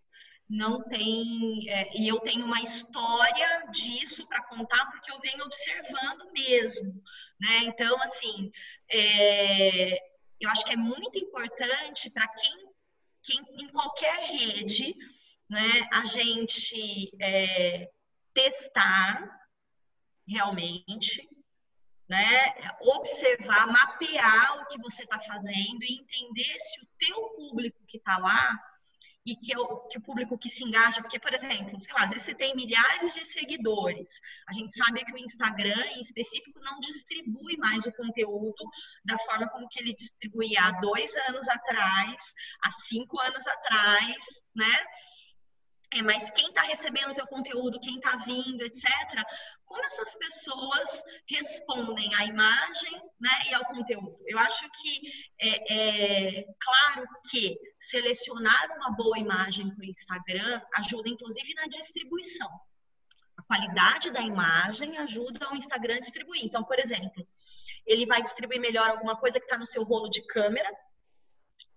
não 0.49 0.83
tem. 0.83 1.69
É, 1.69 1.91
e 1.99 2.09
eu 2.09 2.19
tenho 2.21 2.45
uma 2.47 2.61
história 2.63 3.67
disso 3.71 4.27
para 4.27 4.43
contar, 4.45 4.91
porque 4.91 5.11
eu 5.11 5.21
venho 5.21 5.45
observando 5.45 6.33
mesmo. 6.33 7.03
Né? 7.39 7.65
Então, 7.65 8.01
assim, 8.03 8.51
é, 8.91 9.99
eu 10.41 10.49
acho 10.51 10.65
que 10.65 10.73
é 10.73 10.77
muito 10.77 11.19
importante 11.19 12.09
para 12.11 12.27
quem, 12.29 12.71
quem, 13.23 13.39
em 13.63 13.69
qualquer 13.69 14.19
rede, 14.31 14.95
né, 15.49 15.89
a 15.93 16.05
gente 16.05 17.11
é, 17.21 17.91
testar 18.33 19.39
realmente. 20.27 21.29
Né? 22.09 22.55
Observar, 22.81 23.67
mapear 23.67 24.63
o 24.63 24.67
que 24.69 24.79
você 24.79 25.03
está 25.03 25.21
fazendo 25.21 25.83
e 25.83 25.99
entender 26.01 26.59
se 26.59 26.81
o 26.81 26.89
teu 26.99 27.29
público 27.37 27.85
que 27.87 27.99
está 27.99 28.17
lá 28.17 28.59
e 29.29 29.37
que, 29.37 29.53
eu, 29.53 29.67
que 29.91 29.99
o 29.99 30.01
público 30.01 30.39
que 30.39 30.49
se 30.49 30.65
engaja, 30.65 31.03
porque, 31.03 31.21
por 31.21 31.35
exemplo, 31.35 31.79
sei 31.79 31.93
lá, 31.93 32.05
às 32.05 32.11
vezes 32.11 32.25
você 32.25 32.35
tem 32.35 32.57
milhares 32.57 33.13
de 33.13 33.27
seguidores, 33.27 34.21
a 34.49 34.55
gente 34.55 34.73
sabe 34.73 35.05
que 35.05 35.13
o 35.13 35.19
Instagram, 35.19 35.85
em 35.97 36.01
específico, 36.01 36.59
não 36.61 36.81
distribui 36.81 37.59
mais 37.59 37.85
o 37.85 37.93
conteúdo 37.93 38.65
da 39.05 39.19
forma 39.19 39.47
como 39.51 39.69
que 39.69 39.81
ele 39.81 39.93
distribuía 39.93 40.63
há 40.63 40.71
dois 40.81 41.15
anos 41.29 41.47
atrás, 41.47 42.35
há 42.65 42.71
cinco 42.89 43.21
anos 43.21 43.47
atrás, 43.47 44.17
né? 44.57 44.87
É, 45.91 46.03
mas 46.03 46.31
quem 46.31 46.49
está 46.49 46.63
recebendo 46.63 47.11
o 47.11 47.15
teu 47.15 47.27
conteúdo, 47.27 47.81
quem 47.81 47.97
está 47.97 48.17
vindo, 48.17 48.63
etc., 48.63 48.85
como 49.65 49.83
essas 49.85 50.15
pessoas 50.17 51.03
respondem 51.27 52.15
à 52.15 52.27
imagem 52.27 53.03
né, 53.19 53.31
e 53.51 53.55
ao 53.55 53.65
conteúdo? 53.65 54.19
Eu 54.27 54.39
acho 54.39 54.69
que 54.71 55.01
é, 55.41 56.41
é 56.41 56.45
claro 56.61 57.07
que 57.31 57.59
selecionar 57.79 58.77
uma 58.77 58.91
boa 58.93 59.19
imagem 59.19 59.71
para 59.71 59.81
o 59.81 59.89
Instagram 59.89 60.61
ajuda, 60.77 61.09
inclusive, 61.09 61.55
na 61.55 61.67
distribuição. 61.67 62.49
A 63.37 63.43
qualidade 63.43 64.11
da 64.11 64.21
imagem 64.21 64.99
ajuda 64.99 65.51
o 65.53 65.57
Instagram 65.57 65.97
a 65.97 66.01
distribuir. 66.01 66.45
Então, 66.45 66.65
por 66.65 66.79
exemplo, 66.79 67.27
ele 67.87 68.05
vai 68.05 68.21
distribuir 68.21 68.61
melhor 68.61 68.91
alguma 68.91 69.17
coisa 69.17 69.39
que 69.39 69.47
está 69.47 69.57
no 69.57 69.65
seu 69.65 69.85
rolo 69.85 70.09
de 70.09 70.21
câmera 70.27 70.71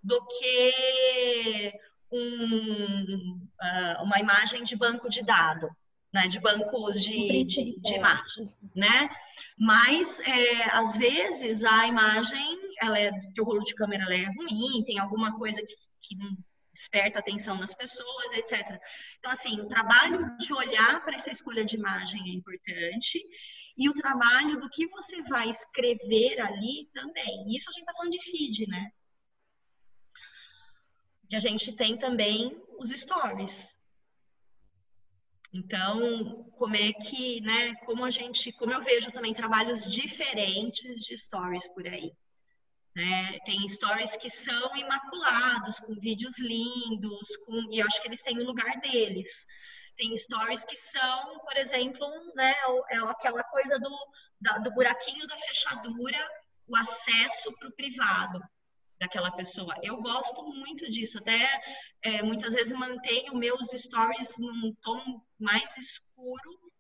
do 0.04 0.26
que 0.26 1.74
um, 2.12 3.40
uh, 3.62 4.04
uma 4.04 4.20
imagem 4.20 4.64
de 4.64 4.76
banco 4.76 5.10
de 5.10 5.24
dados, 5.24 5.70
né, 6.14 6.28
de 6.28 6.40
bancos 6.40 7.02
de, 7.02 7.44
de, 7.46 7.80
de 7.80 7.96
imagem, 7.96 8.54
né? 8.76 9.10
Mas 9.58 10.20
é, 10.22 10.64
às 10.72 10.98
vezes 10.98 11.64
a 11.64 11.88
imagem, 11.88 12.60
ela 12.82 13.00
é, 13.00 13.12
o 13.40 13.44
rolo 13.44 13.64
de 13.64 13.74
câmera 13.74 14.04
é 14.14 14.26
ruim, 14.26 14.84
tem 14.86 15.00
alguma 15.00 15.38
coisa 15.38 15.62
que, 15.62 15.76
que 16.02 16.16
desperta 16.74 17.20
atenção 17.20 17.58
nas 17.58 17.74
pessoas, 17.74 18.32
etc. 18.34 18.80
Então, 19.20 19.32
assim, 19.32 19.60
o 19.62 19.68
trabalho 19.68 20.36
de 20.38 20.54
olhar 20.54 21.04
para 21.04 21.16
essa 21.16 21.32
escolha 21.32 21.64
de 21.64 21.76
imagem 21.76 22.22
é 22.30 22.34
importante 22.34 23.22
e 23.78 23.90
o 23.90 23.94
trabalho 23.94 24.60
do 24.60 24.70
que 24.70 24.88
você 24.88 25.22
vai 25.24 25.50
escrever 25.50 26.40
ali 26.42 26.90
também. 26.94 27.56
Isso 27.56 27.70
a 27.70 27.74
gente 27.74 27.82
está 27.82 27.94
falando 27.94 28.12
de 28.12 28.22
feed, 28.22 28.68
né? 28.68 28.92
Que 31.32 31.38
a 31.38 31.40
gente 31.40 31.72
tem 31.72 31.98
também 31.98 32.62
os 32.78 32.90
stories. 32.90 33.74
Então, 35.54 36.44
como 36.58 36.76
é 36.76 36.92
que, 36.92 37.40
né, 37.40 37.74
como 37.86 38.04
a 38.04 38.10
gente, 38.10 38.52
como 38.52 38.74
eu 38.74 38.84
vejo 38.84 39.10
também 39.14 39.34
trabalhos 39.34 39.90
diferentes 39.90 41.00
de 41.00 41.16
stories 41.16 41.66
por 41.70 41.88
aí. 41.88 42.12
Né? 42.94 43.40
Tem 43.46 43.66
stories 43.66 44.18
que 44.18 44.30
são 44.30 44.76
imaculados, 44.76 45.80
com 45.80 45.96
vídeos 45.96 46.38
lindos, 46.38 47.38
com, 47.46 47.74
e 47.74 47.80
eu 47.80 47.88
acho 47.88 48.02
que 48.02 48.10
eles 48.10 48.22
têm 48.22 48.38
o 48.38 48.46
lugar 48.46 48.82
deles. 48.82 49.46
Tem 49.96 50.14
stories 50.18 50.66
que 50.66 50.76
são, 50.76 51.40
por 51.40 51.56
exemplo, 51.56 52.06
né, 52.36 52.54
é 52.90 52.98
aquela 52.98 53.46
coisa 53.46 53.80
do, 53.80 53.98
da, 54.42 54.58
do 54.58 54.72
buraquinho 54.74 55.26
da 55.28 55.38
fechadura, 55.38 56.30
o 56.68 56.76
acesso 56.76 57.56
para 57.58 57.70
o 57.70 57.76
privado 57.76 58.42
daquela 59.02 59.32
pessoa. 59.32 59.76
Eu 59.82 60.02
gosto 60.02 60.44
muito 60.44 60.88
disso, 60.90 61.18
até 61.18 61.62
é, 62.02 62.22
muitas 62.22 62.54
vezes 62.54 62.72
mantenho 62.72 63.36
meus 63.36 63.68
stories 63.74 64.38
num 64.38 64.74
tom 64.82 65.22
mais 65.38 65.76
escuro, 65.76 66.72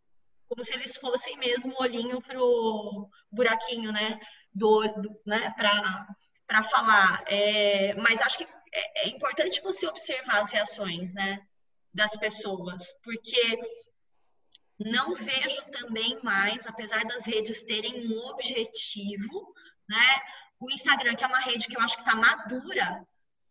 como 0.47 0.63
se 0.63 0.73
eles 0.73 0.95
fossem 0.97 1.35
mesmo 1.37 1.73
olhinho 1.79 2.21
pro 2.21 3.09
buraquinho, 3.31 3.91
né? 3.91 4.19
do, 4.53 4.81
do 5.01 5.21
né, 5.25 5.53
para 5.57 6.63
falar. 6.63 7.23
É, 7.27 7.93
mas 7.95 8.21
acho 8.21 8.37
que 8.37 8.47
é, 8.73 9.05
é, 9.05 9.09
importante 9.09 9.61
você 9.61 9.87
observar 9.87 10.41
as 10.41 10.51
reações, 10.51 11.13
né, 11.13 11.41
das 11.93 12.15
pessoas, 12.17 12.93
porque 13.03 13.59
não 14.79 15.15
vejo 15.15 15.61
também 15.71 16.19
mais, 16.23 16.65
apesar 16.65 17.03
das 17.05 17.25
redes 17.25 17.63
terem 17.63 18.07
um 18.07 18.19
objetivo, 18.27 19.53
né, 19.89 20.21
o 20.61 20.71
Instagram, 20.71 21.15
que 21.15 21.23
é 21.23 21.27
uma 21.27 21.39
rede 21.39 21.67
que 21.67 21.75
eu 21.75 21.81
acho 21.81 21.95
que 21.95 22.03
está 22.03 22.15
madura, 22.15 23.05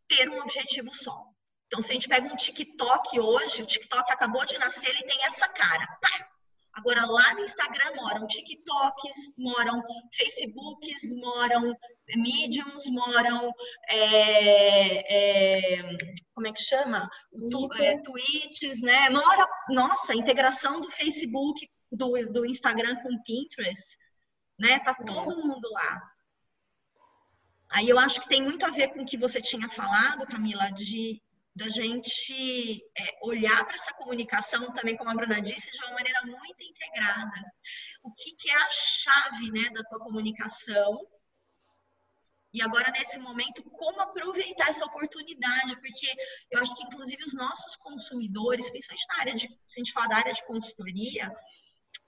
ter 0.09 0.29
um 0.31 0.41
objetivo 0.41 0.95
só. 0.95 1.27
Então, 1.67 1.83
se 1.83 1.91
a 1.91 1.95
gente 1.95 2.09
pega 2.09 2.27
um 2.27 2.37
TikTok 2.37 3.21
hoje, 3.21 3.63
o 3.63 3.67
TikTok 3.67 4.11
acabou 4.13 4.45
de 4.45 4.57
nascer, 4.59 4.89
ele 4.91 5.03
tem 5.03 5.25
essa 5.25 5.49
cara. 5.49 5.87
Pá! 6.01 6.31
Agora, 6.73 7.05
lá 7.05 7.35
no 7.35 7.41
Instagram 7.41 7.95
moram 7.97 8.27
TikToks, 8.27 9.35
moram 9.37 9.83
Facebooks, 10.13 11.15
moram 11.17 11.77
Mediums, 12.17 12.87
moram. 12.91 13.53
É, 13.89 15.79
é, 15.79 15.83
como 16.33 16.47
é 16.47 16.53
que 16.53 16.63
chama? 16.63 17.09
Tu, 17.33 17.75
é, 17.75 17.99
tweets, 18.03 18.81
né? 18.83 19.11
Mora, 19.11 19.49
nossa, 19.69 20.13
a 20.13 20.17
integração 20.17 20.81
do 20.81 20.91
Facebook, 20.91 21.69
do, 21.91 22.33
do 22.33 22.47
Instagram 22.47 22.97
com 23.03 23.15
o 23.15 23.23
Pinterest, 23.25 23.97
né? 24.59 24.79
Tá 24.79 24.97
é. 24.99 25.05
todo 25.05 25.47
mundo 25.47 25.69
lá. 25.71 26.01
Aí 27.71 27.89
eu 27.89 27.99
acho 27.99 28.21
que 28.21 28.29
tem 28.29 28.43
muito 28.43 28.67
a 28.67 28.71
ver 28.71 28.89
com 28.89 29.03
o 29.03 29.07
que 29.07 29.17
você 29.17 29.41
tinha 29.41 29.69
falado, 29.71 30.27
Camila, 30.27 30.71
de 30.71 31.23
da 31.55 31.69
gente 31.69 32.83
é, 32.97 33.19
olhar 33.23 33.65
para 33.65 33.75
essa 33.75 33.93
comunicação 33.95 34.73
também, 34.73 34.97
como 34.97 35.11
a 35.11 35.15
Bruna 35.15 35.43
disse, 35.43 35.71
de 35.71 35.79
uma 35.85 35.95
maneira 35.95 36.21
muito 36.25 36.63
integrada. 36.63 37.53
O 38.03 38.13
que, 38.13 38.33
que 38.35 38.51
é 38.51 38.57
a 38.57 38.71
chave 38.71 39.51
né, 39.51 39.69
da 39.71 39.83
tua 39.85 39.99
comunicação? 39.99 41.07
E 42.53 42.63
agora, 42.63 42.91
nesse 42.93 43.19
momento, 43.19 43.63
como 43.63 44.01
aproveitar 44.01 44.71
essa 44.71 44.85
oportunidade? 44.85 45.77
Porque 45.77 46.07
eu 46.51 46.61
acho 46.61 46.75
que, 46.75 46.85
inclusive, 46.85 47.23
os 47.25 47.35
nossos 47.35 47.77
consumidores, 47.77 48.71
principalmente 48.71 49.07
na 49.09 49.21
área 49.21 49.35
de, 49.35 49.49
se 49.67 49.81
a 49.81 49.85
gente 49.85 49.93
falar 49.93 50.09
da 50.09 50.17
área 50.17 50.33
de 50.33 50.45
consultoria, 50.47 51.31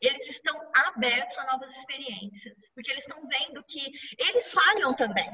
eles 0.01 0.29
estão 0.29 0.59
abertos 0.89 1.39
a 1.39 1.53
novas 1.53 1.75
experiências, 1.77 2.71
porque 2.75 2.91
eles 2.91 3.07
estão 3.07 3.27
vendo 3.29 3.63
que 3.65 3.93
eles 4.19 4.53
falham 4.53 4.95
também 4.95 5.31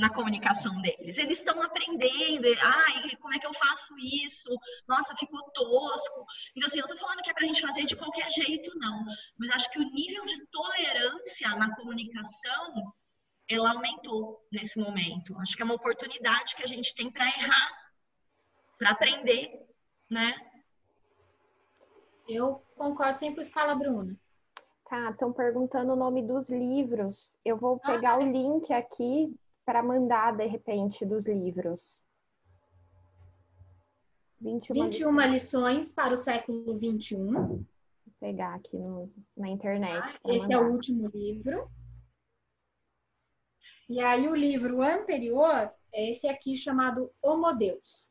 na 0.00 0.10
comunicação 0.10 0.80
deles. 0.80 1.18
Eles 1.18 1.38
estão 1.38 1.62
aprendendo, 1.62 2.46
ai, 2.62 3.16
como 3.16 3.34
é 3.34 3.38
que 3.38 3.46
eu 3.46 3.52
faço 3.52 3.94
isso? 3.98 4.48
Nossa, 4.88 5.14
ficou 5.16 5.42
tosco. 5.52 6.24
Então, 6.56 6.66
assim, 6.66 6.80
eu 6.80 6.86
tô 6.86 6.96
falando 6.96 7.22
que 7.22 7.30
é 7.30 7.34
pra 7.34 7.46
gente 7.46 7.60
fazer 7.60 7.84
de 7.84 7.96
qualquer 7.96 8.28
jeito, 8.30 8.70
não. 8.78 9.04
Mas 9.38 9.50
acho 9.50 9.70
que 9.70 9.78
o 9.78 9.90
nível 9.90 10.24
de 10.24 10.46
tolerância 10.46 11.50
na 11.50 11.74
comunicação, 11.76 12.94
ela 13.46 13.72
aumentou 13.72 14.46
nesse 14.50 14.78
momento. 14.78 15.38
Acho 15.38 15.54
que 15.54 15.62
é 15.62 15.64
uma 15.64 15.74
oportunidade 15.74 16.56
que 16.56 16.62
a 16.62 16.68
gente 16.68 16.94
tem 16.94 17.10
para 17.10 17.26
errar, 17.26 17.92
para 18.78 18.90
aprender, 18.90 19.50
né? 20.08 20.49
Eu 22.32 22.62
concordo 22.76 23.18
sempre 23.18 23.48
com 23.50 23.58
a 23.58 23.74
Bruna. 23.74 24.16
Tá, 24.88 25.10
estão 25.10 25.32
perguntando 25.32 25.92
o 25.92 25.96
nome 25.96 26.22
dos 26.22 26.48
livros. 26.48 27.34
Eu 27.44 27.56
vou 27.56 27.78
pegar 27.78 28.12
ah, 28.12 28.18
o 28.18 28.22
link 28.22 28.72
aqui 28.72 29.36
para 29.64 29.82
mandar, 29.82 30.36
de 30.36 30.46
repente, 30.46 31.04
dos 31.04 31.26
livros? 31.26 31.98
21, 34.40 34.74
21 34.74 35.10
lições. 35.10 35.32
lições 35.32 35.92
para 35.92 36.14
o 36.14 36.16
século 36.16 36.78
21. 36.78 37.32
Vou 37.32 37.64
pegar 38.18 38.54
aqui 38.54 38.78
no, 38.78 39.12
na 39.36 39.48
internet. 39.48 40.00
Ah, 40.02 40.32
esse 40.32 40.48
mandar. 40.48 40.54
é 40.54 40.58
o 40.58 40.72
último 40.72 41.08
livro. 41.08 41.70
E 43.88 44.00
aí 44.00 44.28
o 44.28 44.36
livro 44.36 44.82
anterior 44.82 45.70
é 45.92 46.10
esse 46.10 46.28
aqui 46.28 46.56
chamado 46.56 47.12
Homo 47.20 47.52
Deus. 47.52 48.09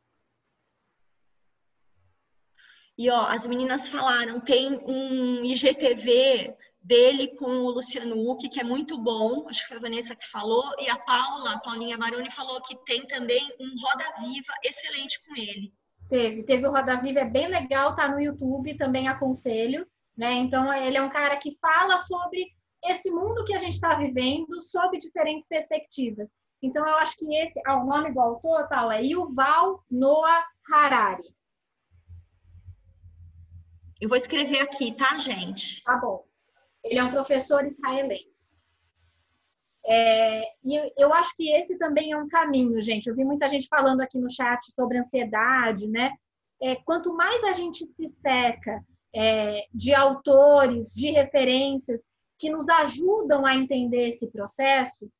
E 3.00 3.08
ó, 3.08 3.24
as 3.28 3.46
meninas 3.46 3.88
falaram, 3.88 4.38
tem 4.40 4.78
um 4.86 5.42
IGTV 5.42 6.54
dele 6.82 7.28
com 7.28 7.46
o 7.46 7.70
Luciano 7.70 8.30
Huck, 8.30 8.46
que 8.50 8.60
é 8.60 8.62
muito 8.62 8.98
bom, 8.98 9.48
acho 9.48 9.62
que 9.62 9.68
foi 9.68 9.78
a 9.78 9.80
Vanessa 9.80 10.14
que 10.14 10.28
falou, 10.28 10.70
e 10.78 10.86
a 10.86 10.98
Paula, 10.98 11.52
a 11.52 11.58
Paulinha 11.60 11.96
Baroni, 11.96 12.30
falou 12.30 12.60
que 12.60 12.76
tem 12.84 13.06
também 13.06 13.40
um 13.58 13.72
Roda 13.80 14.04
Viva 14.20 14.52
excelente 14.62 15.18
com 15.24 15.34
ele. 15.34 15.72
Teve, 16.10 16.42
teve 16.42 16.66
o 16.66 16.70
Roda 16.70 17.00
Viva, 17.00 17.20
é 17.20 17.24
bem 17.24 17.48
legal, 17.48 17.94
tá 17.94 18.06
no 18.06 18.20
YouTube, 18.20 18.76
também 18.76 19.08
aconselho, 19.08 19.86
né? 20.14 20.34
Então, 20.34 20.70
ele 20.70 20.98
é 20.98 21.02
um 21.02 21.08
cara 21.08 21.38
que 21.38 21.56
fala 21.58 21.96
sobre 21.96 22.48
esse 22.84 23.10
mundo 23.10 23.44
que 23.46 23.54
a 23.54 23.58
gente 23.58 23.72
está 23.72 23.94
vivendo, 23.94 24.60
sob 24.60 24.98
diferentes 24.98 25.48
perspectivas. 25.48 26.34
Então, 26.62 26.86
eu 26.86 26.96
acho 26.96 27.16
que 27.16 27.34
esse, 27.34 27.58
ah, 27.64 27.82
o 27.82 27.86
nome 27.86 28.12
do 28.12 28.20
autor, 28.20 28.68
Paula, 28.68 28.96
é 28.96 29.04
Yuval 29.04 29.82
Noah 29.90 30.44
Harari. 30.70 31.39
Eu 34.00 34.08
vou 34.08 34.16
escrever 34.16 34.60
aqui, 34.60 34.92
tá, 34.92 35.18
gente? 35.18 35.82
Tá 35.84 35.96
bom. 35.96 36.24
Ele 36.82 36.98
é 36.98 37.04
um 37.04 37.10
professor 37.10 37.64
israelense. 37.66 38.54
É, 39.86 40.42
e 40.64 40.92
eu 40.96 41.12
acho 41.12 41.34
que 41.34 41.50
esse 41.52 41.76
também 41.78 42.12
é 42.12 42.16
um 42.16 42.28
caminho, 42.28 42.80
gente. 42.80 43.08
Eu 43.08 43.14
vi 43.14 43.24
muita 43.24 43.48
gente 43.48 43.66
falando 43.68 44.00
aqui 44.00 44.18
no 44.18 44.30
chat 44.30 44.72
sobre 44.72 44.98
ansiedade, 44.98 45.88
né? 45.88 46.12
É, 46.62 46.76
quanto 46.76 47.14
mais 47.14 47.44
a 47.44 47.52
gente 47.52 47.84
se 47.84 48.08
seca 48.08 48.82
é, 49.14 49.66
de 49.72 49.94
autores, 49.94 50.94
de 50.94 51.10
referências 51.10 52.08
que 52.38 52.50
nos 52.50 52.68
ajudam 52.68 53.44
a 53.44 53.54
entender 53.54 54.06
esse 54.08 54.30
processo, 54.30 55.10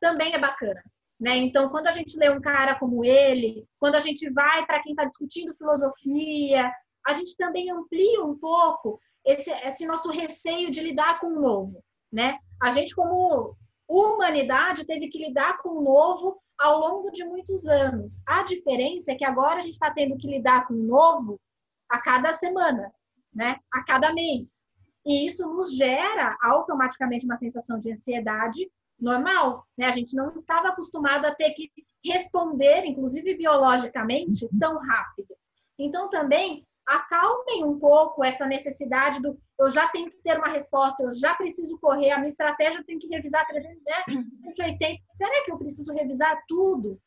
também 0.00 0.34
é 0.34 0.38
bacana. 0.38 0.82
Né? 1.20 1.36
Então, 1.36 1.68
quando 1.68 1.86
a 1.86 1.92
gente 1.92 2.18
lê 2.18 2.28
um 2.28 2.40
cara 2.40 2.74
como 2.74 3.04
ele, 3.04 3.64
quando 3.78 3.94
a 3.94 4.00
gente 4.00 4.28
vai 4.30 4.66
para 4.66 4.82
quem 4.82 4.92
está 4.92 5.04
discutindo 5.04 5.56
filosofia, 5.56 6.70
a 7.06 7.12
gente 7.12 7.36
também 7.36 7.70
amplia 7.70 8.24
um 8.24 8.36
pouco 8.36 9.00
esse, 9.24 9.50
esse 9.50 9.86
nosso 9.86 10.10
receio 10.10 10.70
de 10.70 10.80
lidar 10.80 11.20
com 11.20 11.28
o 11.28 11.40
novo, 11.40 11.82
né? 12.12 12.38
A 12.62 12.70
gente, 12.70 12.94
como 12.94 13.56
humanidade, 13.88 14.86
teve 14.86 15.08
que 15.08 15.18
lidar 15.18 15.58
com 15.58 15.70
o 15.70 15.82
novo 15.82 16.40
ao 16.58 16.78
longo 16.78 17.10
de 17.10 17.24
muitos 17.24 17.66
anos. 17.66 18.20
A 18.26 18.42
diferença 18.42 19.12
é 19.12 19.14
que 19.14 19.24
agora 19.24 19.56
a 19.56 19.60
gente 19.60 19.72
está 19.72 19.90
tendo 19.90 20.16
que 20.16 20.28
lidar 20.28 20.66
com 20.66 20.74
o 20.74 20.86
novo 20.86 21.40
a 21.88 22.00
cada 22.00 22.32
semana, 22.32 22.92
né? 23.32 23.58
A 23.72 23.84
cada 23.84 24.12
mês. 24.12 24.66
E 25.04 25.26
isso 25.26 25.46
nos 25.46 25.76
gera 25.76 26.36
automaticamente 26.42 27.26
uma 27.26 27.38
sensação 27.38 27.78
de 27.78 27.92
ansiedade 27.92 28.70
normal, 28.98 29.66
né? 29.76 29.86
A 29.86 29.90
gente 29.90 30.14
não 30.14 30.34
estava 30.34 30.68
acostumado 30.68 31.26
a 31.26 31.34
ter 31.34 31.50
que 31.50 31.70
responder, 32.04 32.84
inclusive 32.84 33.36
biologicamente, 33.36 34.48
tão 34.58 34.78
rápido. 34.78 35.34
Então, 35.78 36.08
também 36.08 36.64
acalmem 36.86 37.64
um 37.64 37.78
pouco 37.78 38.24
essa 38.24 38.46
necessidade 38.46 39.20
do 39.20 39.38
eu 39.58 39.70
já 39.70 39.88
tenho 39.88 40.10
que 40.10 40.18
ter 40.18 40.36
uma 40.36 40.48
resposta, 40.48 41.02
eu 41.02 41.12
já 41.12 41.34
preciso 41.34 41.78
correr, 41.78 42.10
a 42.10 42.16
minha 42.16 42.28
estratégia 42.28 42.80
eu 42.80 42.84
tenho 42.84 42.98
que 42.98 43.06
revisar 43.06 43.46
380. 43.46 44.78
Né? 44.80 44.98
Será 45.10 45.44
que 45.44 45.52
eu 45.52 45.56
preciso 45.56 45.94
revisar 45.94 46.42
tudo? 46.48 47.00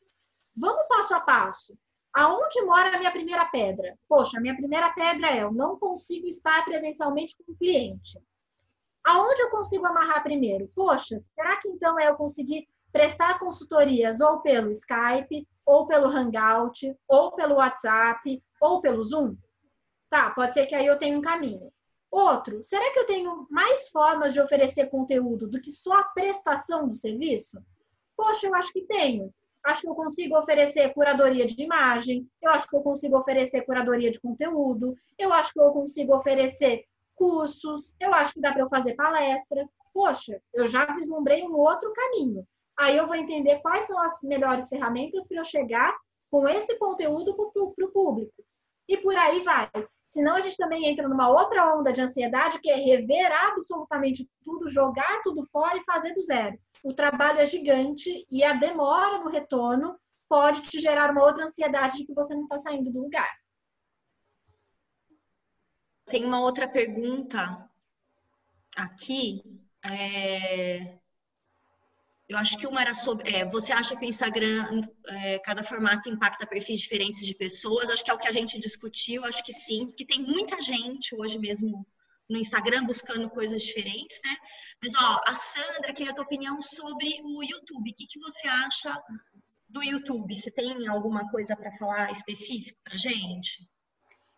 Vamos 0.56 0.88
passo 0.88 1.14
a 1.14 1.20
passo. 1.20 1.76
Aonde 2.12 2.62
mora 2.62 2.94
a 2.94 2.98
minha 2.98 3.12
primeira 3.12 3.44
pedra? 3.46 3.96
Poxa, 4.08 4.38
a 4.38 4.40
minha 4.40 4.56
primeira 4.56 4.90
pedra 4.92 5.28
é 5.28 5.42
eu 5.42 5.52
não 5.52 5.78
consigo 5.78 6.26
estar 6.26 6.64
presencialmente 6.64 7.36
com 7.36 7.52
o 7.52 7.56
cliente. 7.56 8.18
Aonde 9.04 9.42
eu 9.42 9.50
consigo 9.50 9.86
amarrar 9.86 10.22
primeiro? 10.22 10.70
Poxa, 10.74 11.22
será 11.34 11.56
que 11.58 11.68
então 11.68 11.98
é 11.98 12.08
eu 12.08 12.16
conseguir 12.16 12.66
prestar 12.90 13.38
consultorias 13.38 14.20
ou 14.20 14.40
pelo 14.40 14.70
Skype, 14.70 15.46
ou 15.64 15.86
pelo 15.86 16.08
Hangout, 16.08 16.96
ou 17.06 17.32
pelo 17.32 17.56
WhatsApp, 17.56 18.42
ou 18.60 18.80
pelo 18.80 19.02
Zoom? 19.02 19.36
Tá, 20.10 20.30
pode 20.30 20.54
ser 20.54 20.66
que 20.66 20.74
aí 20.74 20.86
eu 20.86 20.98
tenha 20.98 21.16
um 21.16 21.22
caminho. 21.22 21.70
Outro, 22.10 22.62
será 22.62 22.90
que 22.90 22.98
eu 22.98 23.04
tenho 23.06 23.46
mais 23.50 23.90
formas 23.90 24.32
de 24.32 24.40
oferecer 24.40 24.88
conteúdo 24.88 25.46
do 25.46 25.60
que 25.60 25.70
só 25.70 25.92
a 25.92 26.04
prestação 26.04 26.88
do 26.88 26.94
serviço? 26.94 27.62
Poxa, 28.16 28.46
eu 28.46 28.54
acho 28.54 28.72
que 28.72 28.82
tenho. 28.82 29.32
Acho 29.62 29.82
que 29.82 29.88
eu 29.88 29.94
consigo 29.94 30.38
oferecer 30.38 30.94
curadoria 30.94 31.44
de 31.44 31.62
imagem, 31.62 32.26
eu 32.40 32.50
acho 32.52 32.66
que 32.66 32.74
eu 32.74 32.80
consigo 32.80 33.18
oferecer 33.18 33.62
curadoria 33.62 34.10
de 34.10 34.18
conteúdo, 34.18 34.96
eu 35.18 35.32
acho 35.32 35.52
que 35.52 35.60
eu 35.60 35.70
consigo 35.72 36.16
oferecer 36.16 36.84
cursos, 37.14 37.94
eu 38.00 38.14
acho 38.14 38.32
que 38.32 38.40
dá 38.40 38.52
para 38.52 38.62
eu 38.62 38.68
fazer 38.68 38.94
palestras. 38.94 39.74
Poxa, 39.92 40.40
eu 40.54 40.66
já 40.66 40.86
vislumbrei 40.94 41.42
um 41.42 41.54
outro 41.56 41.92
caminho. 41.92 42.46
Aí 42.78 42.96
eu 42.96 43.06
vou 43.06 43.16
entender 43.16 43.60
quais 43.60 43.84
são 43.84 44.00
as 44.00 44.22
melhores 44.22 44.68
ferramentas 44.68 45.26
para 45.26 45.38
eu 45.38 45.44
chegar 45.44 45.94
com 46.30 46.48
esse 46.48 46.78
conteúdo 46.78 47.34
para 47.34 47.84
o 47.84 47.92
público. 47.92 48.32
E 48.88 48.96
por 48.96 49.16
aí 49.16 49.40
vai. 49.40 49.68
Senão 50.10 50.36
a 50.36 50.40
gente 50.40 50.56
também 50.56 50.86
entra 50.86 51.06
numa 51.06 51.28
outra 51.28 51.76
onda 51.76 51.92
de 51.92 52.00
ansiedade, 52.00 52.60
que 52.60 52.70
é 52.70 52.76
rever 52.76 53.30
absolutamente 53.30 54.28
tudo, 54.42 54.66
jogar 54.66 55.22
tudo 55.22 55.46
fora 55.52 55.76
e 55.76 55.84
fazer 55.84 56.14
do 56.14 56.22
zero. 56.22 56.58
O 56.82 56.94
trabalho 56.94 57.40
é 57.40 57.44
gigante 57.44 58.26
e 58.30 58.42
a 58.42 58.54
demora 58.54 59.18
no 59.18 59.28
retorno 59.28 59.98
pode 60.28 60.62
te 60.62 60.78
gerar 60.78 61.10
uma 61.10 61.24
outra 61.24 61.44
ansiedade 61.44 61.98
de 61.98 62.06
que 62.06 62.14
você 62.14 62.34
não 62.34 62.44
está 62.44 62.58
saindo 62.58 62.90
do 62.90 63.02
lugar. 63.02 63.30
Tem 66.06 66.24
uma 66.24 66.40
outra 66.40 66.66
pergunta 66.66 67.68
aqui. 68.76 69.42
É... 69.84 70.98
Eu 72.28 72.36
acho 72.36 72.58
que 72.58 72.66
uma 72.66 72.82
era 72.82 72.92
sobre. 72.92 73.30
É, 73.34 73.44
você 73.46 73.72
acha 73.72 73.96
que 73.96 74.04
o 74.04 74.08
Instagram, 74.08 74.82
é, 75.06 75.38
cada 75.38 75.64
formato 75.64 76.10
impacta 76.10 76.46
perfis 76.46 76.80
diferentes 76.80 77.24
de 77.26 77.34
pessoas? 77.34 77.88
Acho 77.88 78.04
que 78.04 78.10
é 78.10 78.14
o 78.14 78.18
que 78.18 78.28
a 78.28 78.32
gente 78.32 78.58
discutiu, 78.58 79.24
acho 79.24 79.42
que 79.42 79.52
sim, 79.52 79.86
porque 79.86 80.04
tem 80.04 80.22
muita 80.22 80.60
gente 80.60 81.14
hoje 81.14 81.38
mesmo 81.38 81.86
no 82.28 82.36
Instagram 82.36 82.84
buscando 82.84 83.30
coisas 83.30 83.62
diferentes, 83.62 84.20
né? 84.22 84.36
Mas, 84.82 84.94
ó, 84.94 85.20
a 85.26 85.34
Sandra 85.34 85.94
queria 85.94 86.12
a 86.12 86.14
tua 86.14 86.24
opinião 86.24 86.60
sobre 86.60 87.20
o 87.24 87.42
YouTube. 87.42 87.90
O 87.90 87.94
que, 87.94 88.06
que 88.06 88.20
você 88.20 88.46
acha 88.46 89.02
do 89.66 89.82
YouTube? 89.82 90.36
Você 90.36 90.50
tem 90.50 90.86
alguma 90.86 91.30
coisa 91.30 91.56
para 91.56 91.74
falar 91.78 92.12
específica 92.12 92.76
para 92.84 92.98
gente? 92.98 93.66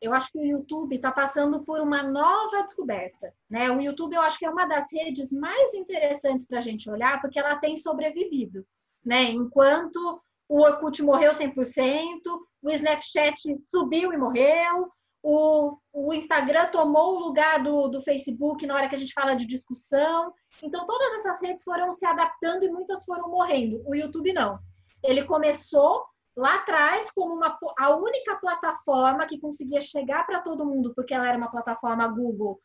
Eu 0.00 0.14
acho 0.14 0.30
que 0.32 0.38
o 0.38 0.44
YouTube 0.44 0.96
está 0.96 1.12
passando 1.12 1.62
por 1.62 1.80
uma 1.80 2.02
nova 2.02 2.62
descoberta. 2.62 3.32
Né? 3.48 3.70
O 3.70 3.80
YouTube, 3.80 4.14
eu 4.14 4.22
acho 4.22 4.38
que 4.38 4.46
é 4.46 4.50
uma 4.50 4.66
das 4.66 4.92
redes 4.92 5.30
mais 5.30 5.74
interessantes 5.74 6.46
para 6.46 6.58
a 6.58 6.62
gente 6.62 6.90
olhar, 6.90 7.20
porque 7.20 7.38
ela 7.38 7.56
tem 7.56 7.76
sobrevivido. 7.76 8.64
Né? 9.04 9.24
Enquanto 9.24 10.20
o 10.48 10.62
Orkut 10.62 11.02
morreu 11.02 11.30
100%, 11.30 12.20
o 12.62 12.70
Snapchat 12.70 13.36
subiu 13.68 14.12
e 14.12 14.16
morreu, 14.16 14.90
o, 15.22 15.76
o 15.92 16.14
Instagram 16.14 16.66
tomou 16.70 17.16
o 17.16 17.18
lugar 17.18 17.62
do, 17.62 17.88
do 17.88 18.00
Facebook 18.00 18.66
na 18.66 18.74
hora 18.74 18.88
que 18.88 18.94
a 18.94 18.98
gente 18.98 19.12
fala 19.12 19.34
de 19.34 19.46
discussão. 19.46 20.32
Então, 20.62 20.86
todas 20.86 21.12
essas 21.14 21.42
redes 21.42 21.62
foram 21.62 21.92
se 21.92 22.06
adaptando 22.06 22.64
e 22.64 22.70
muitas 22.70 23.04
foram 23.04 23.28
morrendo. 23.28 23.82
O 23.86 23.94
YouTube 23.94 24.32
não. 24.32 24.58
Ele 25.02 25.24
começou 25.24 26.04
lá 26.36 26.56
atrás 26.56 27.10
como 27.10 27.34
uma, 27.34 27.58
a 27.78 27.96
única 27.96 28.36
plataforma 28.36 29.26
que 29.26 29.40
conseguia 29.40 29.80
chegar 29.80 30.24
para 30.26 30.40
todo 30.40 30.66
mundo, 30.66 30.92
porque 30.94 31.14
ela 31.14 31.28
era 31.28 31.38
uma 31.38 31.50
plataforma 31.50 32.06
Google, 32.08 32.60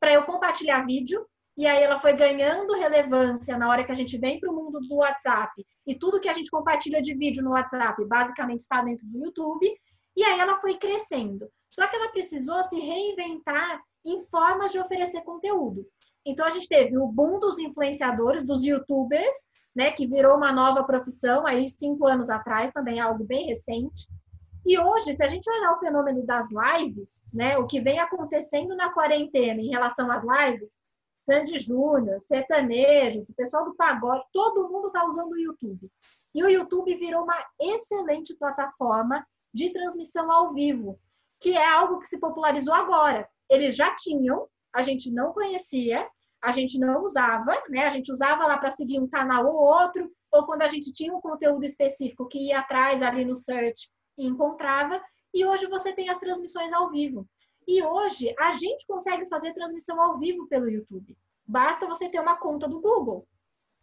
para 0.00 0.12
eu 0.12 0.24
compartilhar 0.24 0.86
vídeo. 0.86 1.26
E 1.56 1.66
aí 1.66 1.82
ela 1.82 1.98
foi 1.98 2.14
ganhando 2.14 2.72
relevância 2.74 3.58
na 3.58 3.68
hora 3.68 3.84
que 3.84 3.92
a 3.92 3.94
gente 3.94 4.16
vem 4.16 4.40
para 4.40 4.50
o 4.50 4.54
mundo 4.54 4.80
do 4.80 4.96
WhatsApp. 4.96 5.52
E 5.86 5.94
tudo 5.94 6.20
que 6.20 6.28
a 6.28 6.32
gente 6.32 6.50
compartilha 6.50 7.02
de 7.02 7.14
vídeo 7.14 7.42
no 7.42 7.50
WhatsApp 7.50 8.02
basicamente 8.06 8.60
está 8.60 8.82
dentro 8.82 9.06
do 9.06 9.18
YouTube. 9.18 9.70
E 10.16 10.24
aí 10.24 10.38
ela 10.40 10.56
foi 10.56 10.78
crescendo. 10.78 11.50
Só 11.70 11.86
que 11.86 11.96
ela 11.96 12.10
precisou 12.10 12.62
se 12.62 12.78
reinventar 12.78 13.82
em 14.04 14.18
formas 14.26 14.72
de 14.72 14.78
oferecer 14.78 15.22
conteúdo. 15.22 15.86
Então 16.24 16.46
a 16.46 16.50
gente 16.50 16.68
teve 16.68 16.96
o 16.96 17.06
boom 17.06 17.38
dos 17.38 17.58
influenciadores, 17.58 18.44
dos 18.44 18.64
youtubers, 18.64 19.34
né, 19.74 19.90
que 19.92 20.06
virou 20.06 20.36
uma 20.36 20.52
nova 20.52 20.82
profissão 20.84 21.46
aí 21.46 21.66
cinco 21.68 22.06
anos 22.06 22.30
atrás, 22.30 22.72
também 22.72 22.98
é 22.98 23.02
algo 23.02 23.24
bem 23.24 23.46
recente. 23.46 24.08
E 24.66 24.78
hoje, 24.78 25.12
se 25.12 25.24
a 25.24 25.26
gente 25.26 25.48
olhar 25.50 25.72
o 25.72 25.78
fenômeno 25.78 26.24
das 26.26 26.48
lives, 26.50 27.22
né, 27.32 27.56
o 27.56 27.66
que 27.66 27.80
vem 27.80 27.98
acontecendo 27.98 28.76
na 28.76 28.92
quarentena 28.92 29.60
em 29.60 29.70
relação 29.70 30.10
às 30.10 30.22
lives, 30.22 30.76
Sandy 31.24 31.58
Júnior, 31.58 32.18
sertanejos, 32.20 33.28
o 33.28 33.34
pessoal 33.34 33.64
do 33.64 33.74
pagode, 33.74 34.24
todo 34.32 34.68
mundo 34.68 34.88
está 34.88 35.04
usando 35.06 35.30
o 35.30 35.38
YouTube. 35.38 35.90
E 36.34 36.42
o 36.42 36.48
YouTube 36.48 36.94
virou 36.96 37.22
uma 37.22 37.38
excelente 37.60 38.34
plataforma 38.34 39.24
de 39.52 39.70
transmissão 39.70 40.30
ao 40.30 40.52
vivo, 40.52 40.98
que 41.40 41.56
é 41.56 41.68
algo 41.68 41.98
que 42.00 42.06
se 42.06 42.18
popularizou 42.18 42.74
agora. 42.74 43.28
Eles 43.48 43.76
já 43.76 43.94
tinham, 43.96 44.46
a 44.74 44.82
gente 44.82 45.10
não 45.10 45.32
conhecia, 45.32 46.08
a 46.42 46.50
gente 46.50 46.78
não 46.78 47.02
usava, 47.02 47.52
né? 47.68 47.84
A 47.84 47.90
gente 47.90 48.10
usava 48.10 48.46
lá 48.46 48.58
para 48.58 48.70
seguir 48.70 48.98
um 48.98 49.08
canal 49.08 49.46
ou 49.46 49.54
outro, 49.54 50.10
ou 50.32 50.46
quando 50.46 50.62
a 50.62 50.66
gente 50.66 50.92
tinha 50.92 51.14
um 51.14 51.20
conteúdo 51.20 51.64
específico 51.64 52.28
que 52.28 52.38
ia 52.48 52.60
atrás 52.60 53.02
ali 53.02 53.24
no 53.24 53.34
search 53.34 53.90
e 54.16 54.26
encontrava. 54.26 55.00
E 55.34 55.44
hoje 55.44 55.66
você 55.66 55.92
tem 55.92 56.08
as 56.08 56.18
transmissões 56.18 56.72
ao 56.72 56.90
vivo. 56.90 57.26
E 57.68 57.82
hoje 57.82 58.34
a 58.38 58.52
gente 58.52 58.86
consegue 58.86 59.28
fazer 59.28 59.52
transmissão 59.54 60.00
ao 60.00 60.18
vivo 60.18 60.46
pelo 60.48 60.70
YouTube. 60.70 61.16
Basta 61.46 61.86
você 61.86 62.08
ter 62.08 62.20
uma 62.20 62.36
conta 62.36 62.66
do 62.66 62.80
Google. 62.80 63.26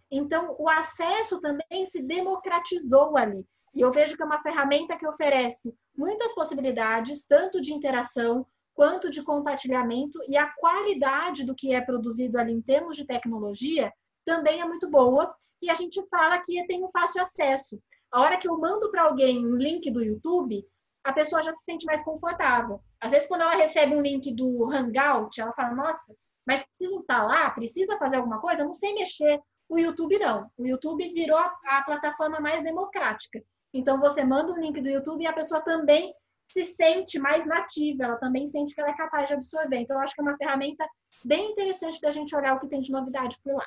Então, 0.10 0.55
o 0.58 0.70
acesso 0.70 1.39
também 1.41 1.86
se 1.86 2.01
democratizou 2.01 3.18
ali. 3.18 3.45
E 3.76 3.82
eu 3.82 3.91
vejo 3.91 4.16
que 4.16 4.24
é 4.24 4.26
uma 4.26 4.41
ferramenta 4.41 4.97
que 4.97 5.05
oferece 5.05 5.76
muitas 5.95 6.34
possibilidades, 6.34 7.26
tanto 7.26 7.62
de 7.62 7.74
interação 7.74 8.45
quanto 8.78 9.10
de 9.10 9.24
compartilhamento 9.24 10.20
e 10.28 10.38
a 10.38 10.48
qualidade 10.54 11.44
do 11.44 11.56
que 11.56 11.74
é 11.74 11.82
produzido 11.82 12.38
ali 12.38 12.54
em 12.54 12.62
termos 12.62 12.96
de 12.96 13.08
tecnologia 13.08 13.92
também 14.24 14.62
é 14.62 14.66
muito 14.66 14.88
boa 14.88 15.36
e 15.60 15.68
a 15.68 15.74
gente 15.74 16.00
fala 16.10 16.40
que 16.40 16.64
tem 16.68 16.84
um 16.84 16.90
fácil 16.90 17.24
acesso. 17.24 17.82
A 18.12 18.22
hora 18.22 18.38
que 18.38 18.48
eu 18.48 18.56
mando 18.56 18.92
para 18.92 19.02
alguém 19.02 19.44
um 19.44 19.56
link 19.56 19.90
do 19.90 20.04
YouTube, 20.04 20.64
a 21.04 21.12
pessoa 21.12 21.42
já 21.42 21.52
se 21.52 21.64
sente 21.64 21.88
mais 21.88 22.04
confortável. 22.04 22.80
Às 23.02 23.12
vezes, 23.12 23.28
quando 23.28 23.42
ela 23.42 23.56
recebe 23.56 23.96
um 23.96 24.02
link 24.02 24.32
do 24.32 24.72
Hangout, 24.72 25.42
ela 25.42 25.54
fala: 25.54 25.74
Nossa, 25.74 26.16
mas 26.46 26.64
precisa 26.64 26.94
instalar? 26.94 27.56
Precisa 27.56 27.98
fazer 27.98 28.18
alguma 28.18 28.40
coisa? 28.40 28.62
Eu 28.62 28.68
não 28.68 28.76
sei 28.76 28.94
mexer. 28.94 29.42
O 29.68 29.80
YouTube 29.80 30.20
não. 30.20 30.52
O 30.56 30.68
YouTube 30.68 31.12
virou 31.14 31.38
a 31.38 31.82
plataforma 31.84 32.40
mais 32.40 32.62
democrática. 32.62 33.42
Então, 33.74 34.00
você 34.00 34.24
manda 34.24 34.54
um 34.54 34.60
link 34.60 34.80
do 34.80 34.90
YouTube 34.90 35.24
e 35.24 35.28
a 35.28 35.34
pessoa 35.34 35.62
também 35.62 36.14
se 36.50 36.64
sente 36.64 37.20
mais 37.20 37.45
nativa, 37.45 38.06
ela 38.06 38.16
também 38.18 38.45
sente 38.45 38.74
que 38.74 38.82
ela 38.82 38.89
é 38.89 38.98
capaz 38.98 39.28
de 39.28 39.34
absorver. 39.34 39.78
Então, 39.78 39.98
eu 39.98 40.02
acho 40.02 40.14
que 40.14 40.22
é 40.22 40.24
uma 40.24 40.38
ferramenta 40.38 40.86
bem 41.24 41.52
interessante 41.52 42.00
da 42.02 42.12
gente 42.12 42.36
olhar 42.36 42.56
o 42.56 42.60
que 42.60 42.68
tem 42.68 42.80
de 42.80 42.91
novidade 42.91 43.38
por 43.43 43.54
lá. 43.54 43.66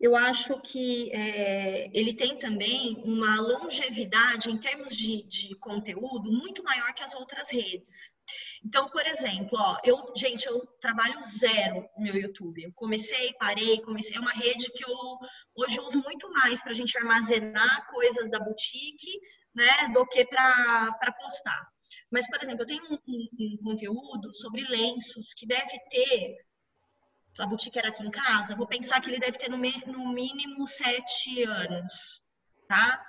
Eu 0.00 0.14
acho 0.16 0.60
que 0.60 1.10
é, 1.12 1.90
ele 1.92 2.14
tem 2.14 2.38
também 2.38 3.02
uma 3.04 3.40
longevidade 3.40 4.50
em 4.50 4.58
termos 4.58 4.94
de, 4.94 5.22
de, 5.24 5.54
conteúdo 5.56 6.30
muito 6.30 6.62
maior 6.62 6.92
que 6.94 7.02
as 7.02 7.14
outras 7.14 7.50
redes. 7.50 8.14
Então, 8.64 8.88
por 8.88 9.06
exemplo, 9.06 9.50
ó, 9.58 9.78
eu, 9.84 10.12
gente, 10.16 10.46
eu 10.46 10.66
trabalho 10.80 11.18
zero 11.38 11.88
no 11.96 12.04
meu 12.04 12.16
YouTube. 12.16 12.62
Eu 12.62 12.72
comecei, 12.74 13.32
parei, 13.34 13.80
comecei. 13.82 14.16
É 14.16 14.20
uma 14.20 14.32
rede 14.32 14.70
que 14.72 14.84
eu 14.84 15.18
hoje 15.54 15.80
uso 15.80 16.02
muito 16.02 16.30
mais 16.30 16.62
para 16.62 16.72
a 16.72 16.74
gente 16.74 16.96
armazenar 16.98 17.86
coisas 17.86 18.30
da 18.30 18.40
boutique, 18.40 19.20
né, 19.54 19.88
do 19.94 20.06
que 20.06 20.24
para 20.24 21.12
postar. 21.18 21.75
Mas, 22.10 22.26
por 22.28 22.42
exemplo, 22.42 22.62
eu 22.62 22.66
tenho 22.66 22.84
um, 22.84 22.98
um, 23.08 23.28
um 23.40 23.56
conteúdo 23.62 24.32
sobre 24.32 24.62
lenços 24.62 25.34
que 25.34 25.46
deve 25.46 25.78
ter 25.90 26.36
a 27.38 27.46
boutique 27.46 27.78
era 27.78 27.88
aqui 27.88 28.02
em 28.02 28.10
casa, 28.10 28.56
vou 28.56 28.66
pensar 28.66 29.00
que 29.00 29.10
ele 29.10 29.18
deve 29.18 29.38
ter 29.38 29.50
no, 29.50 29.58
no, 29.58 30.12
mínimo 30.12 30.66
sete 30.66 31.42
anos, 31.44 32.22
tá? 32.66 33.04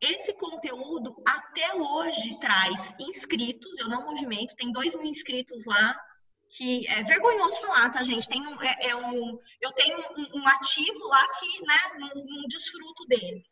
Esse 0.00 0.32
conteúdo 0.34 1.14
até 1.26 1.74
hoje 1.74 2.38
traz 2.40 2.94
inscritos, 2.98 3.78
eu 3.78 3.88
não 3.88 4.04
movimento, 4.04 4.56
tem 4.56 4.72
dois 4.72 4.92
mil 4.94 5.04
inscritos 5.04 5.64
lá, 5.64 5.96
que 6.56 6.86
é 6.88 7.02
vergonhoso 7.02 7.60
falar, 7.60 7.90
tá, 7.90 8.02
gente? 8.02 8.28
Tem 8.28 8.44
um, 8.46 8.62
é, 8.62 8.88
é 8.88 8.96
um, 8.96 9.38
eu 9.60 9.72
tenho 9.72 9.98
um, 9.98 10.40
um, 10.40 10.48
ativo 10.48 11.06
lá 11.06 11.26
que, 11.38 11.46
né, 11.62 11.98
não, 11.98 12.24
não 12.24 12.42
desfruto 12.46 13.06
dele. 13.06 13.42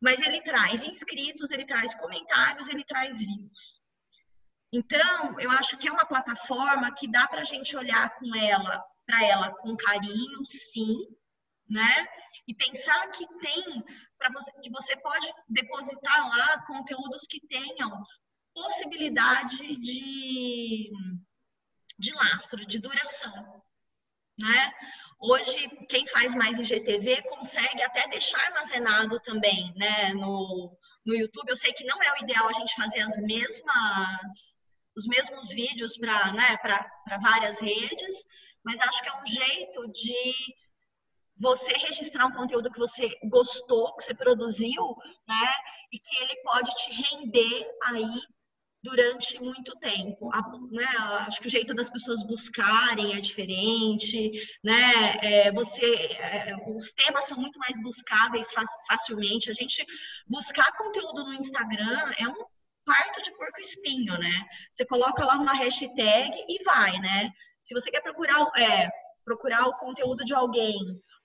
Mas 0.00 0.20
ele 0.20 0.42
traz 0.42 0.82
inscritos, 0.82 1.50
ele 1.50 1.64
traz 1.64 1.94
comentários, 1.94 2.68
ele 2.68 2.84
traz 2.84 3.20
views. 3.20 3.83
Então, 4.76 5.38
eu 5.38 5.52
acho 5.52 5.76
que 5.78 5.86
é 5.86 5.92
uma 5.92 6.04
plataforma 6.04 6.92
que 6.92 7.08
dá 7.08 7.28
para 7.28 7.42
a 7.42 7.44
gente 7.44 7.76
olhar 7.76 8.12
com 8.18 8.34
ela, 8.34 8.84
para 9.06 9.24
ela 9.24 9.54
com 9.54 9.76
carinho, 9.76 10.44
sim, 10.44 10.96
né? 11.70 12.08
E 12.48 12.52
pensar 12.52 13.08
que 13.12 13.24
tem 13.38 13.84
para 14.18 14.32
você 14.32 14.50
que 14.60 14.70
você 14.70 14.96
pode 14.96 15.32
depositar 15.48 16.28
lá 16.28 16.66
conteúdos 16.66 17.24
que 17.28 17.40
tenham 17.46 18.04
possibilidade 18.52 19.76
de, 19.76 20.90
de 21.96 22.12
lastro, 22.12 22.66
de 22.66 22.80
duração, 22.80 23.62
né? 24.36 24.72
Hoje, 25.20 25.68
quem 25.88 26.04
faz 26.08 26.34
mais 26.34 26.58
IGTV 26.58 27.22
consegue 27.28 27.80
até 27.84 28.08
deixar 28.08 28.40
armazenado 28.40 29.20
também, 29.20 29.72
né, 29.76 30.12
no, 30.14 30.76
no 31.06 31.14
YouTube. 31.14 31.48
Eu 31.48 31.56
sei 31.56 31.72
que 31.72 31.84
não 31.84 32.02
é 32.02 32.12
o 32.12 32.24
ideal 32.24 32.48
a 32.48 32.52
gente 32.52 32.74
fazer 32.74 33.00
as 33.02 33.20
mesmas, 33.20 34.56
os 34.96 35.06
mesmos 35.06 35.48
vídeos 35.48 35.96
para 35.96 36.32
né, 36.32 36.58
várias 37.20 37.60
redes, 37.60 38.24
mas 38.64 38.80
acho 38.80 39.02
que 39.02 39.08
é 39.08 39.20
um 39.20 39.26
jeito 39.26 39.92
de 39.92 40.34
você 41.36 41.72
registrar 41.72 42.26
um 42.26 42.32
conteúdo 42.32 42.70
que 42.70 42.78
você 42.78 43.10
gostou, 43.24 43.94
que 43.96 44.04
você 44.04 44.14
produziu, 44.14 44.96
né? 45.26 45.50
E 45.92 45.98
que 45.98 46.22
ele 46.22 46.36
pode 46.42 46.70
te 46.70 46.92
render 46.92 47.66
aí 47.84 48.20
durante 48.82 49.40
muito 49.42 49.74
tempo. 49.78 50.30
Né? 50.70 50.86
Acho 51.26 51.40
que 51.40 51.48
o 51.48 51.50
jeito 51.50 51.74
das 51.74 51.90
pessoas 51.90 52.22
buscarem 52.22 53.16
é 53.16 53.20
diferente, 53.20 54.30
né? 54.62 55.18
É, 55.22 55.52
você, 55.52 55.94
é, 56.18 56.54
os 56.68 56.92
temas 56.92 57.24
são 57.24 57.38
muito 57.38 57.58
mais 57.58 57.80
buscáveis 57.82 58.48
facilmente. 58.86 59.50
A 59.50 59.54
gente 59.54 59.84
buscar 60.26 60.70
conteúdo 60.76 61.24
no 61.24 61.34
Instagram 61.34 62.12
é 62.18 62.28
um 62.28 62.44
parto 62.84 63.22
de 63.22 63.32
porco 63.36 63.60
espinho, 63.60 64.18
né? 64.18 64.46
Você 64.72 64.84
coloca 64.84 65.24
lá 65.24 65.36
uma 65.36 65.54
hashtag 65.54 66.32
e 66.48 66.62
vai, 66.64 66.98
né? 66.98 67.30
Se 67.60 67.74
você 67.74 67.90
quer 67.90 68.02
procurar, 68.02 68.50
é, 68.56 68.88
procurar 69.24 69.66
o 69.66 69.76
conteúdo 69.78 70.24
de 70.24 70.34
alguém 70.34 70.76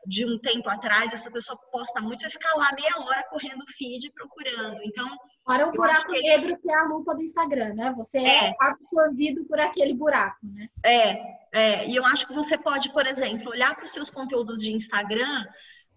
de 0.06 0.26
um 0.26 0.40
tempo 0.40 0.70
atrás, 0.70 1.14
essa 1.14 1.30
pessoa 1.30 1.60
posta 1.72 2.00
muito, 2.00 2.20
você 2.20 2.28
vai 2.28 2.32
ficar 2.32 2.56
lá 2.56 2.72
meia 2.74 2.98
hora 3.00 3.28
correndo 3.30 3.66
feed 3.78 4.12
procurando. 4.12 4.80
Então. 4.84 5.08
Para 5.46 5.68
o 5.68 5.72
buraco 5.72 6.12
que 6.12 6.22
negro 6.22 6.58
que 6.58 6.72
é 6.72 6.76
a 6.76 6.84
lupa 6.84 7.14
do 7.16 7.22
Instagram, 7.22 7.74
né? 7.74 7.94
Você 7.98 8.20
é. 8.20 8.50
é. 8.50 8.56
absorvido 8.62 9.44
por 9.46 9.60
aquele 9.60 9.94
buraco, 9.94 10.38
né? 10.44 10.70
É, 10.86 11.20
é. 11.52 11.88
E 11.88 11.96
eu 11.96 12.06
acho 12.06 12.28
que 12.28 12.34
você 12.34 12.58
pode, 12.58 12.92
por 12.94 13.06
exemplo, 13.06 13.50
olhar 13.50 13.76
para 13.76 13.84
os 13.84 13.92
seus 13.92 14.10
conteúdos 14.10 14.62
de 14.62 14.72
Instagram. 14.72 15.46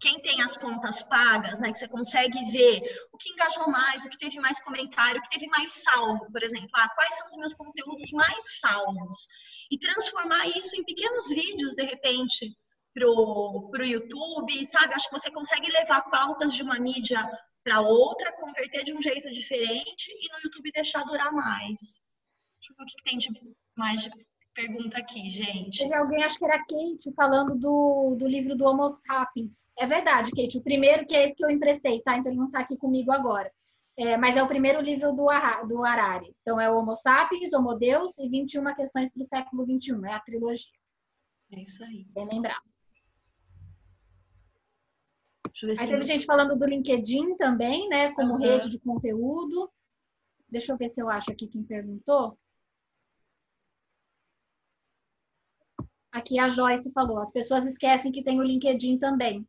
Quem 0.02 0.20
tem 0.20 0.42
as 0.42 0.56
contas 0.56 1.04
pagas, 1.04 1.60
né, 1.60 1.70
que 1.70 1.78
você 1.78 1.86
consegue 1.86 2.44
ver 2.50 2.82
o 3.12 3.16
que 3.16 3.30
engajou 3.30 3.68
mais, 3.68 4.04
o 4.04 4.08
que 4.08 4.18
teve 4.18 4.40
mais 4.40 4.60
comentário, 4.60 5.20
o 5.20 5.22
que 5.22 5.30
teve 5.30 5.46
mais 5.46 5.70
salvo, 5.72 6.26
por 6.32 6.42
exemplo, 6.42 6.68
ah, 6.74 6.88
quais 6.96 7.16
são 7.18 7.28
os 7.28 7.36
meus 7.36 7.54
conteúdos 7.54 8.10
mais 8.10 8.58
salvos, 8.58 9.28
e 9.70 9.78
transformar 9.78 10.48
isso 10.48 10.74
em 10.74 10.84
pequenos 10.84 11.28
vídeos, 11.28 11.74
de 11.76 11.84
repente, 11.84 12.52
pro, 12.92 13.68
pro 13.70 13.86
YouTube, 13.86 14.66
sabe? 14.66 14.92
Acho 14.92 15.08
que 15.08 15.18
você 15.20 15.30
consegue 15.30 15.70
levar 15.70 16.02
pautas 16.10 16.52
de 16.52 16.64
uma 16.64 16.80
mídia 16.80 17.24
para 17.62 17.80
outra, 17.80 18.32
converter 18.32 18.82
de 18.82 18.92
um 18.92 19.00
jeito 19.00 19.30
diferente 19.30 20.10
e 20.10 20.32
no 20.32 20.40
YouTube 20.42 20.72
deixar 20.72 21.04
durar 21.04 21.32
mais. 21.32 21.78
Deixa 22.58 22.72
eu 22.72 22.76
ver 22.76 22.82
o 22.82 22.86
que 22.86 23.02
tem 23.04 23.18
de 23.18 23.28
mais 23.76 24.02
de 24.02 24.10
pergunta 24.54 24.98
aqui, 24.98 25.30
gente. 25.30 25.82
Teve 25.82 25.94
alguém, 25.94 26.22
acho 26.22 26.38
que 26.38 26.44
era 26.44 26.56
a 26.56 26.58
Kate, 26.58 27.12
falando 27.14 27.54
do, 27.54 28.14
do 28.18 28.26
livro 28.26 28.56
do 28.56 28.64
Homo 28.64 28.88
sapiens. 28.88 29.68
É 29.78 29.86
verdade, 29.86 30.30
Kate. 30.30 30.58
O 30.58 30.62
primeiro 30.62 31.04
que 31.06 31.14
é 31.14 31.24
esse 31.24 31.36
que 31.36 31.44
eu 31.44 31.50
emprestei, 31.50 32.00
tá? 32.02 32.16
Então 32.16 32.30
ele 32.30 32.38
não 32.38 32.46
está 32.46 32.60
aqui 32.60 32.76
comigo 32.76 33.12
agora. 33.12 33.50
É, 33.96 34.16
mas 34.16 34.36
é 34.36 34.42
o 34.42 34.48
primeiro 34.48 34.80
livro 34.80 35.12
do, 35.12 35.26
do 35.68 35.84
Harari. 35.84 36.34
Então 36.40 36.60
é 36.60 36.70
o 36.70 36.76
Homo 36.76 36.94
sapiens, 36.94 37.52
Homo 37.52 37.74
Deus 37.74 38.18
e 38.18 38.28
21 38.28 38.74
questões 38.74 39.12
para 39.12 39.20
o 39.20 39.24
século 39.24 39.66
21. 39.66 40.06
É 40.06 40.14
a 40.14 40.20
trilogia. 40.20 40.72
É 41.52 41.60
isso 41.60 41.84
aí. 41.84 42.06
Bem 42.10 42.28
lembrado. 42.30 42.62
Aí 45.78 45.86
teve 45.86 46.02
gente 46.02 46.24
falando 46.24 46.58
do 46.58 46.66
LinkedIn 46.66 47.36
também, 47.36 47.88
né? 47.88 48.12
Como 48.12 48.34
uhum. 48.34 48.38
rede 48.38 48.70
de 48.70 48.78
conteúdo. 48.78 49.70
Deixa 50.48 50.72
eu 50.72 50.78
ver 50.78 50.88
se 50.88 51.02
eu 51.02 51.10
acho 51.10 51.30
aqui 51.30 51.46
quem 51.46 51.62
perguntou. 51.62 52.38
Aqui 56.12 56.38
a 56.38 56.48
Joyce 56.48 56.92
falou, 56.92 57.18
as 57.18 57.32
pessoas 57.32 57.64
esquecem 57.64 58.12
que 58.12 58.22
tem 58.22 58.38
o 58.38 58.42
LinkedIn 58.42 58.98
também. 58.98 59.46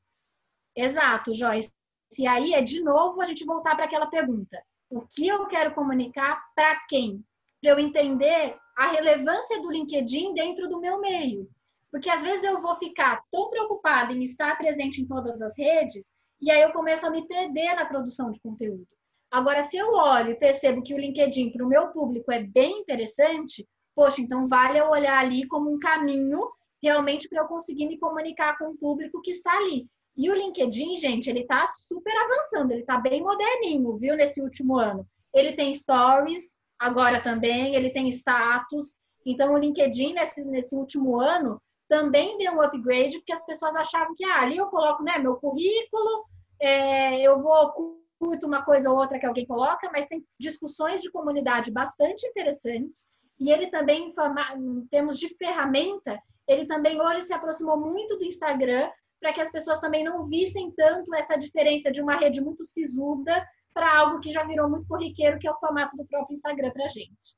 Exato, 0.76 1.34
Joyce. 1.34 1.74
E 2.18 2.26
aí 2.26 2.54
é 2.54 2.62
de 2.62 2.82
novo 2.82 3.22
a 3.22 3.26
gente 3.26 3.46
voltar 3.46 3.76
para 3.76 3.86
aquela 3.86 4.08
pergunta. 4.08 4.64
O 4.90 5.02
que 5.02 5.28
eu 5.28 5.46
quero 5.48 5.74
comunicar 5.74 6.42
para 6.56 6.80
quem? 6.88 7.24
Para 7.62 7.72
eu 7.72 7.80
entender 7.80 8.58
a 8.78 8.88
relevância 8.88 9.62
do 9.62 9.72
LinkedIn 9.72 10.34
dentro 10.34 10.70
do 10.70 10.80
meu 10.80 11.00
meio. 11.00 11.50
Porque 11.92 12.10
às 12.10 12.24
vezes 12.24 12.44
eu 12.44 12.60
vou 12.60 12.76
ficar 12.76 13.22
tão 13.32 13.50
preocupada 13.50 14.14
em 14.14 14.24
estar 14.24 14.58
presente 14.58 15.02
em 15.02 15.06
todas 15.06 15.42
as 15.42 15.58
redes 15.58 16.16
e 16.42 16.52
aí 16.52 16.62
eu 16.62 16.72
começo 16.72 17.06
a 17.06 17.10
me 17.10 17.28
perder 17.28 17.76
na 17.76 17.86
produção 17.86 18.32
de 18.32 18.40
conteúdo. 18.40 18.88
Agora, 19.32 19.62
se 19.62 19.78
eu 19.78 19.94
olho 19.94 20.32
e 20.32 20.36
percebo 20.36 20.84
que 20.84 20.94
o 20.94 20.98
LinkedIn 20.98 21.52
para 21.52 21.66
o 21.66 21.68
meu 21.70 21.88
público 21.88 22.32
é 22.32 22.44
bem 22.44 22.80
interessante, 22.80 23.68
poxa, 23.96 24.22
então 24.22 24.48
vale 24.48 24.80
eu 24.80 24.90
olhar 24.90 25.18
ali 25.20 25.48
como 25.48 25.72
um 25.72 25.80
caminho 25.80 26.42
realmente 26.82 27.30
para 27.30 27.42
eu 27.42 27.48
conseguir 27.48 27.88
me 27.88 27.98
comunicar 27.98 28.58
com 28.58 28.72
o 28.72 28.78
público 28.78 29.22
que 29.22 29.32
está 29.32 29.56
ali. 29.58 29.88
E 30.16 30.30
o 30.30 30.36
LinkedIn, 30.36 30.98
gente, 30.98 31.30
ele 31.30 31.42
está 31.42 31.66
super 31.66 32.14
avançando, 32.26 32.72
ele 32.72 32.82
está 32.82 33.00
bem 33.00 33.22
moderninho, 33.22 33.98
viu, 33.98 34.16
nesse 34.16 34.42
último 34.42 34.78
ano. 34.78 35.08
Ele 35.34 35.54
tem 35.54 35.74
stories 35.74 36.58
agora 36.78 37.22
também, 37.22 37.74
ele 37.76 37.90
tem 37.90 38.10
status. 38.10 39.02
Então, 39.26 39.54
o 39.54 39.58
LinkedIn, 39.58 40.14
nesse, 40.14 40.48
nesse 40.50 40.76
último 40.76 41.20
ano, 41.20 41.60
também 41.88 42.38
deu 42.38 42.54
um 42.54 42.62
upgrade, 42.62 43.18
porque 43.18 43.34
as 43.34 43.46
pessoas 43.46 43.76
achavam 43.76 44.14
que 44.16 44.26
ah, 44.26 44.42
ali 44.42 44.58
eu 44.58 44.68
coloco 44.68 45.04
né, 45.04 45.18
meu 45.18 45.36
currículo, 45.38 46.26
é, 46.62 47.22
eu 47.22 47.42
vou 47.42 47.98
curto 48.20 48.46
uma 48.46 48.64
coisa 48.64 48.90
ou 48.90 48.98
outra 48.98 49.20
que 49.20 49.26
alguém 49.26 49.46
coloca, 49.46 49.90
mas 49.92 50.06
tem 50.06 50.24
discussões 50.40 51.02
de 51.02 51.12
comunidade 51.12 51.72
bastante 51.72 52.26
interessantes. 52.28 53.08
E 53.40 53.52
ele 53.52 53.68
também, 53.68 54.12
em 54.56 54.88
termos 54.88 55.18
de 55.18 55.30
ferramenta, 55.38 56.20
ele 56.48 56.66
também 56.66 57.00
hoje 57.02 57.22
se 57.22 57.34
aproximou 57.34 57.78
muito 57.80 58.18
do 58.18 58.26
Instagram 58.26 58.90
para 59.20 59.32
que 59.32 59.42
as 59.42 59.52
pessoas 59.52 59.80
também 59.80 60.04
não 60.04 60.28
vissem 60.28 60.72
tanto 60.72 61.14
essa 61.16 61.38
diferença 61.38 61.90
de 61.90 62.02
uma 62.02 62.18
rede 62.18 62.42
muito 62.42 62.66
sisuda 62.66 63.46
para 63.74 63.98
algo 63.98 64.20
que 64.20 64.32
já 64.32 64.44
virou 64.44 64.70
muito 64.70 64.88
corriqueiro, 64.88 65.40
que 65.40 65.48
é 65.48 65.52
o 65.52 65.60
formato 65.60 65.96
do 65.96 66.06
próprio 66.06 66.34
Instagram 66.34 66.72
para 66.72 66.86
a 66.86 66.90
gente. 66.90 67.36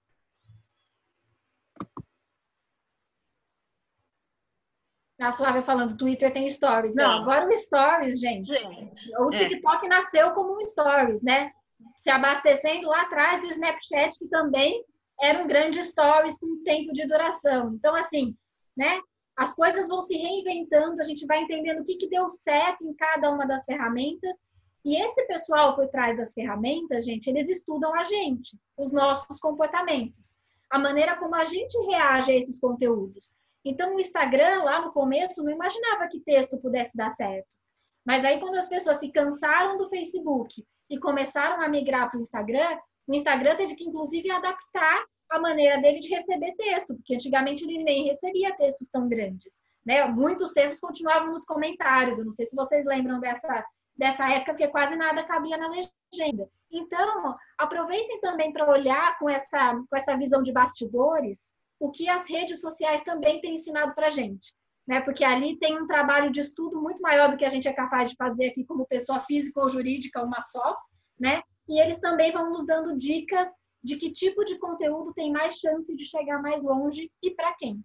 A 5.21 5.31
Flávia 5.31 5.61
falando, 5.61 5.95
Twitter 5.95 6.31
tem 6.33 6.49
stories. 6.49 6.93
Não, 6.93 7.21
agora 7.21 7.47
o 7.47 7.55
stories, 7.55 8.19
gente. 8.19 8.53
gente 8.53 9.15
o 9.17 9.33
é. 9.33 9.37
TikTok 9.37 9.85
é. 9.85 9.89
nasceu 9.89 10.31
como 10.31 10.57
um 10.57 10.63
stories, 10.63 11.23
né? 11.23 11.53
Se 11.97 12.09
abastecendo 12.09 12.87
lá 12.87 13.03
atrás 13.03 13.39
do 13.39 13.47
Snapchat, 13.47 14.19
que 14.19 14.27
também 14.27 14.83
era 15.19 15.43
um 15.43 15.47
grande 15.47 15.81
stories 15.83 16.37
com 16.37 16.63
tempo 16.63 16.91
de 16.93 17.05
duração. 17.05 17.73
Então, 17.73 17.95
assim, 17.95 18.35
né? 18.75 18.99
As 19.37 19.53
coisas 19.53 19.87
vão 19.87 19.99
se 19.99 20.15
reinventando, 20.15 20.99
a 21.01 21.03
gente 21.03 21.25
vai 21.25 21.41
entendendo 21.41 21.81
o 21.81 21.83
que, 21.83 21.97
que 21.97 22.07
deu 22.07 22.27
certo 22.29 22.85
em 22.85 22.93
cada 22.93 23.29
uma 23.31 23.45
das 23.45 23.65
ferramentas. 23.65 24.37
E 24.83 25.01
esse 25.01 25.25
pessoal 25.27 25.75
por 25.75 25.87
trás 25.89 26.15
das 26.15 26.33
ferramentas, 26.33 27.05
gente, 27.05 27.27
eles 27.29 27.49
estudam 27.49 27.93
a 27.93 28.03
gente, 28.03 28.57
os 28.77 28.93
nossos 28.93 29.39
comportamentos, 29.39 30.35
a 30.69 30.77
maneira 30.79 31.17
como 31.17 31.35
a 31.35 31.43
gente 31.43 31.77
reage 31.87 32.31
a 32.31 32.35
esses 32.35 32.59
conteúdos. 32.59 33.33
Então, 33.65 33.95
o 33.95 33.99
Instagram, 33.99 34.63
lá 34.63 34.81
no 34.81 34.91
começo, 34.91 35.43
não 35.43 35.51
imaginava 35.51 36.07
que 36.07 36.19
texto 36.19 36.61
pudesse 36.61 36.95
dar 36.95 37.09
certo. 37.09 37.57
Mas 38.05 38.23
aí, 38.23 38.39
quando 38.39 38.57
as 38.57 38.69
pessoas 38.69 38.99
se 38.99 39.11
cansaram 39.11 39.77
do 39.77 39.89
Facebook 39.89 40.63
e 40.87 40.99
começaram 40.99 41.61
a 41.61 41.67
migrar 41.67 42.09
para 42.09 42.19
o 42.19 42.21
Instagram, 42.21 42.77
o 43.07 43.13
Instagram 43.13 43.55
teve 43.55 43.75
que, 43.75 43.85
inclusive, 43.85 44.31
adaptar 44.31 45.05
a 45.29 45.39
maneira 45.39 45.81
dele 45.81 45.99
de 45.99 46.09
receber 46.09 46.55
texto, 46.55 46.95
porque 46.95 47.15
antigamente 47.15 47.63
ele 47.63 47.83
nem 47.83 48.05
recebia 48.05 48.55
textos 48.55 48.89
tão 48.89 49.07
grandes. 49.07 49.63
Né? 49.85 50.05
Muitos 50.05 50.51
textos 50.51 50.79
continuavam 50.79 51.29
nos 51.29 51.45
comentários. 51.45 52.17
Eu 52.17 52.25
não 52.25 52.31
sei 52.31 52.45
se 52.45 52.55
vocês 52.55 52.85
lembram 52.85 53.19
dessa, 53.19 53.65
dessa 53.95 54.29
época, 54.31 54.53
porque 54.53 54.67
quase 54.67 54.95
nada 54.95 55.23
cabia 55.23 55.57
na 55.57 55.67
legenda. 55.67 56.49
Então, 56.71 57.35
aproveitem 57.57 58.19
também 58.19 58.51
para 58.51 58.69
olhar 58.69 59.17
com 59.19 59.29
essa, 59.29 59.75
com 59.89 59.95
essa 59.95 60.17
visão 60.17 60.41
de 60.41 60.51
bastidores 60.51 61.53
o 61.79 61.91
que 61.91 62.09
as 62.09 62.29
redes 62.29 62.61
sociais 62.61 63.03
também 63.03 63.41
têm 63.41 63.55
ensinado 63.55 63.93
para 63.93 64.07
a 64.07 64.09
gente. 64.09 64.53
Né? 64.87 65.01
Porque 65.01 65.23
ali 65.23 65.57
tem 65.57 65.81
um 65.81 65.85
trabalho 65.85 66.31
de 66.31 66.39
estudo 66.39 66.81
muito 66.81 67.01
maior 67.01 67.29
do 67.29 67.37
que 67.37 67.45
a 67.45 67.49
gente 67.49 67.67
é 67.67 67.73
capaz 67.73 68.09
de 68.09 68.15
fazer 68.15 68.47
aqui 68.47 68.63
como 68.63 68.85
pessoa 68.85 69.19
física 69.19 69.59
ou 69.59 69.69
jurídica, 69.69 70.23
uma 70.23 70.41
só, 70.41 70.77
né? 71.19 71.41
E 71.67 71.79
eles 71.79 71.99
também 71.99 72.31
vão 72.31 72.51
nos 72.51 72.65
dando 72.65 72.97
dicas 72.97 73.49
de 73.83 73.97
que 73.97 74.11
tipo 74.11 74.43
de 74.43 74.57
conteúdo 74.57 75.13
tem 75.13 75.31
mais 75.31 75.57
chance 75.57 75.95
de 75.95 76.05
chegar 76.05 76.41
mais 76.41 76.63
longe 76.63 77.11
e 77.21 77.31
para 77.31 77.53
quem. 77.55 77.83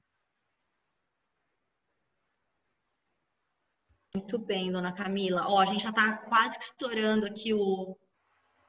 Muito 4.14 4.38
bem, 4.38 4.72
dona 4.72 4.92
Camila. 4.92 5.46
Ó, 5.48 5.60
a 5.60 5.66
gente 5.66 5.82
já 5.82 5.90
está 5.90 6.16
quase 6.16 6.58
estourando 6.58 7.26
aqui 7.26 7.54
o, 7.54 7.96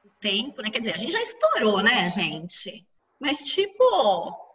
o 0.04 0.10
tempo, 0.20 0.62
né? 0.62 0.70
Quer 0.70 0.80
dizer, 0.80 0.94
a 0.94 0.98
gente 0.98 1.12
já 1.12 1.20
estourou, 1.20 1.82
né, 1.82 2.08
gente? 2.08 2.86
Mas, 3.18 3.38
tipo, 3.38 4.52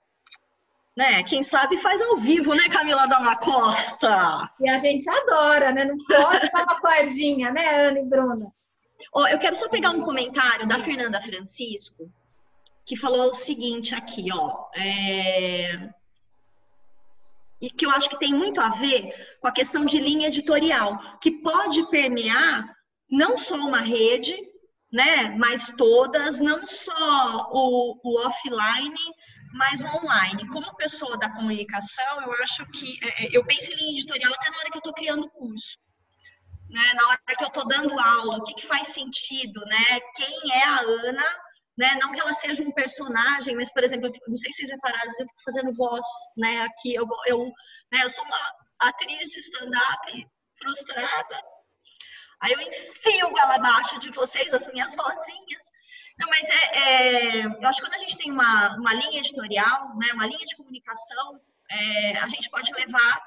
né? 0.97 1.23
Quem 1.23 1.43
sabe 1.43 1.77
faz 1.77 2.01
ao 2.01 2.17
vivo, 2.17 2.55
né, 2.55 2.67
Camila 2.69 3.05
Dalla 3.05 3.35
Costa? 3.35 4.51
E 4.59 4.67
a 4.67 4.77
gente 4.79 5.07
adora, 5.09 5.71
né? 5.71 5.85
Não 5.85 5.97
pode 5.97 6.49
dar 6.51 6.63
uma 6.63 6.81
cordinha, 6.81 7.51
né, 7.51 7.87
Ana 7.87 7.99
e 7.99 8.05
Bruna? 8.05 8.51
Ó, 9.13 9.27
eu 9.27 9.39
quero 9.39 9.55
só 9.55 9.69
pegar 9.69 9.91
um 9.91 10.01
comentário 10.01 10.67
da 10.67 10.79
Fernanda 10.79 11.21
Francisco, 11.21 12.11
que 12.85 12.95
falou 12.95 13.31
o 13.31 13.35
seguinte 13.35 13.93
aqui, 13.93 14.27
ó. 14.31 14.65
É... 14.75 15.89
E 17.59 17.69
que 17.71 17.85
eu 17.85 17.89
acho 17.89 18.09
que 18.09 18.19
tem 18.19 18.33
muito 18.33 18.61
a 18.61 18.69
ver 18.69 19.37
com 19.41 19.47
a 19.47 19.51
questão 19.51 19.85
de 19.85 19.99
linha 19.99 20.27
editorial, 20.27 21.19
que 21.19 21.31
pode 21.41 21.89
permear 21.89 22.71
não 23.09 23.35
só 23.35 23.55
uma 23.55 23.81
rede, 23.81 24.35
né, 24.91 25.29
mas 25.37 25.73
todas, 25.75 26.39
não 26.39 26.65
só 26.65 27.49
o, 27.51 27.99
o 28.03 28.27
offline, 28.27 28.95
mas 29.53 29.83
online. 29.83 30.47
Como 30.47 30.75
pessoa 30.75 31.17
da 31.17 31.29
comunicação, 31.29 32.21
eu 32.21 32.31
acho 32.43 32.65
que 32.67 32.99
é, 33.03 33.25
é, 33.25 33.29
eu 33.31 33.43
penso 33.45 33.71
em 33.71 33.75
linha 33.75 33.93
editorial 33.93 34.33
até 34.33 34.49
na 34.49 34.57
hora 34.57 34.69
que 34.69 34.77
eu 34.77 34.79
estou 34.79 34.93
criando 34.93 35.29
curso. 35.29 35.77
Né? 36.69 36.93
Na 36.95 37.07
hora 37.07 37.19
que 37.37 37.43
eu 37.43 37.47
estou 37.47 37.67
dando 37.67 37.99
aula, 37.99 38.37
o 38.37 38.43
que, 38.43 38.53
que 38.53 38.67
faz 38.67 38.89
sentido, 38.89 39.59
né? 39.65 39.99
Quem 40.15 40.51
é 40.53 40.63
a 40.63 40.79
Ana, 40.81 41.27
né? 41.77 41.95
Não 42.01 42.11
que 42.11 42.19
ela 42.19 42.33
seja 42.33 42.63
um 42.63 42.71
personagem, 42.71 43.55
mas, 43.55 43.71
por 43.71 43.83
exemplo, 43.83 44.11
não 44.27 44.37
sei 44.37 44.51
se 44.51 44.57
vocês 44.57 44.71
repararam, 44.71 45.11
eu 45.11 45.27
fico 45.27 45.43
fazendo 45.43 45.73
voz, 45.73 46.05
né? 46.35 46.61
Aqui 46.61 46.93
eu, 46.93 47.07
eu, 47.27 47.45
né? 47.91 48.03
eu 48.03 48.09
sou 48.09 48.23
uma 48.25 48.55
atriz 48.79 49.29
de 49.29 49.39
stand-up 49.39 50.27
frustrada. 50.57 51.41
Aí 52.41 52.51
eu 52.51 52.61
enfio 52.61 53.29
goela 53.29 53.55
abaixo 53.55 53.97
de 53.99 54.09
vocês, 54.11 54.53
as 54.53 54.67
minhas 54.67 54.95
vozinhas. 54.95 55.63
Não, 56.19 56.29
mas 56.29 56.43
é, 56.49 56.77
é, 56.77 57.45
eu 57.45 57.67
acho 57.67 57.79
que 57.79 57.87
quando 57.87 57.95
a 57.95 57.99
gente 57.99 58.17
tem 58.17 58.31
uma, 58.31 58.75
uma 58.75 58.93
linha 58.93 59.19
editorial, 59.19 59.95
né, 59.97 60.11
uma 60.13 60.25
linha 60.25 60.45
de 60.45 60.55
comunicação, 60.55 61.39
é, 61.69 62.17
a 62.17 62.27
gente 62.27 62.49
pode 62.49 62.71
levar 62.73 63.21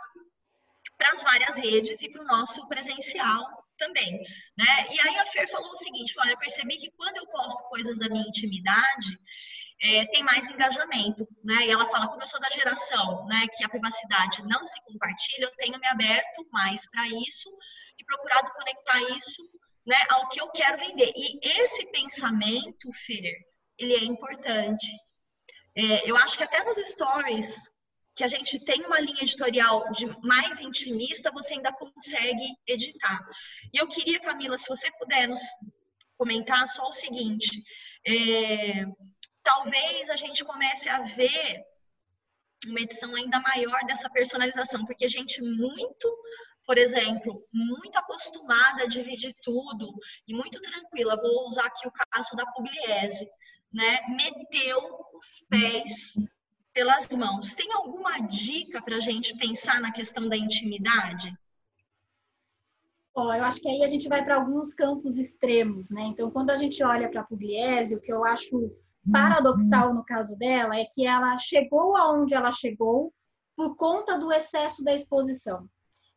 para 1.01 1.13
as 1.13 1.23
várias 1.23 1.57
redes 1.57 2.03
e 2.03 2.11
para 2.11 2.21
o 2.21 2.27
nosso 2.27 2.69
presencial 2.69 3.65
também, 3.79 4.21
né? 4.55 4.87
E 4.93 5.01
aí 5.01 5.19
a 5.19 5.25
Fer 5.25 5.49
falou 5.49 5.73
o 5.73 5.79
seguinte, 5.79 6.13
olha, 6.19 6.33
eu 6.33 6.39
percebi 6.39 6.77
que 6.77 6.91
quando 6.91 7.17
eu 7.17 7.27
posto 7.29 7.65
coisas 7.71 7.99
da 7.99 8.07
minha 8.11 8.29
intimidade, 8.29 9.19
é, 9.83 10.05
tem 10.09 10.23
mais 10.23 10.51
engajamento, 10.51 11.27
né? 11.43 11.67
E 11.67 11.71
ela 11.71 11.87
fala, 11.87 12.09
como 12.09 12.23
eu 12.23 12.27
sou 12.27 12.39
da 12.39 12.51
geração, 12.51 13.25
né, 13.27 13.47
que 13.57 13.65
a 13.65 13.69
privacidade 13.71 14.43
não 14.43 14.67
se 14.67 14.79
compartilha, 14.83 15.45
eu 15.45 15.57
tenho 15.57 15.79
me 15.79 15.87
aberto 15.87 16.47
mais 16.53 16.87
para 16.91 17.09
isso 17.09 17.49
e 17.99 18.05
procurado 18.05 18.53
conectar 18.53 19.01
isso 19.17 19.43
né, 19.87 19.97
ao 20.11 20.29
que 20.29 20.39
eu 20.39 20.49
quero 20.51 20.77
vender. 20.77 21.11
E 21.17 21.41
esse 21.63 21.87
pensamento, 21.87 22.93
Fer, 22.93 23.35
ele 23.79 23.95
é 23.95 24.05
importante. 24.05 24.87
É, 25.75 26.11
eu 26.11 26.15
acho 26.19 26.37
que 26.37 26.45
até 26.45 26.63
nos 26.63 26.77
stories 26.77 27.71
que 28.15 28.25
a 28.25 28.29
gente 28.29 28.59
tem 28.65 28.85
uma 28.85 29.01
linha 29.01 29.23
editorial 29.23 29.91
de 29.93 30.07
mais 30.23 30.61
intimista, 30.61 31.31
você 31.31 31.55
ainda 31.55 31.73
consegue 31.73 32.55
editar. 32.67 33.21
E 33.73 33.79
eu 33.79 33.87
queria, 33.87 34.21
Camila, 34.21 34.59
se 34.59 34.69
você 34.69 34.91
puder 34.99 35.29
nos 35.29 35.41
comentar 36.17 36.67
só 36.69 36.87
o 36.87 36.93
seguinte: 36.93 37.63
é, 38.07 38.85
talvez 39.43 40.11
a 40.11 40.17
gente 40.17 40.45
comece 40.45 40.89
a 40.89 41.03
ver 41.03 41.65
uma 42.67 42.81
edição 42.81 43.15
ainda 43.15 43.41
maior 43.41 43.81
dessa 43.87 44.11
personalização, 44.11 44.85
porque 44.85 45.07
a 45.07 45.09
gente 45.09 45.41
muito 45.41 46.19
por 46.67 46.79
exemplo, 46.79 47.45
muito 47.53 47.97
acostumada 47.99 48.85
a 48.85 48.87
dividir 48.87 49.35
tudo 49.43 49.93
e 50.29 50.33
muito 50.33 50.61
tranquila, 50.61 51.21
vou 51.21 51.47
usar 51.47 51.67
aqui 51.67 51.89
o 51.89 51.91
caso 51.91 52.37
da 52.37 52.47
Pugliese, 52.47 53.29
né? 53.73 53.99
Meteu 54.11 54.79
os 55.13 55.45
pés 55.49 56.15
pelas 56.81 57.07
mãos. 57.11 57.53
Tem 57.53 57.71
alguma 57.75 58.21
dica 58.21 58.81
para 58.81 58.97
a 58.97 59.01
gente 59.01 59.37
pensar 59.37 59.83
na 59.83 59.93
questão 59.93 60.27
da 60.27 60.35
intimidade? 60.35 61.31
Ó, 63.15 63.35
eu 63.35 63.45
acho 63.45 63.61
que 63.61 63.69
aí 63.69 63.83
a 63.83 63.87
gente 63.87 64.09
vai 64.09 64.25
para 64.25 64.37
alguns 64.37 64.73
campos 64.73 65.19
extremos, 65.19 65.91
né? 65.91 66.05
Então, 66.05 66.31
quando 66.31 66.49
a 66.49 66.57
gente 66.57 66.83
olha 66.83 67.11
para 67.11 67.21
a 67.21 67.25
Pugliese, 67.25 67.95
o 67.95 68.01
que 68.01 68.11
eu 68.11 68.25
acho 68.25 68.75
paradoxal 69.13 69.93
no 69.93 70.03
caso 70.03 70.35
dela 70.39 70.75
é 70.75 70.87
que 70.91 71.05
ela 71.05 71.37
chegou 71.37 71.95
aonde 71.95 72.35
ela 72.35 72.51
chegou 72.51 73.13
por 73.55 73.77
conta 73.77 74.19
do 74.19 74.33
excesso 74.33 74.83
da 74.83 74.95
exposição. 74.95 75.69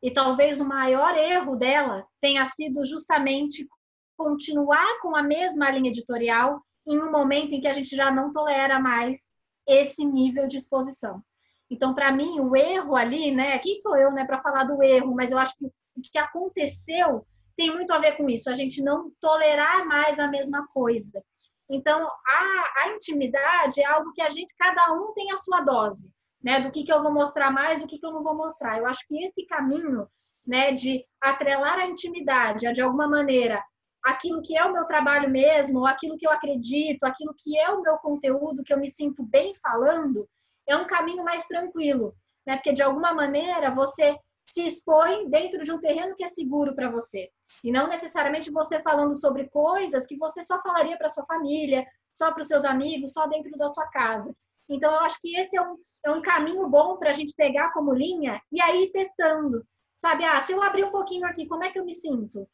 E 0.02 0.12
talvez 0.12 0.62
o 0.62 0.66
maior 0.66 1.14
erro 1.18 1.58
dela 1.58 2.06
tenha 2.22 2.46
sido 2.46 2.86
justamente 2.86 3.68
continuar 4.16 5.02
com 5.02 5.14
a 5.14 5.24
mesma 5.24 5.70
linha 5.72 5.90
editorial 5.90 6.62
em 6.88 7.02
um 7.02 7.12
momento 7.12 7.54
em 7.54 7.60
que 7.60 7.68
a 7.68 7.74
gente 7.74 7.94
já 7.98 8.10
não 8.10 8.32
tolera 8.32 8.80
mais 8.80 9.33
esse 9.68 10.06
nível 10.06 10.48
de 10.48 10.58
exposição. 10.58 11.22
Então, 11.70 11.94
para 11.94 12.12
mim, 12.12 12.40
o 12.40 12.56
erro 12.56 12.96
ali, 12.96 13.32
né? 13.32 13.58
Quem 13.60 13.74
sou 13.74 13.98
eu, 13.98 14.12
né, 14.12 14.26
para 14.26 14.42
falar 14.42 14.66
do 14.66 14.82
erro? 14.84 15.16
Mas 15.16 15.32
eu 15.32 15.40
acho 15.40 15.58
que 15.58 15.66
o 15.66 16.02
que 16.02 16.18
aconteceu 16.18 17.26
tem 17.56 17.74
muito 17.74 17.94
a 17.94 18.00
ver 18.00 18.18
com 18.18 18.30
isso. 18.30 18.50
A 18.50 18.54
gente 18.54 18.82
não 18.84 19.12
tolerar 19.20 19.86
mais 19.86 20.20
a 20.20 20.28
mesma 20.28 20.68
coisa. 20.74 21.24
Então, 21.70 22.06
a, 22.06 22.84
a 22.84 22.90
intimidade 22.94 23.82
é 23.82 23.86
algo 23.86 24.12
que 24.14 24.22
a 24.22 24.30
gente, 24.30 24.54
cada 24.58 24.94
um 24.94 25.14
tem 25.14 25.32
a 25.32 25.38
sua 25.38 25.62
dose 25.62 26.12
né? 26.44 26.60
Do 26.60 26.70
que, 26.72 26.84
que 26.84 26.92
eu 26.92 27.02
vou 27.02 27.12
mostrar 27.12 27.50
mais, 27.50 27.80
do 27.80 27.88
que, 27.88 27.98
que 27.98 28.06
eu 28.06 28.12
não 28.12 28.22
vou 28.22 28.36
mostrar. 28.36 28.78
Eu 28.78 28.86
acho 28.86 29.08
que 29.08 29.24
esse 29.24 29.46
caminho, 29.46 30.06
né, 30.46 30.74
de 30.74 31.06
atrelar 31.22 31.80
a 31.80 31.88
intimidade, 31.88 32.72
de 32.74 32.82
alguma 32.82 33.08
maneira, 33.08 33.64
aquilo 34.04 34.42
que 34.42 34.58
é 34.58 34.66
o 34.66 34.74
meu 34.74 34.86
trabalho 34.86 35.30
mesmo, 35.30 35.86
aquilo 35.86 36.18
que 36.18 36.28
eu 36.28 36.32
acredito, 36.32 37.04
aquilo 37.04 37.34
que 37.38 37.58
é 37.58 37.70
o 37.70 37.82
meu 37.82 37.98
conteúdo, 37.98 38.64
que 38.64 38.74
eu 38.74 38.80
me 38.80 38.88
sinto 38.88 39.24
bem 39.24 39.54
falando, 39.56 40.28
é 40.68 40.76
um 40.76 40.86
caminho 40.86 41.24
mais 41.24 41.46
tranquilo, 41.46 42.16
né? 42.46 42.56
Porque 42.56 42.74
de 42.74 42.82
alguma 42.82 43.14
maneira 43.14 43.72
você 43.72 44.18
se 44.46 44.66
expõe 44.66 45.30
dentro 45.30 45.64
de 45.64 45.72
um 45.72 45.80
terreno 45.80 46.16
que 46.16 46.24
é 46.24 46.28
seguro 46.28 46.76
para 46.76 46.92
você. 46.92 47.30
E 47.64 47.72
não 47.72 47.88
necessariamente 47.88 48.52
você 48.52 48.82
falando 48.82 49.14
sobre 49.16 49.50
coisas 49.50 50.06
que 50.06 50.18
você 50.18 50.42
só 50.42 50.62
falaria 50.62 50.98
para 50.98 51.08
sua 51.08 51.26
família, 51.26 51.86
só 52.12 52.32
para 52.32 52.42
os 52.42 52.48
seus 52.48 52.66
amigos, 52.66 53.14
só 53.14 53.26
dentro 53.28 53.58
da 53.58 53.68
sua 53.70 53.88
casa. 53.88 54.36
Então, 54.70 54.92
eu 54.94 55.00
acho 55.00 55.20
que 55.22 55.38
esse 55.38 55.58
é 55.58 55.62
um, 55.62 55.78
é 56.06 56.12
um 56.12 56.22
caminho 56.22 56.68
bom 56.68 56.98
para 56.98 57.10
a 57.10 57.14
gente 57.14 57.34
pegar 57.36 57.72
como 57.72 57.94
linha 57.94 58.42
e 58.52 58.62
aí 58.62 58.92
testando. 58.92 59.66
Sabe, 59.98 60.26
ah, 60.26 60.40
se 60.42 60.52
eu 60.52 60.62
abrir 60.62 60.84
um 60.84 60.92
pouquinho 60.92 61.26
aqui, 61.26 61.48
como 61.48 61.64
é 61.64 61.72
que 61.72 61.80
eu 61.80 61.86
me 61.86 61.94
sinto? 61.94 62.48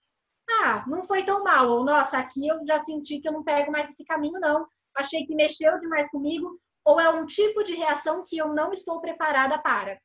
Ah, 0.63 0.83
não 0.87 1.03
foi 1.03 1.23
tão 1.23 1.43
mal. 1.43 1.69
Ou, 1.69 1.85
nossa, 1.85 2.17
aqui 2.17 2.47
eu 2.47 2.59
já 2.67 2.79
senti 2.79 3.19
que 3.19 3.27
eu 3.27 3.33
não 3.33 3.43
pego 3.43 3.71
mais 3.71 3.89
esse 3.89 4.03
caminho, 4.05 4.39
não. 4.39 4.67
Achei 4.95 5.25
que 5.25 5.35
mexeu 5.35 5.77
demais 5.79 6.09
comigo. 6.09 6.59
Ou 6.85 6.99
é 6.99 7.09
um 7.09 7.25
tipo 7.25 7.63
de 7.63 7.75
reação 7.75 8.23
que 8.25 8.37
eu 8.37 8.53
não 8.53 8.71
estou 8.71 8.99
preparada 8.99 9.59
para. 9.59 9.99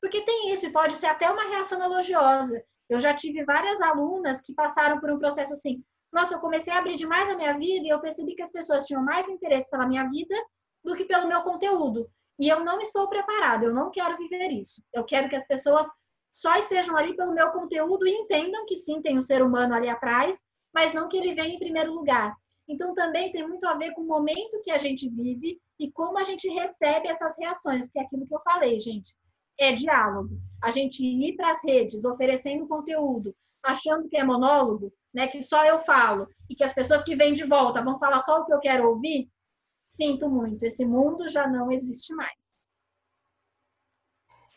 Porque 0.00 0.22
tem 0.22 0.50
isso, 0.50 0.66
e 0.66 0.72
pode 0.72 0.94
ser 0.94 1.06
até 1.06 1.30
uma 1.30 1.48
reação 1.48 1.82
elogiosa. 1.82 2.62
Eu 2.88 2.98
já 2.98 3.14
tive 3.14 3.44
várias 3.44 3.80
alunas 3.80 4.40
que 4.40 4.54
passaram 4.54 4.98
por 4.98 5.10
um 5.10 5.18
processo 5.18 5.52
assim. 5.52 5.82
Nossa, 6.12 6.34
eu 6.34 6.40
comecei 6.40 6.72
a 6.72 6.78
abrir 6.78 6.96
demais 6.96 7.28
a 7.28 7.36
minha 7.36 7.56
vida 7.56 7.86
e 7.86 7.88
eu 7.88 8.00
percebi 8.00 8.34
que 8.34 8.42
as 8.42 8.50
pessoas 8.50 8.86
tinham 8.86 9.02
mais 9.02 9.28
interesse 9.28 9.70
pela 9.70 9.86
minha 9.86 10.08
vida 10.08 10.34
do 10.84 10.96
que 10.96 11.04
pelo 11.04 11.28
meu 11.28 11.42
conteúdo. 11.42 12.10
E 12.38 12.48
eu 12.48 12.64
não 12.64 12.80
estou 12.80 13.08
preparada, 13.08 13.66
eu 13.66 13.72
não 13.72 13.90
quero 13.90 14.16
viver 14.16 14.50
isso. 14.50 14.82
Eu 14.92 15.04
quero 15.04 15.28
que 15.28 15.36
as 15.36 15.46
pessoas 15.46 15.86
só 16.30 16.56
estejam 16.56 16.96
ali 16.96 17.14
pelo 17.14 17.34
meu 17.34 17.50
conteúdo 17.50 18.06
e 18.06 18.10
entendam 18.10 18.64
que 18.66 18.76
sim, 18.76 19.00
tem 19.00 19.16
um 19.16 19.20
ser 19.20 19.42
humano 19.42 19.74
ali 19.74 19.88
atrás, 19.88 20.44
mas 20.72 20.94
não 20.94 21.08
que 21.08 21.16
ele 21.16 21.34
venha 21.34 21.54
em 21.54 21.58
primeiro 21.58 21.92
lugar. 21.92 22.34
Então 22.68 22.94
também 22.94 23.32
tem 23.32 23.46
muito 23.46 23.66
a 23.66 23.74
ver 23.74 23.92
com 23.92 24.02
o 24.02 24.06
momento 24.06 24.60
que 24.62 24.70
a 24.70 24.76
gente 24.76 25.08
vive 25.08 25.60
e 25.78 25.90
como 25.90 26.18
a 26.18 26.22
gente 26.22 26.48
recebe 26.48 27.08
essas 27.08 27.36
reações, 27.38 27.86
porque 27.86 27.98
é 27.98 28.02
aquilo 28.02 28.26
que 28.26 28.34
eu 28.34 28.40
falei, 28.40 28.78
gente, 28.78 29.14
é 29.58 29.72
diálogo. 29.72 30.38
A 30.62 30.70
gente 30.70 31.04
ir 31.04 31.34
para 31.36 31.50
as 31.50 31.64
redes 31.64 32.04
oferecendo 32.04 32.68
conteúdo, 32.68 33.34
achando 33.62 34.08
que 34.08 34.16
é 34.16 34.22
monólogo, 34.22 34.92
né, 35.12 35.26
que 35.26 35.42
só 35.42 35.64
eu 35.64 35.78
falo 35.78 36.28
e 36.48 36.54
que 36.54 36.62
as 36.62 36.72
pessoas 36.72 37.02
que 37.02 37.16
vêm 37.16 37.32
de 37.32 37.44
volta 37.44 37.82
vão 37.82 37.98
falar 37.98 38.20
só 38.20 38.40
o 38.40 38.44
que 38.44 38.54
eu 38.54 38.60
quero 38.60 38.88
ouvir, 38.88 39.28
Sinto 39.90 40.30
muito, 40.30 40.62
esse 40.62 40.86
mundo 40.86 41.28
já 41.28 41.48
não 41.48 41.70
existe 41.72 42.14
mais. 42.14 42.38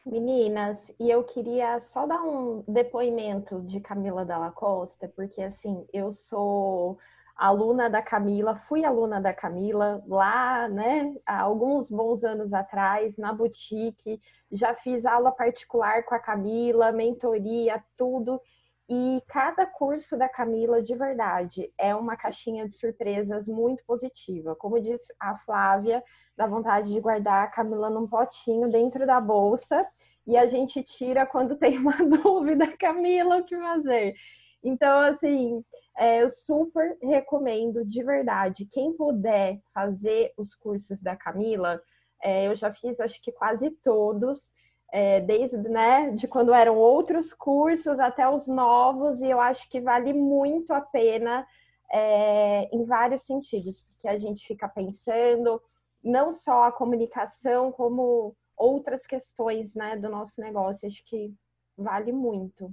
Meninas, 0.06 0.94
e 1.00 1.10
eu 1.10 1.24
queria 1.24 1.80
só 1.80 2.06
dar 2.06 2.22
um 2.24 2.62
depoimento 2.68 3.62
de 3.62 3.80
Camila 3.80 4.26
Dalla 4.26 4.52
Costa, 4.52 5.08
porque 5.16 5.42
assim, 5.42 5.88
eu 5.94 6.12
sou 6.12 6.98
aluna 7.38 7.90
da 7.90 8.02
Camila, 8.02 8.54
fui 8.54 8.84
aluna 8.84 9.22
da 9.22 9.34
Camila 9.34 10.04
lá, 10.06 10.68
né, 10.68 11.16
há 11.26 11.40
alguns 11.42 11.90
bons 11.90 12.24
anos 12.26 12.54
atrás, 12.54 13.18
na 13.18 13.32
boutique, 13.32 14.22
já 14.52 14.76
fiz 14.76 15.06
aula 15.06 15.32
particular 15.32 16.04
com 16.04 16.14
a 16.16 16.20
Camila, 16.20 16.92
mentoria, 16.92 17.82
tudo. 17.98 18.42
E 18.90 19.22
cada 19.28 19.66
curso 19.66 20.18
da 20.18 20.28
Camila, 20.28 20.82
de 20.82 20.94
verdade, 20.94 21.72
é 21.78 21.96
uma 21.96 22.18
caixinha 22.18 22.68
de 22.68 22.76
surpresas 22.76 23.48
muito 23.48 23.84
positiva. 23.86 24.56
Como 24.56 24.82
disse 24.82 25.14
a 25.20 25.38
Flávia, 25.38 26.04
dá 26.36 26.46
vontade 26.46 26.92
de 26.92 27.00
guardar 27.00 27.46
a 27.46 27.48
Camila 27.48 27.90
num 27.90 28.08
potinho 28.08 28.70
dentro 28.70 29.06
da 29.06 29.22
bolsa 29.22 29.88
e 30.28 30.38
a 30.38 30.48
gente 30.48 30.82
tira 30.84 31.26
quando 31.26 31.56
tem 31.56 31.78
uma 31.78 31.98
dúvida, 32.24 32.76
Camila, 32.78 33.38
o 33.38 33.46
que 33.46 33.58
fazer? 33.58 34.16
Então, 34.64 35.00
assim, 35.02 35.64
é, 35.98 36.24
eu 36.24 36.30
super 36.30 36.98
recomendo 37.02 37.86
de 37.86 38.04
verdade. 38.04 38.66
Quem 38.66 38.94
puder 38.94 39.60
fazer 39.74 40.34
os 40.38 40.56
cursos 40.56 41.02
da 41.02 41.16
Camila, 41.16 41.82
é, 42.22 42.48
eu 42.48 42.56
já 42.56 42.72
fiz 42.72 43.00
acho 43.00 43.22
que 43.22 43.32
quase 43.32 43.70
todos, 43.84 44.54
é, 44.94 45.20
desde 45.20 45.58
né, 45.58 46.12
de 46.12 46.28
quando 46.28 46.54
eram 46.54 46.78
outros 46.78 47.34
cursos 47.34 48.00
até 48.00 48.30
os 48.30 48.46
novos, 48.46 49.22
e 49.22 49.28
eu 49.28 49.42
acho 49.42 49.68
que 49.68 49.82
vale 49.82 50.14
muito 50.14 50.72
a 50.72 50.82
pena 50.82 51.48
é, 51.92 52.70
em 52.72 52.86
vários 52.86 53.24
sentidos, 53.24 53.84
porque 53.92 54.08
a 54.08 54.18
gente 54.20 54.46
fica 54.46 54.70
pensando 54.70 55.60
não 56.04 56.32
só 56.32 56.66
a 56.66 56.72
comunicação, 56.72 57.72
como 57.72 58.36
outras 58.56 59.08
questões 59.08 59.74
né, 59.74 59.98
do 59.98 60.10
nosso 60.10 60.40
negócio. 60.40 60.88
Acho 60.88 61.04
que 61.06 61.34
vale 61.76 62.12
muito. 62.12 62.72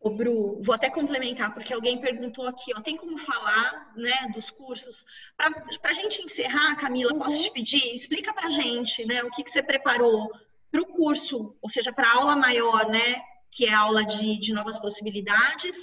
O 0.00 0.10
Bru, 0.10 0.60
vou 0.62 0.74
até 0.74 0.90
complementar, 0.90 1.54
porque 1.54 1.72
alguém 1.72 2.00
perguntou 2.00 2.46
aqui, 2.48 2.72
ó, 2.76 2.80
tem 2.80 2.96
como 2.96 3.16
falar, 3.18 3.92
né, 3.94 4.32
dos 4.34 4.50
cursos? 4.50 5.04
Para 5.36 5.90
a 5.90 5.94
gente 5.94 6.20
encerrar, 6.22 6.74
Camila, 6.76 7.12
uhum. 7.12 7.20
posso 7.20 7.40
te 7.40 7.52
pedir? 7.52 7.92
Explica 7.92 8.34
para 8.34 8.48
a 8.48 8.50
gente, 8.50 9.06
né, 9.06 9.22
o 9.22 9.30
que, 9.30 9.44
que 9.44 9.50
você 9.50 9.62
preparou 9.62 10.28
para 10.74 10.82
o 10.82 10.86
curso, 10.86 11.56
ou 11.62 11.70
seja, 11.70 11.92
para 11.92 12.08
a 12.08 12.16
aula 12.16 12.34
maior, 12.34 12.88
né, 12.88 13.22
que 13.48 13.64
é 13.64 13.72
a 13.72 13.78
aula 13.78 14.04
de, 14.04 14.36
de 14.40 14.52
novas 14.52 14.76
possibilidades, 14.80 15.76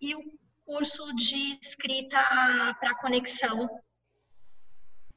e 0.00 0.14
o 0.14 0.22
curso 0.64 1.14
de 1.14 1.58
escrita 1.60 2.16
para 2.80 2.94
conexão. 2.94 3.68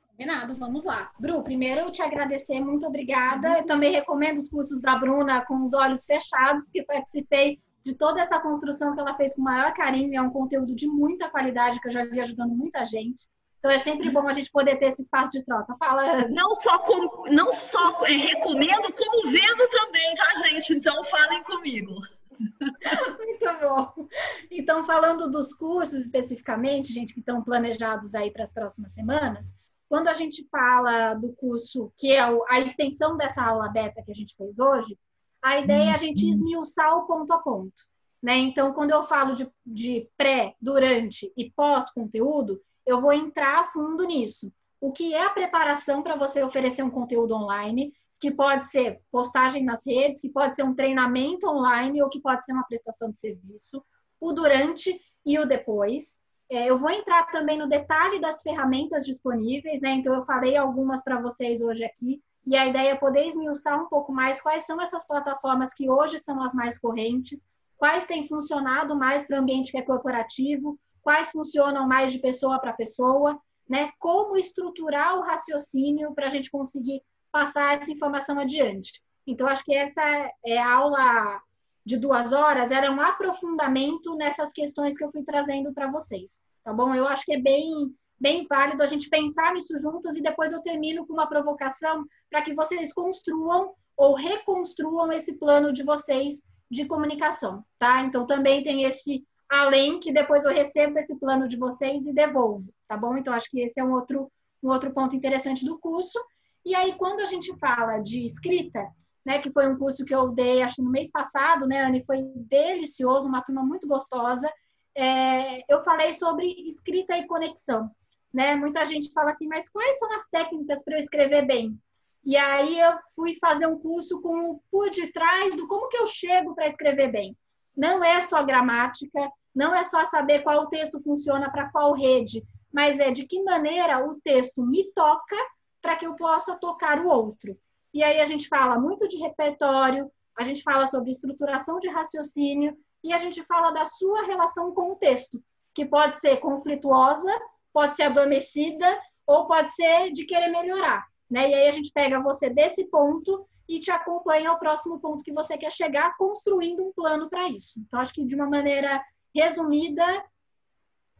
Combinado, 0.09 0.53
vamos 0.57 0.83
lá. 0.83 1.13
Bru, 1.17 1.41
primeiro 1.43 1.79
eu 1.79 1.91
te 1.93 2.01
agradecer, 2.01 2.59
muito 2.59 2.85
obrigada. 2.85 3.59
Eu 3.59 3.65
também 3.65 3.93
recomendo 3.93 4.37
os 4.37 4.49
cursos 4.49 4.81
da 4.81 4.97
Bruna 4.97 5.45
com 5.45 5.61
os 5.61 5.73
olhos 5.73 6.05
fechados, 6.05 6.65
porque 6.65 6.83
participei 6.83 7.57
de 7.81 7.95
toda 7.95 8.19
essa 8.19 8.37
construção 8.37 8.93
que 8.93 8.99
ela 8.99 9.15
fez 9.15 9.33
com 9.33 9.41
o 9.41 9.45
maior 9.45 9.73
carinho. 9.73 10.13
É 10.13 10.21
um 10.21 10.29
conteúdo 10.29 10.75
de 10.75 10.87
muita 10.87 11.29
qualidade 11.29 11.79
que 11.79 11.87
eu 11.87 11.91
já 11.91 12.03
vi 12.03 12.19
ajudando 12.19 12.53
muita 12.53 12.83
gente. 12.83 13.29
Então 13.61 13.69
é 13.69 13.77
sempre 13.77 14.09
bom 14.09 14.27
a 14.27 14.33
gente 14.33 14.49
poder 14.51 14.77
ter 14.79 14.87
esse 14.87 15.03
espaço 15.03 15.31
de 15.31 15.45
troca. 15.45 15.75
Fala. 15.77 16.27
Não 16.29 16.55
só 16.55 16.79
com, 16.79 17.29
não 17.29 17.51
só 17.51 18.03
é, 18.07 18.13
recomendo, 18.13 18.91
como 18.91 19.31
vendo 19.31 19.67
também, 19.69 20.15
tá, 20.15 20.33
gente? 20.47 20.73
Então 20.73 21.03
falem 21.05 21.43
comigo. 21.43 21.93
Muito 22.39 23.59
bom. 23.61 24.07
Então, 24.49 24.83
falando 24.83 25.29
dos 25.29 25.53
cursos 25.53 25.93
especificamente, 25.99 26.91
gente, 26.91 27.13
que 27.13 27.19
estão 27.19 27.43
planejados 27.43 28.15
aí 28.15 28.31
para 28.31 28.41
as 28.41 28.51
próximas 28.51 28.93
semanas, 28.93 29.53
quando 29.87 30.07
a 30.07 30.13
gente 30.13 30.47
fala 30.49 31.13
do 31.13 31.31
curso, 31.33 31.93
que 31.95 32.11
é 32.13 32.19
a 32.19 32.59
extensão 32.59 33.15
dessa 33.15 33.43
aula 33.43 33.69
beta 33.69 34.01
que 34.01 34.09
a 34.09 34.15
gente 34.15 34.35
fez 34.35 34.57
hoje, 34.57 34.97
a 35.39 35.59
ideia 35.59 35.91
é 35.91 35.93
a 35.93 35.97
gente 35.97 36.25
uhum. 36.25 36.31
esmiuçar 36.31 36.97
o 36.97 37.05
ponto 37.05 37.31
a 37.31 37.37
ponto. 37.37 37.83
Né? 38.23 38.37
Então, 38.37 38.73
quando 38.73 38.89
eu 38.89 39.03
falo 39.03 39.35
de, 39.35 39.47
de 39.63 40.09
pré, 40.17 40.55
durante 40.59 41.31
e 41.37 41.51
pós-conteúdo, 41.51 42.59
eu 42.85 42.99
vou 42.99 43.13
entrar 43.13 43.59
a 43.59 43.65
fundo 43.65 44.03
nisso. 44.05 44.51
O 44.79 44.91
que 44.91 45.13
é 45.13 45.25
a 45.25 45.29
preparação 45.29 46.01
para 46.01 46.15
você 46.15 46.43
oferecer 46.43 46.83
um 46.83 46.89
conteúdo 46.89 47.35
online, 47.35 47.93
que 48.19 48.31
pode 48.31 48.67
ser 48.67 49.01
postagem 49.11 49.63
nas 49.63 49.85
redes, 49.85 50.21
que 50.21 50.29
pode 50.29 50.55
ser 50.55 50.63
um 50.63 50.75
treinamento 50.75 51.47
online 51.47 52.01
ou 52.01 52.09
que 52.09 52.19
pode 52.19 52.45
ser 52.45 52.53
uma 52.53 52.65
prestação 52.65 53.11
de 53.11 53.19
serviço, 53.19 53.83
o 54.19 54.31
durante 54.31 54.99
e 55.25 55.39
o 55.39 55.45
depois. 55.45 56.19
É, 56.49 56.69
eu 56.69 56.75
vou 56.75 56.89
entrar 56.89 57.25
também 57.31 57.57
no 57.57 57.67
detalhe 57.67 58.19
das 58.19 58.41
ferramentas 58.41 59.05
disponíveis, 59.05 59.81
né? 59.81 59.91
Então, 59.91 60.13
eu 60.13 60.21
falei 60.23 60.57
algumas 60.57 61.03
para 61.03 61.21
vocês 61.21 61.61
hoje 61.61 61.83
aqui, 61.83 62.21
e 62.45 62.55
a 62.55 62.67
ideia 62.67 62.91
é 62.91 62.95
poder 62.95 63.25
esmiuçar 63.27 63.81
um 63.81 63.87
pouco 63.87 64.11
mais 64.11 64.41
quais 64.41 64.65
são 64.65 64.81
essas 64.81 65.07
plataformas 65.07 65.73
que 65.73 65.89
hoje 65.89 66.17
são 66.17 66.43
as 66.43 66.53
mais 66.53 66.77
correntes, 66.77 67.47
quais 67.77 68.05
têm 68.05 68.27
funcionado 68.27 68.95
mais 68.95 69.25
para 69.25 69.37
o 69.37 69.41
ambiente 69.41 69.71
que 69.71 69.77
é 69.77 69.81
corporativo, 69.81 70.77
quais 71.01 71.29
funcionam 71.31 71.87
mais 71.87 72.11
de 72.11 72.19
pessoa 72.19 72.59
para 72.59 72.73
pessoa, 72.73 73.39
né? 73.67 73.91
Como 73.99 74.37
estruturar 74.37 75.17
o 75.17 75.21
raciocínio 75.21 76.13
para 76.13 76.27
a 76.27 76.29
gente 76.29 76.49
conseguir 76.49 77.01
passar 77.31 77.73
essa 77.73 77.91
informação 77.91 78.39
adiante. 78.39 79.01
Então, 79.25 79.47
acho 79.47 79.63
que 79.63 79.73
essa 79.73 80.01
é 80.45 80.57
a 80.57 80.73
aula 80.73 81.41
de 81.85 81.97
duas 81.97 82.31
horas, 82.31 82.71
era 82.71 82.91
um 82.91 83.01
aprofundamento 83.01 84.15
nessas 84.15 84.51
questões 84.53 84.95
que 84.95 85.03
eu 85.03 85.11
fui 85.11 85.23
trazendo 85.23 85.73
para 85.73 85.89
vocês, 85.89 86.41
tá 86.63 86.71
bom? 86.71 86.93
Eu 86.93 87.07
acho 87.07 87.25
que 87.25 87.33
é 87.33 87.39
bem 87.39 87.95
bem 88.19 88.45
válido 88.47 88.83
a 88.83 88.85
gente 88.85 89.09
pensar 89.09 89.51
nisso 89.51 89.75
juntos 89.79 90.15
e 90.15 90.21
depois 90.21 90.51
eu 90.51 90.61
termino 90.61 91.07
com 91.07 91.13
uma 91.13 91.25
provocação 91.25 92.05
para 92.29 92.43
que 92.43 92.53
vocês 92.53 92.93
construam 92.93 93.73
ou 93.97 94.13
reconstruam 94.13 95.11
esse 95.11 95.33
plano 95.39 95.73
de 95.73 95.81
vocês 95.81 96.39
de 96.69 96.85
comunicação, 96.85 97.65
tá? 97.79 98.03
Então 98.03 98.27
também 98.27 98.63
tem 98.63 98.83
esse 98.83 99.25
além 99.51 99.99
que 99.99 100.11
depois 100.11 100.45
eu 100.45 100.53
recebo 100.53 100.97
esse 100.97 101.19
plano 101.19 101.47
de 101.47 101.57
vocês 101.57 102.07
e 102.07 102.13
devolvo, 102.13 102.73
tá 102.87 102.95
bom? 102.95 103.17
Então 103.17 103.33
acho 103.33 103.49
que 103.49 103.61
esse 103.61 103.79
é 103.79 103.83
um 103.83 103.93
outro 103.93 104.31
um 104.63 104.69
outro 104.69 104.93
ponto 104.93 105.15
interessante 105.15 105.65
do 105.65 105.79
curso. 105.79 106.19
E 106.63 106.75
aí 106.75 106.95
quando 106.95 107.21
a 107.21 107.25
gente 107.25 107.55
fala 107.57 107.97
de 107.97 108.23
escrita, 108.23 108.87
né, 109.25 109.39
que 109.39 109.49
foi 109.49 109.67
um 109.67 109.77
curso 109.77 110.05
que 110.05 110.13
eu 110.13 110.29
dei 110.29 110.61
acho 110.61 110.83
no 110.83 110.89
mês 110.89 111.11
passado, 111.11 111.67
né, 111.67 111.83
Anne, 111.83 112.05
foi 112.05 112.21
delicioso, 112.35 113.27
uma 113.27 113.41
turma 113.41 113.63
muito 113.63 113.87
gostosa. 113.87 114.51
É, 114.95 115.73
eu 115.73 115.79
falei 115.79 116.11
sobre 116.11 116.45
escrita 116.67 117.17
e 117.17 117.25
conexão 117.25 117.89
né? 118.33 118.55
Muita 118.55 118.83
gente 118.85 119.11
fala 119.11 119.31
assim, 119.31 119.47
mas 119.47 119.67
quais 119.69 119.99
são 119.99 120.11
as 120.13 120.27
técnicas 120.27 120.83
para 120.83 120.95
eu 120.95 120.99
escrever 120.99 121.45
bem? 121.45 121.77
E 122.23 122.37
aí 122.37 122.79
eu 122.79 122.93
fui 123.15 123.35
fazer 123.35 123.67
um 123.67 123.79
curso 123.79 124.21
com 124.21 124.51
o 124.51 124.61
por 124.69 124.89
detrás 124.89 125.55
do 125.55 125.67
como 125.67 125.89
que 125.89 125.97
eu 125.97 126.07
chego 126.07 126.53
para 126.53 126.67
escrever 126.67 127.11
bem. 127.11 127.35
Não 127.75 128.03
é 128.03 128.19
só 128.19 128.43
gramática, 128.43 129.19
não 129.53 129.75
é 129.75 129.83
só 129.83 130.03
saber 130.03 130.41
qual 130.41 130.67
texto 130.67 131.01
funciona 131.01 131.51
para 131.51 131.69
qual 131.69 131.93
rede, 131.93 132.43
mas 132.73 132.99
é 132.99 133.11
de 133.11 133.25
que 133.25 133.43
maneira 133.43 134.05
o 134.05 134.19
texto 134.21 134.61
me 134.61 134.91
toca 134.93 135.35
para 135.81 135.95
que 135.95 136.05
eu 136.05 136.15
possa 136.15 136.55
tocar 136.55 136.99
o 136.99 137.07
outro. 137.07 137.57
E 137.93 138.03
aí 138.03 138.21
a 138.21 138.25
gente 138.25 138.47
fala 138.47 138.79
muito 138.79 139.07
de 139.07 139.17
repertório, 139.17 140.09
a 140.37 140.43
gente 140.43 140.63
fala 140.63 140.85
sobre 140.85 141.09
estruturação 141.09 141.79
de 141.79 141.89
raciocínio 141.89 142.77
e 143.03 143.11
a 143.11 143.17
gente 143.17 143.43
fala 143.43 143.71
da 143.71 143.83
sua 143.83 144.23
relação 144.23 144.73
com 144.73 144.93
o 144.93 144.95
texto, 144.95 145.41
que 145.73 145.85
pode 145.85 146.19
ser 146.19 146.37
conflituosa 146.37 147.31
pode 147.73 147.95
ser 147.95 148.03
adormecida 148.03 148.99
ou 149.25 149.47
pode 149.47 149.73
ser 149.73 150.11
de 150.11 150.25
querer 150.25 150.49
melhorar, 150.49 151.05
né? 151.29 151.49
E 151.49 151.53
aí 151.53 151.67
a 151.67 151.71
gente 151.71 151.91
pega 151.91 152.21
você 152.21 152.49
desse 152.49 152.85
ponto 152.85 153.47
e 153.67 153.79
te 153.79 153.91
acompanha 153.91 154.49
ao 154.49 154.59
próximo 154.59 154.99
ponto 154.99 155.23
que 155.23 155.33
você 155.33 155.57
quer 155.57 155.71
chegar, 155.71 156.15
construindo 156.17 156.83
um 156.83 156.91
plano 156.91 157.29
para 157.29 157.47
isso. 157.47 157.79
Então, 157.79 157.99
acho 157.99 158.13
que 158.13 158.25
de 158.25 158.35
uma 158.35 158.47
maneira 158.47 159.01
resumida, 159.33 160.05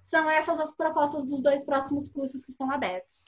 são 0.01 0.29
essas 0.29 0.59
as 0.59 0.75
propostas 0.75 1.25
dos 1.25 1.41
dois 1.41 1.63
próximos 1.63 2.09
cursos 2.09 2.43
que 2.43 2.51
estão 2.51 2.71
abertos. 2.71 3.25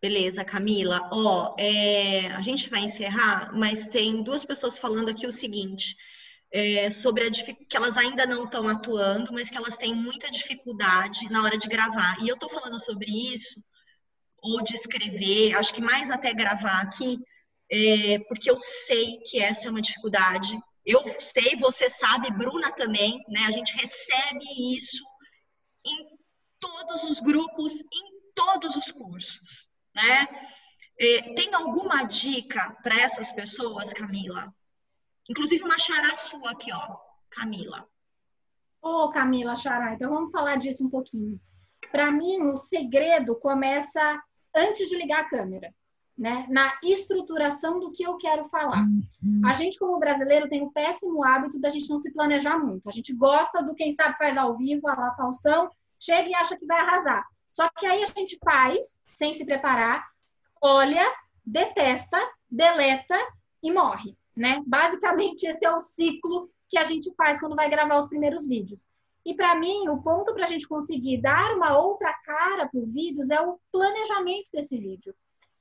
Beleza, 0.00 0.44
Camila. 0.44 1.08
Ó, 1.10 1.54
é, 1.58 2.26
a 2.32 2.40
gente 2.42 2.68
vai 2.68 2.80
encerrar, 2.80 3.52
mas 3.54 3.88
tem 3.88 4.22
duas 4.22 4.44
pessoas 4.44 4.76
falando 4.76 5.08
aqui 5.08 5.26
o 5.26 5.32
seguinte 5.32 5.96
é, 6.54 6.88
sobre 6.88 7.26
a 7.26 7.30
que 7.30 7.76
elas 7.76 7.96
ainda 7.96 8.24
não 8.24 8.44
estão 8.44 8.68
atuando, 8.68 9.32
mas 9.32 9.50
que 9.50 9.56
elas 9.56 9.76
têm 9.76 9.92
muita 9.92 10.30
dificuldade 10.30 11.28
na 11.28 11.42
hora 11.42 11.58
de 11.58 11.66
gravar. 11.66 12.16
E 12.22 12.28
eu 12.28 12.34
estou 12.34 12.48
falando 12.48 12.78
sobre 12.78 13.10
isso, 13.10 13.60
ou 14.38 14.62
de 14.62 14.74
escrever, 14.74 15.56
acho 15.56 15.74
que 15.74 15.80
mais 15.80 16.12
até 16.12 16.32
gravar 16.32 16.82
aqui, 16.82 17.18
é, 17.68 18.20
porque 18.28 18.48
eu 18.48 18.60
sei 18.60 19.18
que 19.24 19.40
essa 19.40 19.66
é 19.66 19.70
uma 19.70 19.80
dificuldade. 19.80 20.56
Eu 20.84 21.02
sei, 21.20 21.56
você 21.56 21.88
sabe, 21.88 22.30
Bruna 22.30 22.70
também, 22.72 23.22
né? 23.28 23.44
A 23.46 23.50
gente 23.50 23.74
recebe 23.74 24.44
isso 24.76 25.02
em 25.84 26.18
todos 26.60 27.04
os 27.04 27.20
grupos, 27.20 27.72
em 27.72 28.32
todos 28.34 28.76
os 28.76 28.92
cursos, 28.92 29.68
né? 29.94 30.28
É, 30.98 31.34
tem 31.34 31.52
alguma 31.54 32.04
dica 32.04 32.76
para 32.82 33.00
essas 33.00 33.32
pessoas, 33.32 33.92
Camila? 33.92 34.52
Inclusive 35.28 35.64
uma 35.64 35.78
xará 35.78 36.16
sua 36.16 36.52
aqui, 36.52 36.70
ó, 36.72 36.96
Camila. 37.30 37.88
Ô, 38.82 39.04
oh, 39.04 39.10
Camila 39.10 39.56
Xará, 39.56 39.94
então 39.94 40.10
vamos 40.10 40.30
falar 40.30 40.56
disso 40.56 40.86
um 40.86 40.90
pouquinho. 40.90 41.40
Para 41.90 42.12
mim, 42.12 42.42
o 42.42 42.54
segredo 42.54 43.34
começa 43.34 44.22
antes 44.54 44.90
de 44.90 44.96
ligar 44.96 45.20
a 45.22 45.28
câmera, 45.28 45.74
né? 46.16 46.46
Na 46.48 46.78
estruturação 46.82 47.80
do 47.80 47.90
que 47.92 48.04
eu 48.04 48.16
quero 48.16 48.44
falar. 48.44 48.84
A 49.44 49.52
gente, 49.52 49.78
como 49.78 49.98
brasileiro, 49.98 50.48
tem 50.48 50.62
o 50.62 50.70
péssimo 50.70 51.24
hábito 51.24 51.60
da 51.60 51.68
gente 51.68 51.88
não 51.88 51.98
se 51.98 52.12
planejar 52.12 52.58
muito. 52.58 52.88
A 52.88 52.92
gente 52.92 53.14
gosta 53.14 53.62
do 53.62 53.74
quem 53.74 53.92
sabe 53.92 54.16
faz 54.16 54.36
ao 54.36 54.56
vivo, 54.56 54.88
a 54.88 54.94
lá 54.94 55.14
Faustão, 55.16 55.68
chega 55.98 56.28
e 56.28 56.34
acha 56.34 56.56
que 56.56 56.66
vai 56.66 56.80
arrasar. 56.80 57.24
Só 57.52 57.68
que 57.78 57.86
aí 57.86 58.02
a 58.02 58.06
gente 58.06 58.38
faz, 58.44 59.02
sem 59.14 59.32
se 59.32 59.44
preparar, 59.44 60.04
olha, 60.60 61.04
detesta, 61.44 62.18
deleta 62.50 63.16
e 63.62 63.72
morre 63.72 64.16
né? 64.36 64.62
Basicamente, 64.66 65.46
esse 65.46 65.64
é 65.64 65.70
o 65.70 65.78
ciclo 65.78 66.50
que 66.68 66.78
a 66.78 66.82
gente 66.82 67.12
faz 67.14 67.38
quando 67.38 67.54
vai 67.54 67.70
gravar 67.70 67.96
os 67.96 68.08
primeiros 68.08 68.46
vídeos. 68.46 68.88
E 69.24 69.34
para 69.34 69.54
mim, 69.54 69.88
o 69.88 70.02
ponto 70.02 70.34
para 70.34 70.44
a 70.44 70.46
gente 70.46 70.68
conseguir 70.68 71.20
dar 71.20 71.54
uma 71.54 71.78
outra 71.78 72.12
cara 72.24 72.68
para 72.68 72.78
os 72.78 72.92
vídeos 72.92 73.30
é 73.30 73.40
o 73.40 73.58
planejamento 73.72 74.50
desse 74.52 74.78
vídeo. 74.78 75.14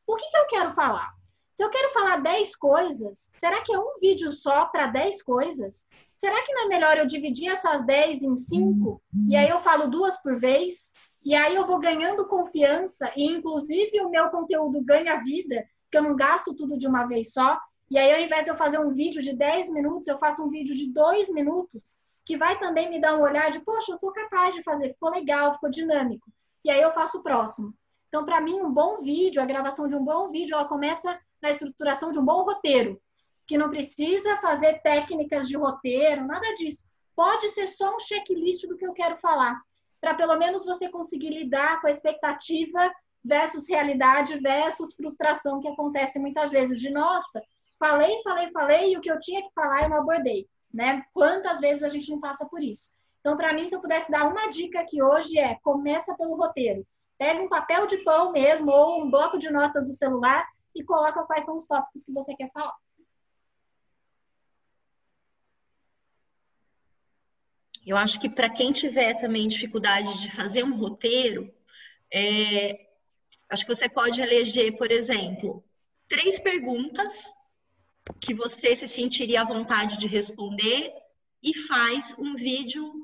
O 0.05 0.15
que, 0.15 0.29
que 0.29 0.37
eu 0.37 0.47
quero 0.47 0.69
falar? 0.71 1.13
Se 1.55 1.63
eu 1.63 1.69
quero 1.69 1.89
falar 1.89 2.17
10 2.17 2.55
coisas, 2.55 3.27
será 3.37 3.61
que 3.61 3.73
é 3.73 3.79
um 3.79 3.99
vídeo 3.99 4.31
só 4.31 4.65
para 4.65 4.87
10 4.87 5.21
coisas? 5.21 5.85
Será 6.17 6.41
que 6.43 6.53
não 6.53 6.65
é 6.65 6.67
melhor 6.67 6.97
eu 6.97 7.05
dividir 7.05 7.49
essas 7.49 7.85
10 7.85 8.23
em 8.23 8.35
5 8.35 9.01
e 9.29 9.35
aí 9.35 9.49
eu 9.49 9.59
falo 9.59 9.87
duas 9.87 10.21
por 10.21 10.37
vez? 10.39 10.91
E 11.23 11.35
aí 11.35 11.55
eu 11.55 11.63
vou 11.65 11.79
ganhando 11.79 12.27
confiança 12.27 13.11
e 13.15 13.31
inclusive 13.31 14.01
o 14.01 14.09
meu 14.09 14.29
conteúdo 14.29 14.83
ganha 14.83 15.17
vida, 15.17 15.63
porque 15.83 15.97
eu 15.97 16.03
não 16.03 16.15
gasto 16.15 16.55
tudo 16.55 16.77
de 16.77 16.87
uma 16.87 17.05
vez 17.05 17.31
só. 17.31 17.57
E 17.89 17.97
aí 17.97 18.11
ao 18.11 18.19
invés 18.19 18.45
de 18.45 18.49
eu 18.49 18.55
fazer 18.55 18.79
um 18.79 18.89
vídeo 18.89 19.21
de 19.21 19.35
10 19.35 19.71
minutos, 19.71 20.07
eu 20.07 20.17
faço 20.17 20.43
um 20.43 20.49
vídeo 20.49 20.75
de 20.75 20.91
2 20.91 21.31
minutos, 21.33 21.97
que 22.25 22.35
vai 22.35 22.57
também 22.57 22.89
me 22.89 22.99
dar 22.99 23.15
um 23.15 23.21
olhar 23.21 23.51
de, 23.51 23.59
poxa, 23.59 23.91
eu 23.91 23.97
sou 23.97 24.11
capaz 24.11 24.55
de 24.55 24.63
fazer, 24.63 24.89
ficou 24.89 25.11
legal, 25.11 25.53
ficou 25.53 25.69
dinâmico. 25.69 26.31
E 26.65 26.71
aí 26.71 26.81
eu 26.81 26.91
faço 26.91 27.19
o 27.19 27.23
próximo. 27.23 27.73
Então, 28.13 28.23
para 28.23 28.39
mim, 28.39 28.61
um 28.61 28.71
bom 28.71 28.97
vídeo, 28.97 29.41
a 29.41 29.45
gravação 29.45 29.87
de 29.87 29.95
um 29.95 30.05
bom 30.05 30.29
vídeo, 30.29 30.53
ela 30.53 30.67
começa 30.67 31.19
na 31.41 31.49
estruturação 31.49 32.11
de 32.11 32.19
um 32.19 32.23
bom 32.23 32.43
roteiro, 32.43 33.01
que 33.47 33.57
não 33.57 33.71
precisa 33.71 34.35
fazer 34.35 34.83
técnicas 34.83 35.47
de 35.47 35.57
roteiro, 35.57 36.23
nada 36.27 36.53
disso. 36.53 36.85
Pode 37.15 37.49
ser 37.49 37.65
só 37.65 37.95
um 37.95 37.99
checklist 37.99 38.67
do 38.67 38.77
que 38.77 38.85
eu 38.85 38.93
quero 38.93 39.17
falar, 39.17 39.59
para 39.99 40.13
pelo 40.13 40.37
menos 40.37 40.63
você 40.63 40.89
conseguir 40.89 41.31
lidar 41.31 41.81
com 41.81 41.87
a 41.87 41.89
expectativa 41.89 42.93
versus 43.25 43.67
realidade 43.67 44.37
versus 44.37 44.93
frustração 44.93 45.59
que 45.59 45.69
acontece 45.69 46.19
muitas 46.19 46.51
vezes 46.51 46.79
de 46.79 46.91
nossa, 46.91 47.41
falei, 47.79 48.21
falei, 48.23 48.51
falei 48.51 48.93
e 48.93 48.97
o 48.97 49.01
que 49.01 49.09
eu 49.09 49.17
tinha 49.17 49.41
que 49.41 49.51
falar 49.55 49.85
eu 49.85 49.89
não 49.89 49.97
abordei, 49.97 50.47
né? 50.71 51.03
Quantas 51.11 51.59
vezes 51.59 51.81
a 51.81 51.89
gente 51.89 52.11
não 52.11 52.19
passa 52.19 52.45
por 52.45 52.61
isso? 52.61 52.93
Então, 53.21 53.35
para 53.35 53.53
mim, 53.53 53.65
se 53.65 53.75
eu 53.75 53.81
pudesse 53.81 54.11
dar 54.11 54.27
uma 54.27 54.51
dica 54.51 54.81
aqui 54.81 55.01
hoje 55.01 55.39
é 55.39 55.57
começa 55.63 56.15
pelo 56.15 56.35
roteiro. 56.35 56.85
Pega 57.23 57.41
um 57.41 57.47
papel 57.47 57.87
de 57.87 57.99
pão 57.99 58.33
mesmo 58.33 58.69
ou 58.69 59.01
um 59.01 59.09
bloco 59.09 59.37
de 59.37 59.49
notas 59.49 59.87
do 59.87 59.93
celular 59.93 60.45
e 60.75 60.83
coloca 60.83 61.23
quais 61.23 61.45
são 61.45 61.55
os 61.55 61.65
tópicos 61.65 62.03
que 62.03 62.11
você 62.11 62.35
quer 62.35 62.51
falar. 62.51 62.75
Eu 67.87 67.95
acho 67.95 68.19
que 68.19 68.29
para 68.29 68.49
quem 68.49 68.73
tiver 68.73 69.13
também 69.21 69.47
dificuldade 69.47 70.19
de 70.19 70.29
fazer 70.35 70.65
um 70.65 70.75
roteiro, 70.75 71.49
é, 72.13 72.89
acho 73.49 73.65
que 73.65 73.73
você 73.73 73.87
pode 73.87 74.21
eleger, 74.21 74.75
por 74.75 74.91
exemplo, 74.91 75.63
três 76.09 76.41
perguntas 76.41 77.33
que 78.19 78.33
você 78.33 78.75
se 78.75 78.89
sentiria 78.89 79.43
à 79.43 79.45
vontade 79.45 79.97
de 79.97 80.07
responder 80.07 80.93
e 81.41 81.57
faz 81.67 82.13
um 82.19 82.35
vídeo 82.35 83.02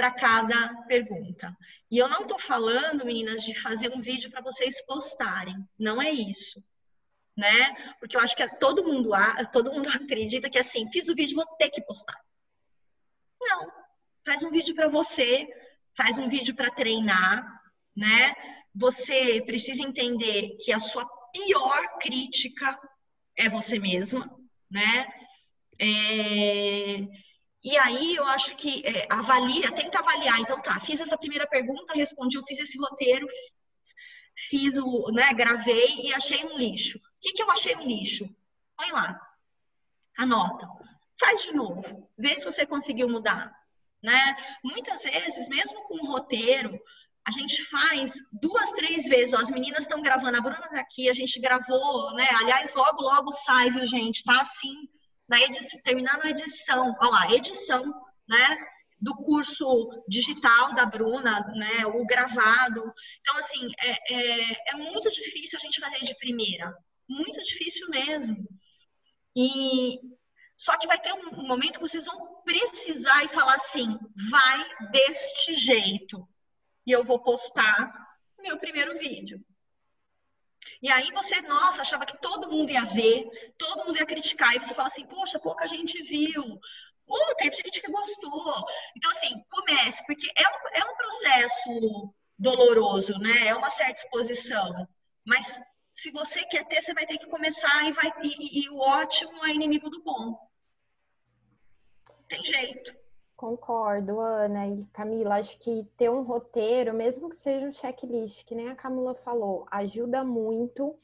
para 0.00 0.10
cada 0.10 0.82
pergunta. 0.84 1.54
E 1.90 1.98
eu 1.98 2.08
não 2.08 2.22
estou 2.22 2.38
falando, 2.38 3.04
meninas, 3.04 3.42
de 3.42 3.52
fazer 3.54 3.92
um 3.94 4.00
vídeo 4.00 4.30
para 4.30 4.40
vocês 4.40 4.80
postarem. 4.86 5.56
Não 5.78 6.00
é 6.00 6.10
isso 6.10 6.64
né? 7.36 7.94
Porque 7.98 8.16
eu 8.16 8.20
acho 8.20 8.36
que 8.36 8.46
todo 8.58 8.84
mundo, 8.84 9.10
todo 9.50 9.72
mundo 9.72 9.88
acredita 9.94 10.50
que 10.50 10.58
assim, 10.58 10.90
fiz 10.90 11.08
o 11.08 11.14
vídeo, 11.14 11.36
vou 11.36 11.46
ter 11.56 11.70
que 11.70 11.80
postar. 11.80 12.18
Não. 13.40 13.72
Faz 14.26 14.42
um 14.42 14.50
vídeo 14.50 14.74
para 14.74 14.88
você, 14.88 15.48
faz 15.96 16.18
um 16.18 16.28
vídeo 16.28 16.54
para 16.54 16.70
treinar, 16.70 17.42
né? 17.96 18.34
Você 18.74 19.40
precisa 19.46 19.82
entender 19.82 20.58
que 20.60 20.70
a 20.70 20.78
sua 20.78 21.06
pior 21.32 21.98
crítica 21.98 22.78
é 23.34 23.48
você 23.48 23.78
mesma, 23.78 24.30
né? 24.70 25.08
É... 25.78 27.06
E 27.62 27.76
aí 27.76 28.16
eu 28.16 28.24
acho 28.24 28.56
que 28.56 28.82
é, 28.86 29.06
avalia, 29.10 29.70
tenta 29.72 29.98
avaliar. 29.98 30.40
Então 30.40 30.60
tá, 30.60 30.80
fiz 30.80 31.00
essa 31.00 31.18
primeira 31.18 31.46
pergunta, 31.46 31.92
respondi, 31.94 32.36
eu 32.36 32.44
fiz 32.44 32.58
esse 32.58 32.78
roteiro, 32.78 33.26
fiz 34.34 34.78
o, 34.78 35.10
né, 35.12 35.32
gravei 35.34 36.06
e 36.06 36.14
achei 36.14 36.44
um 36.44 36.56
lixo. 36.56 36.98
O 36.98 37.02
que, 37.20 37.32
que 37.32 37.42
eu 37.42 37.50
achei 37.50 37.76
um 37.76 37.86
lixo? 37.86 38.24
Põe 38.76 38.90
lá, 38.92 39.20
anota, 40.16 40.66
faz 41.18 41.42
de 41.42 41.52
novo, 41.52 42.08
vê 42.16 42.34
se 42.34 42.44
você 42.44 42.64
conseguiu 42.64 43.08
mudar, 43.08 43.54
né? 44.02 44.34
Muitas 44.64 45.02
vezes, 45.02 45.48
mesmo 45.48 45.82
com 45.82 45.96
o 45.96 46.06
roteiro, 46.06 46.80
a 47.26 47.30
gente 47.30 47.62
faz 47.66 48.14
duas, 48.32 48.70
três 48.72 49.06
vezes. 49.06 49.34
Ó, 49.34 49.38
as 49.38 49.50
meninas 49.50 49.82
estão 49.82 50.00
gravando, 50.00 50.38
a 50.38 50.40
Bruna 50.40 50.68
tá 50.68 50.80
aqui, 50.80 51.10
a 51.10 51.12
gente 51.12 51.38
gravou, 51.38 52.14
né? 52.14 52.26
Aliás, 52.40 52.74
logo, 52.74 53.02
logo 53.02 53.30
sai, 53.32 53.70
viu, 53.70 53.84
gente? 53.84 54.24
Tá 54.24 54.40
assim, 54.40 54.88
na 55.30 55.40
edição, 55.40 55.80
terminando 55.82 56.24
a 56.24 56.30
edição, 56.30 56.94
ó 57.00 57.08
lá, 57.08 57.32
edição, 57.32 57.82
né? 58.28 58.58
do 59.00 59.14
curso 59.14 60.04
digital 60.06 60.74
da 60.74 60.84
Bruna, 60.84 61.40
né, 61.54 61.86
o 61.86 62.04
gravado. 62.04 62.92
Então, 63.20 63.36
assim, 63.38 63.70
é, 63.78 64.14
é, 64.14 64.72
é, 64.72 64.76
muito 64.76 65.10
difícil 65.10 65.58
a 65.58 65.62
gente 65.62 65.80
fazer 65.80 66.04
de 66.04 66.14
primeira, 66.16 66.76
muito 67.08 67.42
difícil 67.42 67.88
mesmo. 67.88 68.46
E 69.34 69.98
só 70.54 70.76
que 70.76 70.86
vai 70.86 70.98
ter 70.98 71.14
um 71.14 71.46
momento 71.46 71.78
que 71.78 71.88
vocês 71.88 72.04
vão 72.04 72.42
precisar 72.42 73.24
e 73.24 73.30
falar 73.30 73.54
assim, 73.54 73.98
vai 74.30 74.90
deste 74.90 75.54
jeito. 75.54 76.28
E 76.86 76.92
eu 76.92 77.02
vou 77.02 77.22
postar 77.22 77.90
meu 78.38 78.58
primeiro 78.58 78.98
vídeo. 78.98 79.42
E 80.82 80.90
aí 80.90 81.10
você, 81.12 81.40
nossa, 81.42 81.82
achava 81.82 82.06
que 82.06 82.18
todo 82.20 82.50
mundo 82.50 82.70
ia 82.70 82.84
ver, 82.84 83.28
todo 83.56 83.84
mundo 83.84 83.98
ia 83.98 84.06
criticar, 84.06 84.54
e 84.54 84.58
você 84.58 84.74
fala 84.74 84.88
assim, 84.88 85.06
poxa, 85.06 85.38
pouca 85.38 85.66
gente 85.66 86.02
viu, 86.02 86.60
ou 87.06 87.34
teve 87.36 87.56
gente 87.56 87.80
que 87.80 87.90
gostou. 87.90 88.64
Então, 88.96 89.10
assim, 89.10 89.42
comece, 89.50 90.04
porque 90.06 90.26
é 90.36 90.48
um, 90.48 90.82
é 90.82 90.90
um 90.90 90.96
processo 90.96 92.14
doloroso, 92.38 93.18
né? 93.18 93.48
É 93.48 93.54
uma 93.54 93.70
certa 93.70 94.00
exposição. 94.00 94.88
Mas 95.24 95.60
se 95.92 96.10
você 96.10 96.44
quer 96.44 96.66
ter, 96.66 96.80
você 96.80 96.94
vai 96.94 97.06
ter 97.06 97.18
que 97.18 97.26
começar 97.26 97.88
e, 97.88 97.92
vai, 97.92 98.12
e, 98.22 98.64
e 98.64 98.68
o 98.70 98.78
ótimo 98.78 99.44
é 99.44 99.50
inimigo 99.50 99.90
do 99.90 100.02
bom. 100.02 100.38
Tem 102.28 102.42
jeito. 102.44 102.99
Concordo, 103.40 104.20
Ana 104.20 104.68
e 104.68 104.84
Camila. 104.92 105.36
Acho 105.36 105.58
que 105.58 105.88
ter 105.96 106.10
um 106.10 106.20
roteiro, 106.20 106.92
mesmo 106.92 107.30
que 107.30 107.36
seja 107.36 107.66
um 107.66 107.72
checklist, 107.72 108.44
que 108.44 108.54
nem 108.54 108.68
a 108.68 108.74
Camila 108.74 109.14
falou, 109.14 109.66
ajuda 109.70 110.22
muito. 110.22 110.94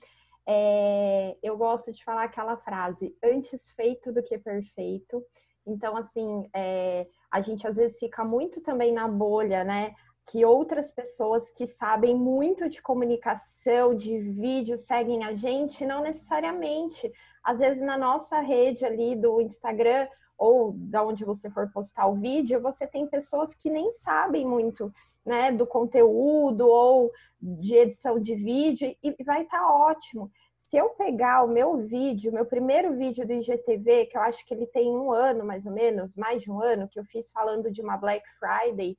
É, 0.46 1.34
eu 1.42 1.56
gosto 1.56 1.90
de 1.90 2.04
falar 2.04 2.24
aquela 2.24 2.58
frase: 2.58 3.16
antes 3.24 3.72
feito 3.72 4.12
do 4.12 4.22
que 4.22 4.36
perfeito. 4.36 5.24
Então, 5.66 5.96
assim, 5.96 6.46
é, 6.54 7.06
a 7.30 7.40
gente 7.40 7.66
às 7.66 7.76
vezes 7.76 7.98
fica 7.98 8.22
muito 8.22 8.60
também 8.60 8.92
na 8.92 9.08
bolha, 9.08 9.64
né? 9.64 9.94
Que 10.26 10.44
outras 10.44 10.90
pessoas 10.90 11.50
que 11.50 11.66
sabem 11.66 12.14
muito 12.14 12.68
de 12.68 12.82
comunicação, 12.82 13.94
de 13.94 14.18
vídeo, 14.18 14.76
seguem 14.76 15.24
a 15.24 15.32
gente, 15.32 15.86
não 15.86 16.02
necessariamente. 16.02 17.10
Às 17.42 17.60
vezes 17.60 17.82
na 17.82 17.96
nossa 17.96 18.40
rede 18.40 18.84
ali 18.84 19.16
do 19.16 19.40
Instagram 19.40 20.06
ou 20.38 20.72
da 20.72 21.02
onde 21.04 21.24
você 21.24 21.48
for 21.48 21.70
postar 21.72 22.06
o 22.06 22.14
vídeo, 22.14 22.60
você 22.60 22.86
tem 22.86 23.06
pessoas 23.06 23.54
que 23.54 23.70
nem 23.70 23.92
sabem 23.92 24.46
muito, 24.46 24.92
né, 25.24 25.50
do 25.50 25.66
conteúdo 25.66 26.68
ou 26.68 27.10
de 27.40 27.74
edição 27.74 28.18
de 28.18 28.34
vídeo 28.34 28.94
e 29.02 29.24
vai 29.24 29.42
estar 29.42 29.58
tá 29.58 29.74
ótimo 29.74 30.30
se 30.66 30.76
eu 30.76 30.88
pegar 30.90 31.44
o 31.44 31.48
meu 31.48 31.76
vídeo, 31.76 32.32
meu 32.32 32.44
primeiro 32.44 32.92
vídeo 32.96 33.24
do 33.24 33.32
IGTV, 33.34 34.06
que 34.06 34.16
eu 34.16 34.20
acho 34.20 34.44
que 34.44 34.52
ele 34.52 34.66
tem 34.66 34.90
um 34.90 35.12
ano 35.12 35.44
mais 35.44 35.64
ou 35.64 35.70
menos, 35.70 36.16
mais 36.16 36.42
de 36.42 36.50
um 36.50 36.60
ano, 36.60 36.88
que 36.88 36.98
eu 36.98 37.04
fiz 37.04 37.30
falando 37.30 37.70
de 37.70 37.80
uma 37.80 37.96
Black 37.96 38.24
Friday, 38.36 38.98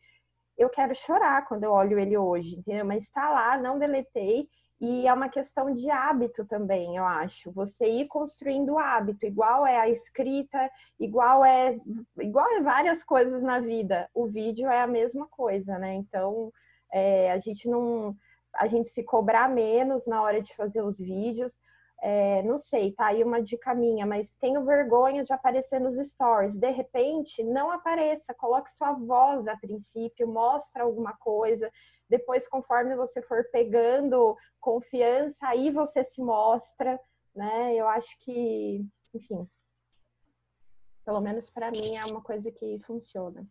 eu 0.58 0.70
quero 0.70 0.96
chorar 0.96 1.46
quando 1.46 1.66
eu 1.66 1.72
olho 1.74 2.00
ele 2.00 2.18
hoje, 2.18 2.56
entendeu? 2.56 2.86
Mas 2.86 3.04
está 3.04 3.30
lá, 3.30 3.58
não 3.58 3.78
deletei. 3.78 4.48
E 4.80 5.08
é 5.08 5.14
uma 5.14 5.28
questão 5.28 5.74
de 5.74 5.90
hábito 5.90 6.46
também, 6.46 6.98
eu 6.98 7.04
acho. 7.04 7.52
Você 7.52 7.86
ir 7.88 8.08
construindo 8.08 8.74
o 8.74 8.80
hábito, 8.80 9.26
igual 9.26 9.66
é 9.66 9.78
a 9.80 9.90
escrita, 9.90 10.70
igual 11.00 11.44
é 11.44 11.80
igual 12.20 12.48
é 12.54 12.62
várias 12.62 13.04
coisas 13.04 13.42
na 13.42 13.60
vida. 13.60 14.08
O 14.14 14.28
vídeo 14.28 14.70
é 14.70 14.82
a 14.82 14.88
mesma 14.88 15.28
coisa, 15.28 15.80
né? 15.80 15.96
Então, 15.96 16.52
é, 16.94 17.32
a 17.32 17.40
gente 17.40 17.68
não 17.68 18.16
a 18.56 18.68
gente 18.68 18.90
se 18.90 19.04
cobrar 19.04 19.50
menos 19.50 20.08
na 20.08 20.22
hora 20.22 20.42
de 20.42 20.56
fazer 20.56 20.82
os 20.82 20.98
vídeos. 20.98 21.60
É, 22.02 22.44
não 22.44 22.60
sei, 22.60 22.92
tá 22.92 23.08
aí 23.08 23.24
uma 23.24 23.42
dica 23.42 23.74
minha, 23.74 24.06
mas 24.06 24.36
tenho 24.36 24.64
vergonha 24.64 25.24
de 25.24 25.34
aparecer 25.34 25.80
nos 25.80 25.98
stories. 25.98 26.58
De 26.58 26.70
repente, 26.70 27.44
não 27.44 27.72
apareça, 27.72 28.36
coloque 28.36 28.72
sua 28.72 28.94
voz 28.94 29.48
a 29.48 29.58
princípio, 29.58 30.28
mostra 30.28 30.84
alguma 30.84 31.14
coisa. 31.18 31.72
Depois, 32.10 32.48
conforme 32.48 32.96
você 32.96 33.22
for 33.22 33.44
pegando 33.52 34.38
confiança, 34.60 35.48
aí 35.48 35.72
você 35.72 36.04
se 36.04 36.22
mostra, 36.22 37.00
né? 37.36 37.76
Eu 37.76 37.88
acho 37.88 38.18
que, 38.20 38.86
enfim, 39.14 39.48
pelo 41.06 41.22
menos 41.22 41.50
para 41.50 41.72
mim 41.72 41.96
é 41.96 42.06
uma 42.06 42.22
coisa 42.22 42.52
que 42.52 42.80
funciona. 42.80 43.48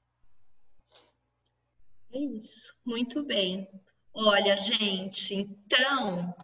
É 2.12 2.18
isso, 2.18 2.74
muito 2.84 3.22
bem. 3.24 3.68
Olha, 4.12 4.56
gente, 4.56 5.34
então 5.34 6.34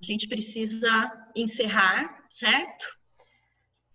a 0.00 0.04
gente 0.04 0.28
precisa 0.28 1.28
encerrar, 1.34 2.24
certo? 2.30 2.86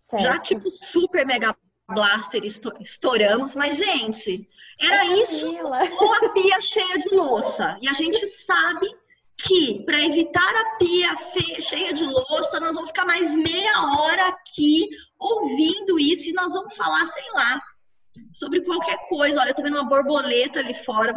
certo. 0.01 0.23
Já 0.23 0.39
tipo 0.39 0.69
super 0.69 1.25
mega 1.25 1.55
blaster 1.89 2.43
estouramos, 2.45 3.55
mas 3.55 3.77
gente, 3.77 4.47
era 4.79 5.05
é 5.05 5.21
isso 5.21 5.47
ou 5.47 6.13
a 6.13 6.29
pia 6.29 6.61
cheia 6.61 6.97
de 6.97 7.13
louça. 7.13 7.77
E 7.81 7.87
a 7.87 7.93
gente 7.93 8.25
sabe 8.27 8.87
que, 9.37 9.83
para 9.85 10.03
evitar 10.03 10.55
a 10.55 10.75
pia 10.77 11.15
cheia 11.61 11.93
de 11.93 12.03
louça, 12.03 12.59
nós 12.59 12.75
vamos 12.75 12.91
ficar 12.91 13.05
mais 13.05 13.35
meia 13.35 13.97
hora 13.97 14.27
aqui 14.27 14.87
ouvindo 15.17 15.99
isso 15.99 16.29
e 16.29 16.33
nós 16.33 16.53
vamos 16.53 16.75
falar, 16.75 17.05
sei 17.05 17.31
lá, 17.33 17.61
sobre 18.33 18.61
qualquer 18.61 18.97
coisa. 19.07 19.39
Olha, 19.41 19.49
eu 19.51 19.55
tô 19.55 19.61
vendo 19.61 19.75
uma 19.75 19.89
borboleta 19.89 20.59
ali 20.59 20.73
fora. 20.73 21.13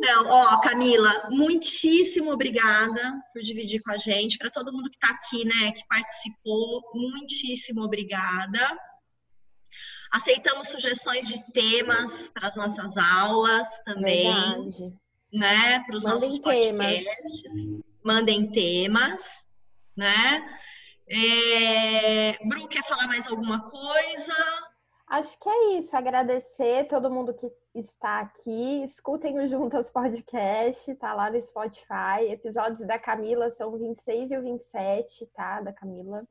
Não, 0.00 0.26
ó, 0.26 0.60
Camila, 0.60 1.28
muitíssimo 1.30 2.32
obrigada 2.32 3.22
por 3.32 3.40
dividir 3.40 3.80
com 3.82 3.92
a 3.92 3.96
gente. 3.96 4.36
Para 4.36 4.50
todo 4.50 4.72
mundo 4.72 4.90
que 4.90 4.96
está 4.96 5.10
aqui, 5.10 5.44
né, 5.44 5.72
que 5.72 5.86
participou, 5.86 6.82
muitíssimo 6.94 7.82
obrigada. 7.82 8.78
Aceitamos 10.10 10.68
sugestões 10.70 11.28
de 11.28 11.52
temas 11.52 12.30
para 12.30 12.48
as 12.48 12.56
nossas 12.56 12.96
aulas 12.98 13.68
também. 13.84 14.24
Verdade. 14.24 14.92
Né, 15.32 15.80
para 15.86 15.96
os 15.96 16.04
nossos 16.04 16.38
podcasts. 16.38 17.42
Temas. 17.42 17.82
Mandem 18.04 18.50
temas, 18.50 19.48
né? 19.96 20.44
É... 21.08 22.38
Bru, 22.44 22.66
quer 22.66 22.82
falar 22.84 23.06
mais 23.06 23.28
alguma 23.28 23.62
coisa? 23.62 24.34
Acho 25.06 25.38
que 25.38 25.48
é 25.48 25.78
isso. 25.78 25.96
Agradecer 25.96 26.84
todo 26.88 27.10
mundo 27.10 27.34
que 27.34 27.48
está 27.74 28.20
aqui. 28.20 28.82
Escutem 28.84 29.38
o 29.38 29.48
Juntas 29.48 29.90
Podcast, 29.90 30.94
tá 30.96 31.14
lá 31.14 31.30
no 31.30 31.40
Spotify. 31.40 32.28
Episódios 32.28 32.86
da 32.86 32.98
Camila 32.98 33.50
são 33.50 33.72
o 33.72 33.78
26 33.78 34.30
e 34.30 34.36
o 34.36 34.42
27, 34.42 35.26
tá? 35.34 35.60
Da 35.60 35.72
Camila. 35.72 36.26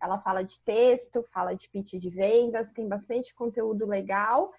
Ela 0.00 0.18
fala 0.18 0.42
de 0.42 0.58
texto, 0.60 1.22
fala 1.32 1.54
de 1.54 1.68
pitch 1.68 1.94
de 1.94 2.10
vendas, 2.10 2.72
tem 2.72 2.86
bastante 2.86 3.34
conteúdo 3.34 3.86
legal. 3.86 4.52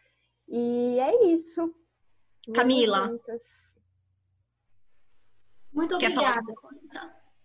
E 0.47 0.99
é 0.99 1.25
isso. 1.27 1.73
Camila. 2.53 3.07
Muito 5.71 5.95
obrigada. 5.95 6.53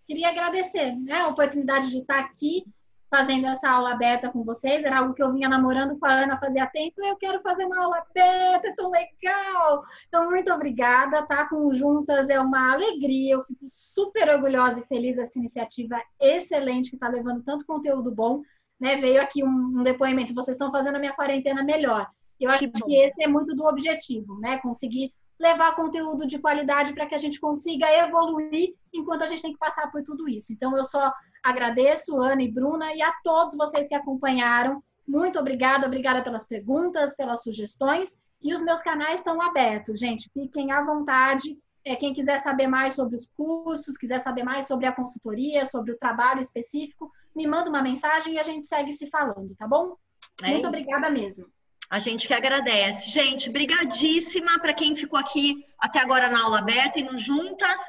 Queria 0.07 0.28
agradecer 0.28 0.97
né, 0.97 1.20
a 1.20 1.28
oportunidade 1.28 1.91
de 1.91 1.99
estar 1.99 2.18
aqui 2.18 2.64
fazendo 3.11 3.46
essa 3.46 3.68
aula 3.68 3.92
aberta 3.92 4.30
com 4.30 4.44
vocês. 4.44 4.84
Era 4.84 4.98
algo 4.98 5.12
que 5.12 5.22
eu 5.22 5.32
vinha 5.32 5.48
namorando 5.48 5.98
com 5.98 6.06
a 6.06 6.12
Ana 6.12 6.38
fazia 6.38 6.66
tempo. 6.66 7.04
Eu 7.04 7.16
quero 7.16 7.40
fazer 7.42 7.64
uma 7.64 7.82
aula 7.82 7.98
aberta, 7.98 8.68
é 8.68 8.74
tão 8.74 8.90
legal. 8.90 9.84
Então, 10.08 10.30
muito 10.30 10.52
obrigada. 10.52 11.26
Tá 11.26 11.48
com 11.48 11.72
Juntas 11.72 12.30
é 12.30 12.40
uma 12.40 12.72
alegria. 12.72 13.34
Eu 13.34 13.42
fico 13.42 13.66
super 13.68 14.28
orgulhosa 14.30 14.80
e 14.80 14.86
feliz 14.86 15.16
dessa 15.16 15.38
iniciativa 15.38 16.00
excelente 16.20 16.90
que 16.90 16.96
está 16.96 17.08
levando 17.08 17.42
tanto 17.42 17.66
conteúdo 17.66 18.11
bom. 18.11 18.42
Né? 18.78 18.96
Veio 18.96 19.20
aqui 19.20 19.42
um, 19.42 19.48
um 19.48 19.82
depoimento. 19.82 20.34
Vocês 20.34 20.54
estão 20.54 20.70
fazendo 20.70 20.96
a 20.96 21.00
minha 21.00 21.12
quarentena 21.12 21.64
melhor. 21.64 22.08
Eu 22.38 22.48
acho 22.50 22.70
que, 22.70 22.82
que 22.82 22.96
esse 22.96 23.22
é 23.22 23.28
muito 23.28 23.54
do 23.54 23.66
objetivo, 23.66 24.40
né? 24.40 24.58
Conseguir 24.58 25.12
levar 25.41 25.74
conteúdo 25.74 26.26
de 26.26 26.38
qualidade 26.38 26.93
para 26.93 27.07
que 27.07 27.14
a 27.14 27.18
gente 27.18 27.41
consiga 27.41 27.91
evoluir 27.91 28.74
enquanto 28.93 29.22
a 29.22 29.26
gente 29.26 29.43
tem 29.43 29.53
que 29.53 29.59
passar 29.59 29.91
por 29.91 30.03
tudo 30.03 30.28
isso. 30.28 30.53
Então, 30.53 30.76
eu 30.76 30.84
só 30.84 31.11
Agradeço 31.43 32.20
Ana 32.20 32.43
e 32.43 32.51
Bruna 32.51 32.95
e 32.95 33.03
a 33.03 33.12
todos 33.24 33.57
vocês 33.57 33.88
que 33.88 33.95
acompanharam. 33.95 34.82
Muito 35.07 35.38
obrigada, 35.38 35.86
obrigada 35.86 36.22
pelas 36.22 36.47
perguntas, 36.47 37.16
pelas 37.16 37.43
sugestões. 37.43 38.16
E 38.43 38.53
os 38.53 38.62
meus 38.62 38.82
canais 38.82 39.20
estão 39.20 39.41
abertos, 39.41 39.99
gente. 39.99 40.30
Fiquem 40.32 40.70
à 40.70 40.84
vontade. 40.84 41.59
É, 41.84 41.97
quem 41.97 42.12
quiser 42.12 42.38
saber 42.38 42.66
mais 42.66 42.95
sobre 42.95 43.14
os 43.14 43.26
cursos, 43.34 43.97
quiser 43.97 44.20
saber 44.20 44.43
mais 44.43 44.66
sobre 44.66 44.86
a 44.86 44.93
consultoria, 44.93 45.64
sobre 45.64 45.93
o 45.93 45.99
trabalho 45.99 46.41
específico, 46.41 47.11
me 47.34 47.47
manda 47.47 47.70
uma 47.70 47.82
mensagem 47.82 48.34
e 48.34 48.38
a 48.38 48.43
gente 48.43 48.68
segue 48.68 48.93
se 48.93 49.07
falando, 49.07 49.55
tá 49.57 49.66
bom? 49.66 49.97
É 50.43 50.51
Muito 50.51 50.68
obrigada 50.68 51.09
mesmo. 51.09 51.47
A 51.91 51.99
gente 51.99 52.28
que 52.28 52.34
agradece. 52.34 53.11
Gente, 53.11 53.51
brigadíssima 53.51 54.61
para 54.61 54.72
quem 54.72 54.95
ficou 54.95 55.18
aqui 55.18 55.66
até 55.78 55.99
agora 55.99 56.28
na 56.30 56.45
aula 56.45 56.61
aberta 56.61 57.01
e 57.01 57.03
nos 57.03 57.20
juntas. 57.20 57.80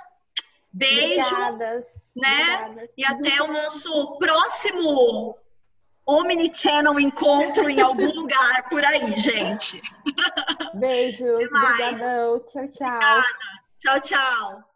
Beijo, 0.73 1.23
Obrigadas. 1.35 1.85
né? 2.15 2.55
Obrigadas. 2.65 2.89
E 2.97 3.05
até 3.05 3.43
o 3.43 3.53
nosso 3.53 4.17
próximo 4.17 5.37
Omni 6.05 6.51
Channel 6.53 6.99
encontro 6.99 7.69
em 7.69 7.79
algum 7.79 8.11
lugar 8.11 8.67
por 8.69 8.83
aí, 8.83 9.15
gente. 9.17 9.81
Beijos, 10.73 11.51
obrigadão. 11.53 12.39
Tchau, 12.47 12.67
tchau. 12.69 12.87
Obrigada. 12.87 13.23
Tchau, 13.77 14.01
tchau. 14.01 14.70